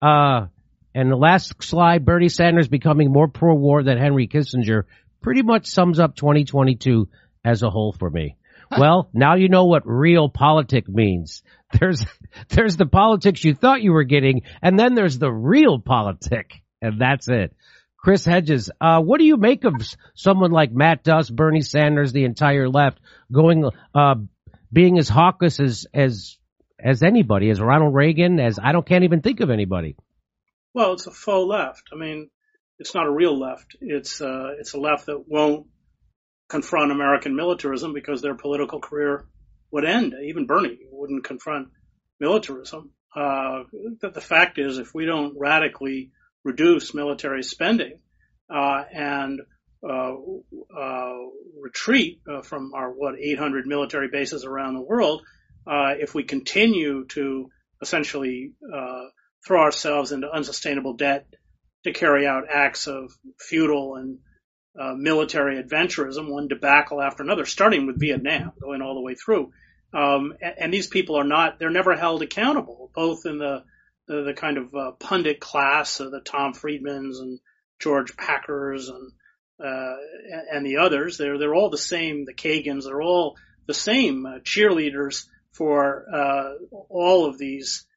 Uh, 0.00 0.46
and 0.94 1.10
the 1.10 1.16
last 1.16 1.62
slide, 1.62 2.04
Bernie 2.04 2.28
Sanders 2.28 2.68
becoming 2.68 3.12
more 3.12 3.28
pro-war 3.28 3.82
than 3.82 3.98
Henry 3.98 4.28
Kissinger 4.28 4.84
pretty 5.20 5.42
much 5.42 5.66
sums 5.66 5.98
up 5.98 6.14
2022 6.14 7.08
as 7.44 7.62
a 7.62 7.70
whole 7.70 7.92
for 7.92 8.08
me. 8.08 8.36
Well, 8.76 9.08
now 9.12 9.34
you 9.34 9.48
know 9.48 9.64
what 9.64 9.82
real 9.86 10.28
politic 10.28 10.88
means. 10.88 11.42
There's, 11.80 12.06
there's 12.50 12.76
the 12.76 12.86
politics 12.86 13.42
you 13.42 13.52
thought 13.52 13.82
you 13.82 13.92
were 13.92 14.04
getting, 14.04 14.42
and 14.62 14.78
then 14.78 14.94
there's 14.94 15.18
the 15.18 15.32
real 15.32 15.80
politic, 15.80 16.62
and 16.80 17.00
that's 17.00 17.28
it. 17.28 17.52
Chris 17.98 18.24
Hedges, 18.24 18.70
uh, 18.80 19.00
what 19.00 19.18
do 19.18 19.24
you 19.24 19.36
make 19.36 19.64
of 19.64 19.74
someone 20.14 20.52
like 20.52 20.70
Matt 20.70 21.02
Duss, 21.02 21.28
Bernie 21.28 21.62
Sanders, 21.62 22.12
the 22.12 22.26
entire 22.26 22.68
left 22.68 23.00
going, 23.32 23.68
uh, 23.92 24.14
being 24.72 24.98
as 24.98 25.08
hawkish 25.08 25.58
as, 25.58 25.86
as, 25.92 26.38
as 26.78 27.02
anybody, 27.02 27.50
as 27.50 27.60
Ronald 27.60 27.92
Reagan, 27.92 28.38
as 28.38 28.60
I 28.62 28.70
don't, 28.70 28.86
can't 28.86 29.02
even 29.02 29.20
think 29.20 29.40
of 29.40 29.50
anybody. 29.50 29.96
Well, 30.74 30.94
it's 30.94 31.06
a 31.06 31.12
faux 31.12 31.48
left. 31.48 31.84
I 31.92 31.96
mean, 31.96 32.30
it's 32.78 32.94
not 32.94 33.06
a 33.06 33.10
real 33.10 33.38
left. 33.38 33.76
It's 33.80 34.20
uh, 34.20 34.50
it's 34.58 34.74
a 34.74 34.80
left 34.80 35.06
that 35.06 35.24
won't 35.28 35.68
confront 36.48 36.90
American 36.90 37.36
militarism 37.36 37.94
because 37.94 38.20
their 38.20 38.34
political 38.34 38.80
career 38.80 39.26
would 39.70 39.84
end. 39.84 40.14
Even 40.24 40.46
Bernie 40.46 40.78
wouldn't 40.90 41.24
confront 41.24 41.68
militarism. 42.20 42.90
Uh, 43.14 43.62
the, 44.00 44.20
fact 44.20 44.58
is, 44.58 44.78
if 44.78 44.92
we 44.92 45.06
don't 45.06 45.38
radically 45.38 46.10
reduce 46.42 46.92
military 46.92 47.44
spending 47.44 48.00
uh, 48.52 48.82
and 48.92 49.40
uh, 49.88 50.14
uh 50.76 51.14
retreat 51.60 52.20
uh, 52.28 52.42
from 52.42 52.72
our 52.74 52.90
what 52.90 53.14
800 53.18 53.66
military 53.66 54.08
bases 54.10 54.44
around 54.44 54.74
the 54.74 54.82
world, 54.82 55.22
uh, 55.66 55.94
if 55.98 56.14
we 56.14 56.24
continue 56.24 57.06
to 57.06 57.48
essentially 57.80 58.52
throw 59.46 59.60
ourselves 59.60 60.12
into 60.12 60.30
unsustainable 60.30 60.94
debt 60.94 61.26
to 61.84 61.92
carry 61.92 62.26
out 62.26 62.44
acts 62.50 62.86
of 62.86 63.12
futile 63.38 63.96
and 63.96 64.18
uh, 64.78 64.94
military 64.94 65.62
adventurism, 65.62 66.30
one 66.30 66.48
debacle 66.48 67.00
after 67.00 67.22
another, 67.22 67.44
starting 67.44 67.86
with 67.86 68.00
Vietnam, 68.00 68.52
going 68.60 68.82
all 68.82 68.94
the 68.94 69.00
way 69.00 69.14
through. 69.14 69.52
Um, 69.92 70.34
and, 70.40 70.54
and, 70.58 70.74
these 70.74 70.88
people 70.88 71.16
are 71.16 71.24
not, 71.24 71.58
they're 71.58 71.70
never 71.70 71.94
held 71.94 72.22
accountable, 72.22 72.90
both 72.92 73.26
in 73.26 73.38
the, 73.38 73.62
the, 74.08 74.22
the 74.22 74.34
kind 74.34 74.58
of 74.58 74.74
uh, 74.74 74.90
pundit 74.98 75.38
class, 75.38 76.00
of 76.00 76.10
the 76.10 76.20
Tom 76.20 76.54
Friedmans 76.54 77.20
and 77.20 77.38
George 77.78 78.16
Packers 78.16 78.88
and, 78.88 79.12
uh, 79.64 79.94
and 80.50 80.66
the 80.66 80.78
others. 80.78 81.16
They're, 81.16 81.38
they're 81.38 81.54
all 81.54 81.70
the 81.70 81.78
same, 81.78 82.24
the 82.24 82.34
Kagans, 82.34 82.86
they're 82.86 83.02
all 83.02 83.36
the 83.66 83.74
same 83.74 84.26
uh, 84.26 84.38
cheerleaders 84.40 85.26
for 85.52 86.04
uh, 86.12 86.54
all 86.88 87.26
of 87.26 87.38
these 87.38 87.86
uh, 87.86 87.93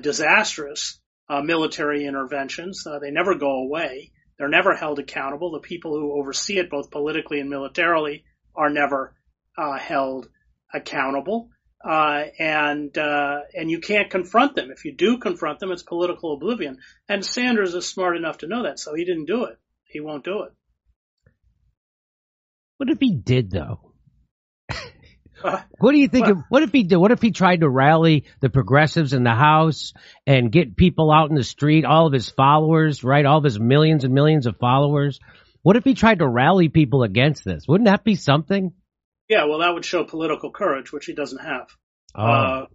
disastrous 0.00 1.00
uh, 1.28 1.40
military 1.40 2.06
interventions. 2.06 2.86
Uh, 2.86 2.98
they 2.98 3.10
never 3.10 3.34
go 3.34 3.50
away. 3.50 4.12
They're 4.38 4.48
never 4.48 4.74
held 4.74 4.98
accountable. 4.98 5.52
The 5.52 5.60
people 5.60 5.98
who 5.98 6.18
oversee 6.18 6.58
it, 6.58 6.70
both 6.70 6.90
politically 6.90 7.40
and 7.40 7.48
militarily, 7.48 8.24
are 8.54 8.70
never 8.70 9.14
uh, 9.56 9.78
held 9.78 10.28
accountable. 10.72 11.50
Uh, 11.84 12.24
and 12.38 12.96
uh, 12.96 13.40
and 13.54 13.70
you 13.70 13.80
can't 13.80 14.10
confront 14.10 14.54
them. 14.54 14.70
If 14.70 14.84
you 14.84 14.94
do 14.94 15.18
confront 15.18 15.58
them, 15.58 15.72
it's 15.72 15.82
political 15.82 16.34
oblivion. 16.34 16.78
And 17.08 17.24
Sanders 17.24 17.74
is 17.74 17.88
smart 17.88 18.16
enough 18.16 18.38
to 18.38 18.46
know 18.46 18.64
that, 18.64 18.78
so 18.78 18.94
he 18.94 19.04
didn't 19.04 19.26
do 19.26 19.44
it. 19.44 19.58
He 19.86 20.00
won't 20.00 20.24
do 20.24 20.42
it. 20.42 20.52
What 22.76 22.88
if 22.88 22.98
he 23.00 23.12
did, 23.14 23.50
though? 23.50 23.91
What 25.78 25.92
do 25.92 25.98
you 25.98 26.08
think? 26.08 26.28
Of, 26.28 26.38
what 26.48 26.62
if 26.62 26.72
he 26.72 26.84
did? 26.84 26.96
What 26.96 27.12
if 27.12 27.20
he 27.20 27.30
tried 27.30 27.60
to 27.60 27.68
rally 27.68 28.24
the 28.40 28.50
progressives 28.50 29.12
in 29.12 29.24
the 29.24 29.34
House 29.34 29.92
and 30.26 30.50
get 30.50 30.76
people 30.76 31.10
out 31.10 31.30
in 31.30 31.36
the 31.36 31.44
street, 31.44 31.84
all 31.84 32.06
of 32.06 32.12
his 32.12 32.30
followers, 32.30 33.02
right? 33.04 33.24
All 33.24 33.38
of 33.38 33.44
his 33.44 33.58
millions 33.58 34.04
and 34.04 34.14
millions 34.14 34.46
of 34.46 34.56
followers. 34.58 35.18
What 35.62 35.76
if 35.76 35.84
he 35.84 35.94
tried 35.94 36.18
to 36.18 36.28
rally 36.28 36.68
people 36.68 37.02
against 37.02 37.44
this? 37.44 37.66
Wouldn't 37.68 37.88
that 37.88 38.04
be 38.04 38.16
something? 38.16 38.72
Yeah, 39.28 39.44
well, 39.44 39.60
that 39.60 39.72
would 39.72 39.84
show 39.84 40.04
political 40.04 40.50
courage, 40.50 40.92
which 40.92 41.06
he 41.06 41.14
doesn't 41.14 41.42
have. 41.42 41.68
Oh. 42.14 42.22
Uh, 42.22 42.66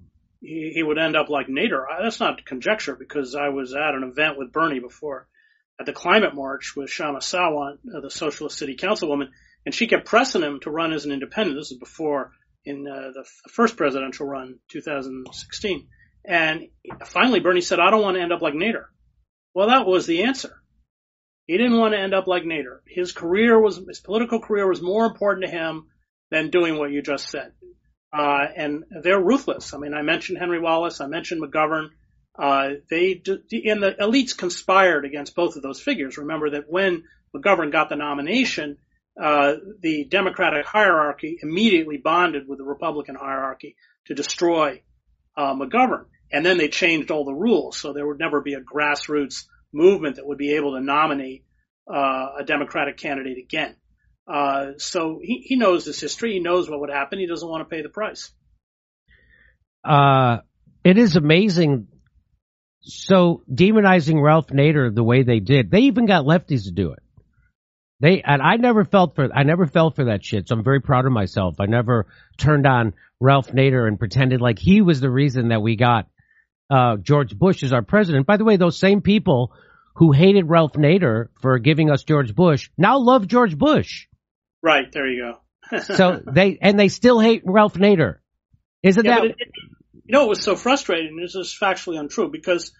he, 0.41 0.71
he 0.75 0.83
would 0.83 0.97
end 0.97 1.15
up 1.15 1.29
like 1.29 1.47
Nader. 1.47 1.85
That's 2.01 2.19
not 2.19 2.45
conjecture 2.45 2.95
because 2.95 3.35
I 3.35 3.49
was 3.49 3.73
at 3.73 3.93
an 3.93 4.03
event 4.03 4.37
with 4.37 4.51
Bernie 4.51 4.79
before 4.79 5.27
at 5.79 5.85
the 5.85 5.93
climate 5.93 6.33
march 6.33 6.73
with 6.75 6.89
Kshama 6.89 7.17
Sawant, 7.17 7.77
uh, 7.95 8.01
the 8.01 8.09
socialist 8.09 8.57
city 8.57 8.75
councilwoman, 8.75 9.29
and 9.65 9.75
she 9.75 9.87
kept 9.87 10.05
pressing 10.05 10.41
him 10.41 10.59
to 10.61 10.71
run 10.71 10.93
as 10.93 11.05
an 11.05 11.11
independent. 11.11 11.57
This 11.57 11.71
is 11.71 11.77
before 11.77 12.31
in 12.67 12.85
uh, 12.85 13.11
the 13.13 13.25
first 13.49 13.77
presidential 13.77 14.27
run, 14.27 14.59
2016. 14.69 15.87
And 16.25 16.67
finally, 17.05 17.39
Bernie 17.39 17.61
said, 17.61 17.79
I 17.79 17.89
don't 17.89 18.01
want 18.01 18.17
to 18.17 18.21
end 18.21 18.33
up 18.33 18.41
like 18.41 18.53
Nader. 18.53 18.85
Well, 19.53 19.69
that 19.69 19.87
was 19.87 20.05
the 20.05 20.23
answer. 20.23 20.61
He 21.45 21.57
didn't 21.57 21.77
want 21.77 21.93
to 21.93 21.99
end 21.99 22.13
up 22.13 22.27
like 22.27 22.43
Nader. 22.43 22.79
His 22.85 23.13
career 23.13 23.59
was, 23.59 23.77
his 23.77 24.01
political 24.01 24.41
career 24.41 24.67
was 24.67 24.81
more 24.81 25.05
important 25.05 25.45
to 25.45 25.51
him 25.51 25.87
than 26.29 26.49
doing 26.49 26.77
what 26.77 26.91
you 26.91 27.01
just 27.01 27.29
said. 27.29 27.53
Uh, 28.11 28.45
and 28.55 28.83
they're 29.01 29.21
ruthless. 29.21 29.73
I 29.73 29.77
mean, 29.77 29.93
I 29.93 30.01
mentioned 30.01 30.37
Henry 30.37 30.59
Wallace, 30.59 30.99
I 30.99 31.07
mentioned 31.07 31.41
McGovern. 31.41 31.89
Uh, 32.37 32.71
they, 32.89 33.13
and 33.13 33.81
the 33.81 33.95
elites 33.99 34.37
conspired 34.37 35.05
against 35.05 35.35
both 35.35 35.55
of 35.55 35.63
those 35.63 35.81
figures. 35.81 36.17
Remember 36.17 36.49
that 36.51 36.65
when 36.69 37.03
McGovern 37.33 37.71
got 37.71 37.87
the 37.87 37.95
nomination, 37.95 38.77
uh, 39.21 39.53
the 39.81 40.05
Democratic 40.05 40.65
hierarchy 40.65 41.37
immediately 41.41 41.97
bonded 41.97 42.47
with 42.47 42.59
the 42.59 42.63
Republican 42.63 43.15
hierarchy 43.15 43.75
to 44.05 44.13
destroy 44.13 44.81
uh, 45.35 45.53
McGovern. 45.53 46.05
And 46.31 46.45
then 46.45 46.57
they 46.57 46.67
changed 46.67 47.09
all 47.09 47.25
the 47.25 47.33
rules, 47.33 47.77
so 47.77 47.93
there 47.93 48.05
would 48.05 48.19
never 48.19 48.41
be 48.41 48.53
a 48.53 48.61
grassroots 48.61 49.45
movement 49.73 50.17
that 50.17 50.27
would 50.27 50.37
be 50.37 50.55
able 50.55 50.73
to 50.73 50.81
nominate 50.81 51.45
uh, 51.91 52.27
a 52.39 52.43
Democratic 52.45 52.97
candidate 52.97 53.37
again. 53.37 53.75
Uh, 54.27 54.73
so 54.77 55.19
he, 55.21 55.43
he 55.45 55.55
knows 55.55 55.85
this 55.85 56.01
history. 56.01 56.33
He 56.33 56.39
knows 56.39 56.69
what 56.69 56.81
would 56.81 56.89
happen. 56.89 57.17
He 57.17 57.27
doesn't 57.27 57.47
want 57.47 57.67
to 57.67 57.73
pay 57.73 57.81
the 57.81 57.89
price. 57.89 58.29
Uh, 59.83 60.39
it 60.83 60.97
is 60.97 61.15
amazing. 61.15 61.87
So 62.81 63.43
demonizing 63.51 64.21
Ralph 64.21 64.47
Nader 64.47 64.93
the 64.93 65.03
way 65.03 65.23
they 65.23 65.39
did, 65.39 65.71
they 65.71 65.81
even 65.81 66.05
got 66.05 66.25
lefties 66.25 66.65
to 66.65 66.71
do 66.71 66.91
it. 66.91 66.99
They 67.99 68.21
and 68.21 68.41
I 68.41 68.57
never 68.57 68.85
felt 68.85 69.15
for 69.15 69.29
I 69.33 69.43
never 69.43 69.65
felt 69.65 69.95
for 69.95 70.05
that 70.05 70.23
shit. 70.23 70.47
So 70.47 70.55
I'm 70.55 70.63
very 70.63 70.81
proud 70.81 71.05
of 71.05 71.11
myself. 71.11 71.55
I 71.59 71.65
never 71.65 72.05
turned 72.37 72.67
on 72.67 72.93
Ralph 73.19 73.51
Nader 73.51 73.87
and 73.87 73.97
pretended 73.97 74.39
like 74.39 74.59
he 74.59 74.81
was 74.81 75.01
the 75.01 75.09
reason 75.09 75.49
that 75.49 75.61
we 75.61 75.75
got 75.75 76.07
uh, 76.69 76.97
George 76.97 77.35
Bush 77.35 77.63
as 77.63 77.73
our 77.73 77.81
president. 77.81 78.27
By 78.27 78.37
the 78.37 78.43
way, 78.43 78.57
those 78.57 78.77
same 78.77 79.01
people 79.01 79.53
who 79.95 80.11
hated 80.11 80.47
Ralph 80.47 80.73
Nader 80.73 81.29
for 81.41 81.57
giving 81.57 81.89
us 81.89 82.03
George 82.03 82.35
Bush 82.35 82.69
now 82.77 82.99
love 82.99 83.27
George 83.27 83.57
Bush. 83.57 84.05
Right 84.61 84.91
there, 84.91 85.07
you 85.07 85.33
go. 85.71 85.79
so 85.81 86.21
they 86.31 86.59
and 86.61 86.79
they 86.79 86.89
still 86.89 87.19
hate 87.19 87.41
Ralph 87.45 87.73
Nader. 87.73 88.17
Isn't 88.83 89.05
yeah, 89.05 89.15
that? 89.15 89.25
It, 89.25 89.35
it, 89.39 89.47
you 90.05 90.13
know, 90.13 90.25
it 90.25 90.29
was 90.29 90.43
so 90.43 90.55
frustrating. 90.55 91.17
This 91.17 91.33
is 91.33 91.57
factually 91.59 91.99
untrue 91.99 92.29
because 92.29 92.71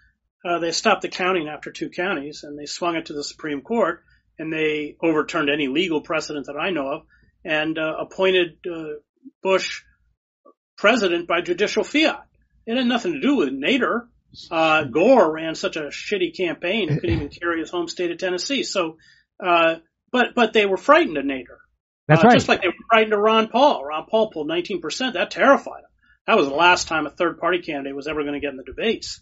uh, 0.46 0.60
they 0.60 0.72
stopped 0.72 1.02
the 1.02 1.10
counting 1.10 1.48
after 1.48 1.72
two 1.72 1.90
counties 1.90 2.44
and 2.44 2.58
they 2.58 2.68
swung 2.68 2.96
it 2.96 3.08
to 3.08 3.14
the 3.14 3.24
Supreme 3.24 3.62
Court 3.62 4.04
and 4.40 4.52
they 4.52 4.96
overturned 5.02 5.50
any 5.50 5.68
legal 5.68 6.02
precedent 6.02 6.48
that 6.48 6.58
I 6.58 6.70
know 6.70 6.88
of 6.88 7.02
and 7.44 7.78
uh, 7.78 7.96
appointed 8.00 8.58
uh, 8.70 9.00
Bush 9.42 9.84
president 10.78 11.28
by 11.28 11.42
judicial 11.42 11.84
fiat. 11.84 12.24
It 12.66 12.78
had 12.78 12.86
nothing 12.86 13.14
to 13.14 13.22
do 13.22 13.38
with 13.38 13.50
Nader. 13.50 14.08
Uh, 14.52 14.84
Gore 14.84 15.32
ran 15.32 15.56
such 15.56 15.78
a 15.78 15.88
shitty 15.88 16.36
campaign, 16.36 16.90
he 16.90 17.00
couldn't 17.00 17.16
even 17.16 17.30
carry 17.42 17.60
his 17.60 17.72
home 17.72 17.88
state 17.88 18.12
of 18.12 18.18
Tennessee. 18.18 18.64
So, 18.64 18.98
uh, 19.44 19.76
but 20.12 20.36
but 20.36 20.54
they 20.54 20.66
were 20.66 20.78
frightened 20.78 21.18
of 21.18 21.26
Nader. 21.26 21.58
That's 22.08 22.24
uh, 22.24 22.28
right. 22.28 22.34
Just 22.34 22.48
like 22.48 22.62
they 22.62 22.68
were 22.68 22.74
frightened 22.90 23.14
of 23.14 23.20
Ron 23.20 23.48
Paul. 23.48 23.84
Ron 23.84 24.06
Paul 24.10 24.32
pulled 24.32 24.50
19%. 24.50 25.14
That 25.14 25.32
terrified 25.32 25.84
them. 25.84 25.92
That 26.28 26.38
was 26.38 26.48
the 26.48 26.56
last 26.56 26.88
time 26.88 27.06
a 27.06 27.10
third 27.10 27.40
party 27.40 27.62
candidate 27.62 27.96
was 27.96 28.08
ever 28.08 28.22
going 28.22 28.34
to 28.34 28.40
get 28.40 28.52
in 28.52 28.58
the 28.58 28.64
debates. 28.64 29.22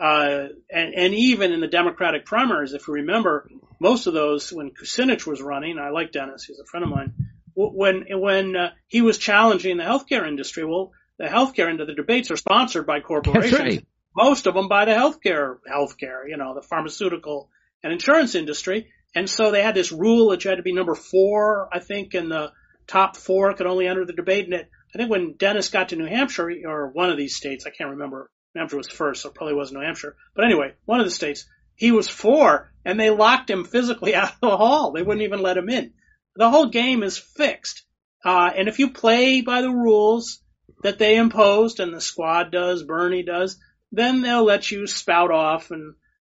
Uh, 0.00 0.48
and, 0.70 0.94
and 0.94 1.14
even 1.14 1.52
in 1.52 1.60
the 1.60 1.68
Democratic 1.68 2.24
primaries, 2.24 2.72
if 2.72 2.88
you 2.88 2.94
remember, 2.94 3.50
most 3.78 4.06
of 4.06 4.14
those 4.14 4.50
when 4.50 4.70
Kucinich 4.70 5.26
was 5.26 5.42
running, 5.42 5.78
I 5.78 5.90
like 5.90 6.10
Dennis, 6.10 6.44
he's 6.44 6.58
a 6.58 6.64
friend 6.64 6.84
of 6.84 6.90
mine. 6.90 7.14
When 7.54 8.06
when 8.08 8.56
uh, 8.56 8.70
he 8.86 9.02
was 9.02 9.18
challenging 9.18 9.76
the 9.76 9.84
healthcare 9.84 10.26
industry, 10.26 10.64
well, 10.64 10.92
the 11.18 11.26
healthcare 11.26 11.68
into 11.68 11.84
the 11.84 11.94
debates 11.94 12.30
are 12.30 12.36
sponsored 12.36 12.86
by 12.86 13.00
corporations. 13.00 13.60
Right. 13.60 13.86
Most 14.16 14.46
of 14.46 14.54
them 14.54 14.68
by 14.68 14.86
the 14.86 14.92
healthcare, 14.92 15.58
healthcare, 15.70 16.26
you 16.26 16.38
know, 16.38 16.54
the 16.54 16.62
pharmaceutical 16.62 17.50
and 17.82 17.92
insurance 17.92 18.34
industry. 18.34 18.88
And 19.14 19.28
so 19.28 19.50
they 19.50 19.62
had 19.62 19.74
this 19.74 19.92
rule 19.92 20.30
that 20.30 20.44
you 20.44 20.50
had 20.50 20.56
to 20.56 20.62
be 20.62 20.72
number 20.72 20.94
four, 20.94 21.68
I 21.72 21.80
think, 21.80 22.14
in 22.14 22.30
the 22.30 22.52
top 22.86 23.16
four 23.16 23.52
could 23.54 23.66
only 23.66 23.86
enter 23.86 24.06
the 24.06 24.14
debate. 24.14 24.46
And 24.46 24.54
it, 24.54 24.70
I 24.94 24.98
think 24.98 25.10
when 25.10 25.34
Dennis 25.34 25.68
got 25.68 25.90
to 25.90 25.96
New 25.96 26.06
Hampshire 26.06 26.50
or 26.66 26.88
one 26.88 27.10
of 27.10 27.18
these 27.18 27.36
states, 27.36 27.66
I 27.66 27.70
can't 27.70 27.90
remember 27.90 28.30
New 28.54 28.60
Hampshire 28.60 28.76
was 28.76 28.88
first, 28.88 29.22
so 29.22 29.28
it 29.28 29.34
probably 29.34 29.54
wasn't 29.54 29.80
New 29.80 29.86
Hampshire. 29.86 30.16
But 30.34 30.44
anyway, 30.44 30.74
one 30.84 31.00
of 31.00 31.06
the 31.06 31.12
states, 31.12 31.46
he 31.74 31.92
was 31.92 32.08
four, 32.08 32.72
and 32.84 32.98
they 32.98 33.10
locked 33.10 33.48
him 33.50 33.64
physically 33.64 34.14
out 34.16 34.32
of 34.34 34.40
the 34.40 34.56
hall. 34.56 34.92
They 34.92 35.02
wouldn't 35.02 35.24
even 35.24 35.42
let 35.42 35.56
him 35.56 35.68
in. 35.68 35.92
The 36.36 36.50
whole 36.50 36.66
game 36.66 37.02
is 37.02 37.18
fixed. 37.18 37.84
Uh, 38.24 38.50
and 38.56 38.68
if 38.68 38.78
you 38.78 38.90
play 38.90 39.40
by 39.40 39.62
the 39.62 39.70
rules 39.70 40.42
that 40.82 40.98
they 40.98 41.16
imposed, 41.16 41.80
and 41.80 41.92
the 41.92 42.00
squad 42.00 42.52
does, 42.52 42.82
Bernie 42.82 43.22
does, 43.22 43.58
then 43.92 44.20
they'll 44.20 44.44
let 44.44 44.70
you 44.70 44.86
spout 44.86 45.30
off. 45.30 45.70
And 45.70 45.94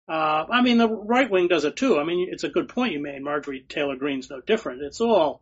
uh, 0.08 0.44
I 0.50 0.62
mean, 0.62 0.78
the 0.78 0.88
right 0.88 1.30
wing 1.30 1.48
does 1.48 1.64
it 1.64 1.76
too. 1.76 1.98
I 1.98 2.04
mean, 2.04 2.28
it's 2.30 2.44
a 2.44 2.48
good 2.48 2.68
point 2.68 2.92
you 2.92 3.02
made. 3.02 3.22
Marjorie 3.22 3.64
Taylor 3.68 3.96
Greene's 3.96 4.30
no 4.30 4.40
different. 4.40 4.82
It's 4.82 5.00
all, 5.00 5.40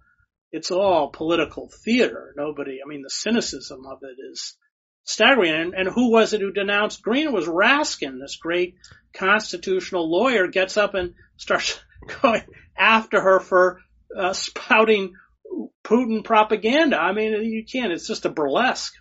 it's 0.53 0.71
all 0.71 1.11
political 1.11 1.71
theater. 1.85 2.35
Nobody, 2.37 2.81
I 2.85 2.89
mean, 2.89 3.03
the 3.03 3.11
cynicism 3.11 3.87
of 3.87 3.99
it 4.03 4.21
is 4.33 4.57
staggering. 5.05 5.53
And, 5.53 5.75
and 5.75 5.89
who 5.89 6.11
was 6.11 6.33
it 6.33 6.41
who 6.41 6.53
denounced 6.53 7.03
Greene? 7.03 7.29
It 7.29 7.33
was 7.33 7.47
Raskin, 7.47 8.21
this 8.21 8.37
great 8.37 8.77
constitutional 9.13 10.11
lawyer, 10.11 10.47
gets 10.47 10.77
up 10.77 10.95
and 10.95 11.15
starts 11.37 11.81
going 12.23 12.43
after 12.77 13.21
her 13.21 13.41
for 13.41 13.81
uh, 14.17 14.33
spouting 14.33 15.15
Putin 15.85 16.25
propaganda. 16.25 16.99
I 16.99 17.13
mean, 17.13 17.33
you 17.45 17.65
can't. 17.65 17.93
It's 17.93 18.07
just 18.07 18.25
a 18.25 18.31
burlesque. 18.31 18.95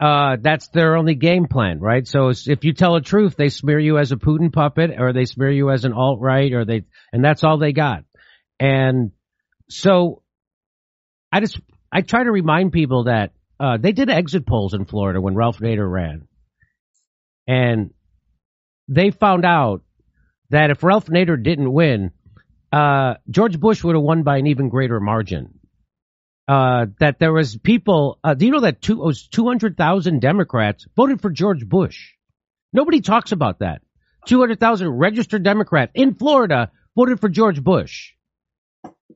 Uh, 0.00 0.36
that's 0.40 0.68
their 0.68 0.96
only 0.96 1.16
game 1.16 1.46
plan, 1.48 1.80
right? 1.80 2.06
So 2.06 2.28
if 2.28 2.64
you 2.64 2.72
tell 2.72 2.94
the 2.94 3.00
truth, 3.00 3.34
they 3.36 3.48
smear 3.48 3.80
you 3.80 3.98
as 3.98 4.12
a 4.12 4.16
Putin 4.16 4.52
puppet, 4.52 4.92
or 4.96 5.12
they 5.12 5.24
smear 5.24 5.50
you 5.50 5.70
as 5.70 5.84
an 5.84 5.92
alt 5.92 6.20
right, 6.20 6.52
or 6.52 6.64
they, 6.64 6.84
and 7.12 7.24
that's 7.24 7.42
all 7.42 7.58
they 7.58 7.72
got. 7.72 8.04
And 8.60 9.10
so, 9.68 10.22
I 11.32 11.40
just 11.40 11.60
I 11.90 12.02
try 12.02 12.22
to 12.22 12.30
remind 12.30 12.72
people 12.72 13.04
that 13.04 13.32
uh, 13.60 13.76
they 13.76 13.92
did 13.92 14.10
exit 14.10 14.46
polls 14.46 14.74
in 14.74 14.84
Florida 14.84 15.20
when 15.20 15.34
Ralph 15.34 15.58
Nader 15.58 15.90
ran. 15.90 16.28
And 17.46 17.90
they 18.88 19.10
found 19.10 19.44
out 19.44 19.82
that 20.50 20.70
if 20.70 20.82
Ralph 20.82 21.06
Nader 21.06 21.42
didn't 21.42 21.72
win, 21.72 22.12
uh, 22.72 23.14
George 23.28 23.58
Bush 23.58 23.82
would 23.82 23.94
have 23.94 24.02
won 24.02 24.22
by 24.22 24.38
an 24.38 24.46
even 24.46 24.68
greater 24.68 25.00
margin. 25.00 25.58
Uh, 26.46 26.86
that 26.98 27.18
there 27.18 27.32
was 27.32 27.58
people, 27.58 28.18
uh, 28.24 28.32
do 28.32 28.46
you 28.46 28.52
know 28.52 28.60
that 28.60 28.80
two, 28.80 28.96
was 28.96 29.28
200,000 29.28 30.20
Democrats 30.20 30.86
voted 30.96 31.20
for 31.20 31.30
George 31.30 31.66
Bush? 31.68 32.12
Nobody 32.72 33.02
talks 33.02 33.32
about 33.32 33.58
that. 33.58 33.82
200,000 34.26 34.88
registered 34.88 35.42
Democrats 35.42 35.92
in 35.94 36.14
Florida 36.14 36.70
voted 36.96 37.20
for 37.20 37.28
George 37.28 37.62
Bush. 37.62 38.12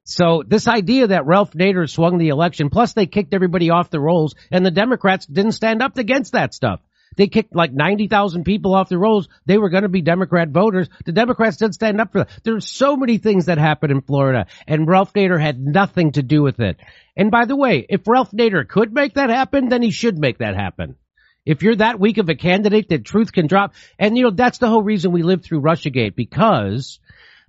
So 0.05 0.43
this 0.47 0.67
idea 0.67 1.09
that 1.09 1.27
Ralph 1.27 1.53
Nader 1.53 1.89
swung 1.89 2.19
the 2.19 2.29
election, 2.29 2.71
plus 2.71 2.93
they 2.93 3.07
kicked 3.07 3.35
everybody 3.35 3.71
off 3.71 3.91
the 3.91 4.01
rolls, 4.01 4.35
and 4.51 4.67
the 4.67 4.71
Democrats 4.71 5.27
didn't 5.27 5.53
stand 5.53 5.83
up 5.83 5.97
against 5.97 6.33
that 6.33 6.55
stuff. 6.55 6.81
They 7.17 7.29
kicked 7.29 7.55
like 7.55 7.73
90,000 7.73 8.45
people 8.45 8.75
off 8.75 8.89
the 8.89 8.99
rolls. 8.99 9.29
They 9.45 9.59
were 9.59 9.69
going 9.69 9.83
to 9.83 9.89
be 9.89 10.01
Democrat 10.01 10.49
voters. 10.49 10.89
The 11.05 11.13
Democrats 11.13 11.59
didn't 11.59 11.75
stand 11.75 12.01
up 12.01 12.13
for 12.13 12.21
that. 12.21 12.31
There's 12.43 12.67
so 12.67 12.97
many 12.97 13.19
things 13.19 13.47
that 13.47 13.59
happened 13.59 13.93
in 13.93 14.01
Florida, 14.01 14.47
and 14.67 14.89
Ralph 14.89 15.13
Nader 15.13 15.41
had 15.41 15.61
nothing 15.61 16.13
to 16.13 16.23
do 16.23 16.43
with 16.43 16.59
it. 16.61 16.79
And 17.17 17.31
by 17.31 17.45
the 17.45 17.57
way, 17.57 17.85
if 17.89 18.09
Ralph 18.09 18.31
Nader 18.33 18.67
could 18.67 18.93
make 18.93 19.15
that 19.15 19.31
happen, 19.31 19.69
then 19.69 19.83
he 19.83 19.91
should 19.91 20.19
make 20.19 20.39
that 20.39 20.57
happen. 20.57 20.97
If 21.45 21.63
you're 21.63 21.77
that 21.77 21.99
weak 21.99 22.19
of 22.19 22.29
a 22.29 22.37
candidate 22.37 22.89
that 22.91 23.05
truth 23.05 23.33
can 23.33 23.47
drop, 23.47 23.75
and 23.99 24.17
you 24.17 24.25
know, 24.25 24.31
that's 24.31 24.59
the 24.59 24.69
whole 24.69 24.83
reason 24.83 25.13
we 25.13 25.23
lived 25.23 25.45
through 25.45 25.61
Russiagate 25.61 26.15
because 26.15 27.01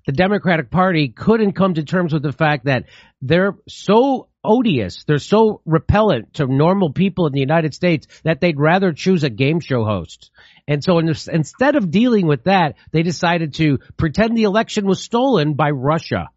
the 0.05 0.11
Democratic 0.11 0.69
Party 0.69 1.09
couldn't 1.09 1.53
come 1.53 1.75
to 1.75 1.83
terms 1.83 2.13
with 2.13 2.23
the 2.23 2.31
fact 2.31 2.65
that 2.65 2.85
they're 3.21 3.55
so 3.67 4.27
odious, 4.43 5.03
they're 5.05 5.19
so 5.19 5.61
repellent 5.65 6.33
to 6.35 6.45
normal 6.45 6.91
people 6.91 7.27
in 7.27 7.33
the 7.33 7.39
United 7.39 7.73
States 7.73 8.07
that 8.23 8.41
they'd 8.41 8.59
rather 8.59 8.91
choose 8.91 9.23
a 9.23 9.29
game 9.29 9.59
show 9.59 9.85
host. 9.85 10.31
And 10.67 10.83
so 10.83 11.01
this, 11.01 11.27
instead 11.27 11.75
of 11.75 11.91
dealing 11.91 12.27
with 12.27 12.45
that, 12.45 12.75
they 12.91 13.03
decided 13.03 13.53
to 13.55 13.79
pretend 13.97 14.35
the 14.35 14.43
election 14.43 14.85
was 14.85 15.01
stolen 15.01 15.53
by 15.53 15.69
Russia. 15.71 16.29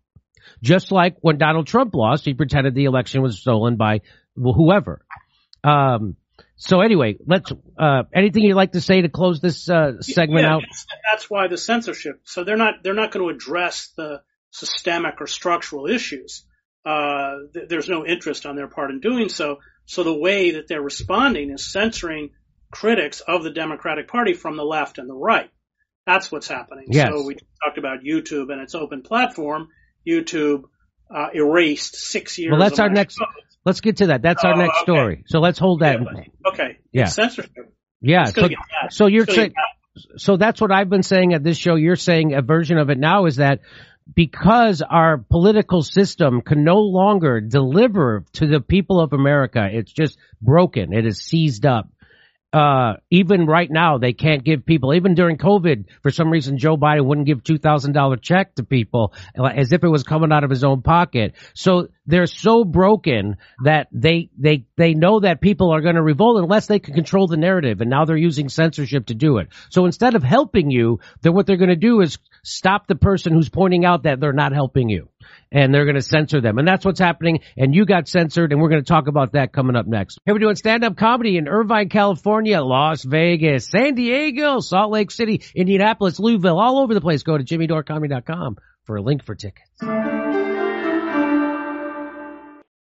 Just 0.62 0.92
like 0.92 1.16
when 1.20 1.38
Donald 1.38 1.66
Trump 1.66 1.94
lost, 1.94 2.24
he 2.24 2.34
pretended 2.34 2.74
the 2.74 2.84
election 2.84 3.22
was 3.22 3.40
stolen 3.40 3.76
by 3.76 4.00
whoever. 4.36 5.04
Um, 5.64 6.16
so 6.56 6.80
anyway, 6.80 7.16
let's. 7.26 7.52
Uh, 7.78 8.04
anything 8.14 8.42
you'd 8.42 8.56
like 8.56 8.72
to 8.72 8.80
say 8.80 9.02
to 9.02 9.08
close 9.08 9.40
this 9.40 9.68
uh, 9.68 10.00
segment 10.00 10.44
yeah, 10.44 10.54
out? 10.54 10.62
That's 11.10 11.28
why 11.28 11.48
the 11.48 11.58
censorship. 11.58 12.20
So 12.24 12.44
they're 12.44 12.56
not 12.56 12.82
they're 12.82 12.94
not 12.94 13.12
going 13.12 13.28
to 13.28 13.34
address 13.34 13.92
the 13.96 14.22
systemic 14.50 15.20
or 15.20 15.26
structural 15.26 15.86
issues. 15.86 16.44
Uh, 16.84 17.34
th- 17.52 17.68
there's 17.68 17.88
no 17.88 18.06
interest 18.06 18.46
on 18.46 18.56
their 18.56 18.68
part 18.68 18.90
in 18.90 19.00
doing 19.00 19.28
so. 19.28 19.58
So 19.84 20.02
the 20.02 20.16
way 20.16 20.52
that 20.52 20.66
they're 20.66 20.82
responding 20.82 21.50
is 21.50 21.70
censoring 21.70 22.30
critics 22.70 23.20
of 23.20 23.44
the 23.44 23.50
Democratic 23.50 24.08
Party 24.08 24.32
from 24.32 24.56
the 24.56 24.64
left 24.64 24.98
and 24.98 25.08
the 25.08 25.14
right. 25.14 25.50
That's 26.06 26.32
what's 26.32 26.48
happening. 26.48 26.86
Yes. 26.88 27.12
So 27.12 27.26
we 27.26 27.36
talked 27.64 27.78
about 27.78 28.00
YouTube 28.00 28.50
and 28.50 28.60
its 28.60 28.74
open 28.74 29.02
platform. 29.02 29.68
YouTube 30.08 30.62
uh, 31.14 31.28
erased 31.34 31.96
six 31.96 32.38
years. 32.38 32.52
Well, 32.52 32.60
that's 32.60 32.78
our 32.78 32.88
next. 32.88 33.18
Let's 33.66 33.80
get 33.80 33.96
to 33.96 34.06
that. 34.06 34.22
That's 34.22 34.44
our 34.44 34.54
oh, 34.54 34.58
next 34.58 34.76
okay. 34.76 34.84
story. 34.84 35.24
So 35.26 35.40
let's 35.40 35.58
hold 35.58 35.80
that. 35.80 35.98
Yeah, 36.00 36.50
okay. 36.50 36.78
Yeah. 36.92 37.06
Censorship. 37.06 37.74
Yeah. 38.00 38.26
So, 38.26 38.48
so 38.90 39.06
you're 39.06 39.26
saying, 39.26 39.54
so 40.16 40.36
that's 40.36 40.60
what 40.60 40.70
I've 40.70 40.88
been 40.88 41.02
saying 41.02 41.34
at 41.34 41.42
this 41.42 41.58
show. 41.58 41.74
You're 41.74 41.96
saying 41.96 42.32
a 42.32 42.42
version 42.42 42.78
of 42.78 42.90
it 42.90 42.98
now 42.98 43.26
is 43.26 43.36
that 43.36 43.60
because 44.14 44.82
our 44.82 45.18
political 45.18 45.82
system 45.82 46.42
can 46.42 46.62
no 46.62 46.78
longer 46.78 47.40
deliver 47.40 48.24
to 48.34 48.46
the 48.46 48.60
people 48.60 49.00
of 49.00 49.12
America, 49.12 49.68
it's 49.68 49.92
just 49.92 50.16
broken. 50.40 50.92
It 50.92 51.04
is 51.04 51.18
seized 51.18 51.66
up 51.66 51.88
uh, 52.56 52.96
even 53.10 53.44
right 53.44 53.70
now, 53.70 53.98
they 53.98 54.14
can't 54.14 54.42
give 54.42 54.64
people, 54.64 54.94
even 54.94 55.14
during 55.14 55.36
COVID, 55.36 55.84
for 56.02 56.10
some 56.10 56.30
reason, 56.30 56.56
Joe 56.56 56.78
Biden 56.78 57.04
wouldn't 57.04 57.26
give 57.26 57.42
$2,000 57.42 58.22
check 58.22 58.54
to 58.54 58.62
people 58.62 59.12
as 59.36 59.72
if 59.72 59.84
it 59.84 59.88
was 59.88 60.04
coming 60.04 60.32
out 60.32 60.42
of 60.42 60.48
his 60.48 60.64
own 60.64 60.80
pocket. 60.80 61.34
So 61.52 61.88
they're 62.06 62.26
so 62.26 62.64
broken 62.64 63.36
that 63.64 63.88
they, 63.92 64.30
they, 64.38 64.64
they 64.78 64.94
know 64.94 65.20
that 65.20 65.42
people 65.42 65.70
are 65.70 65.82
going 65.82 65.96
to 65.96 66.02
revolt 66.02 66.42
unless 66.42 66.66
they 66.66 66.78
can 66.78 66.94
control 66.94 67.26
the 67.26 67.36
narrative. 67.36 67.82
And 67.82 67.90
now 67.90 68.06
they're 68.06 68.16
using 68.16 68.48
censorship 68.48 69.08
to 69.08 69.14
do 69.14 69.36
it. 69.36 69.48
So 69.68 69.84
instead 69.84 70.14
of 70.14 70.22
helping 70.22 70.70
you, 70.70 71.00
then 71.20 71.34
what 71.34 71.44
they're 71.44 71.58
going 71.58 71.68
to 71.68 71.76
do 71.76 72.00
is 72.00 72.16
stop 72.42 72.86
the 72.86 72.94
person 72.94 73.34
who's 73.34 73.50
pointing 73.50 73.84
out 73.84 74.04
that 74.04 74.18
they're 74.18 74.32
not 74.32 74.52
helping 74.52 74.88
you 74.88 75.10
and 75.50 75.74
they're 75.74 75.84
going 75.84 75.96
to 75.96 76.02
censor 76.02 76.40
them. 76.40 76.58
And 76.58 76.66
that's 76.66 76.84
what's 76.84 77.00
happening. 77.00 77.40
And 77.56 77.74
you 77.74 77.86
got 77.86 78.08
censored, 78.08 78.52
and 78.52 78.60
we're 78.60 78.68
going 78.68 78.82
to 78.82 78.88
talk 78.88 79.08
about 79.08 79.32
that 79.32 79.52
coming 79.52 79.76
up 79.76 79.86
next. 79.86 80.18
Hey, 80.24 80.32
we're 80.32 80.38
doing 80.38 80.56
stand-up 80.56 80.96
comedy 80.96 81.36
in 81.36 81.48
Irvine, 81.48 81.88
California, 81.88 82.60
Las 82.62 83.02
Vegas, 83.02 83.68
San 83.68 83.94
Diego, 83.94 84.60
Salt 84.60 84.90
Lake 84.92 85.10
City, 85.10 85.42
Indianapolis, 85.54 86.18
Louisville, 86.18 86.58
all 86.58 86.78
over 86.78 86.94
the 86.94 87.00
place. 87.00 87.22
Go 87.22 87.38
to 87.38 87.44
jimmydorecomedy.com 87.44 88.56
for 88.84 88.96
a 88.96 89.02
link 89.02 89.24
for 89.24 89.34
tickets. 89.34 90.35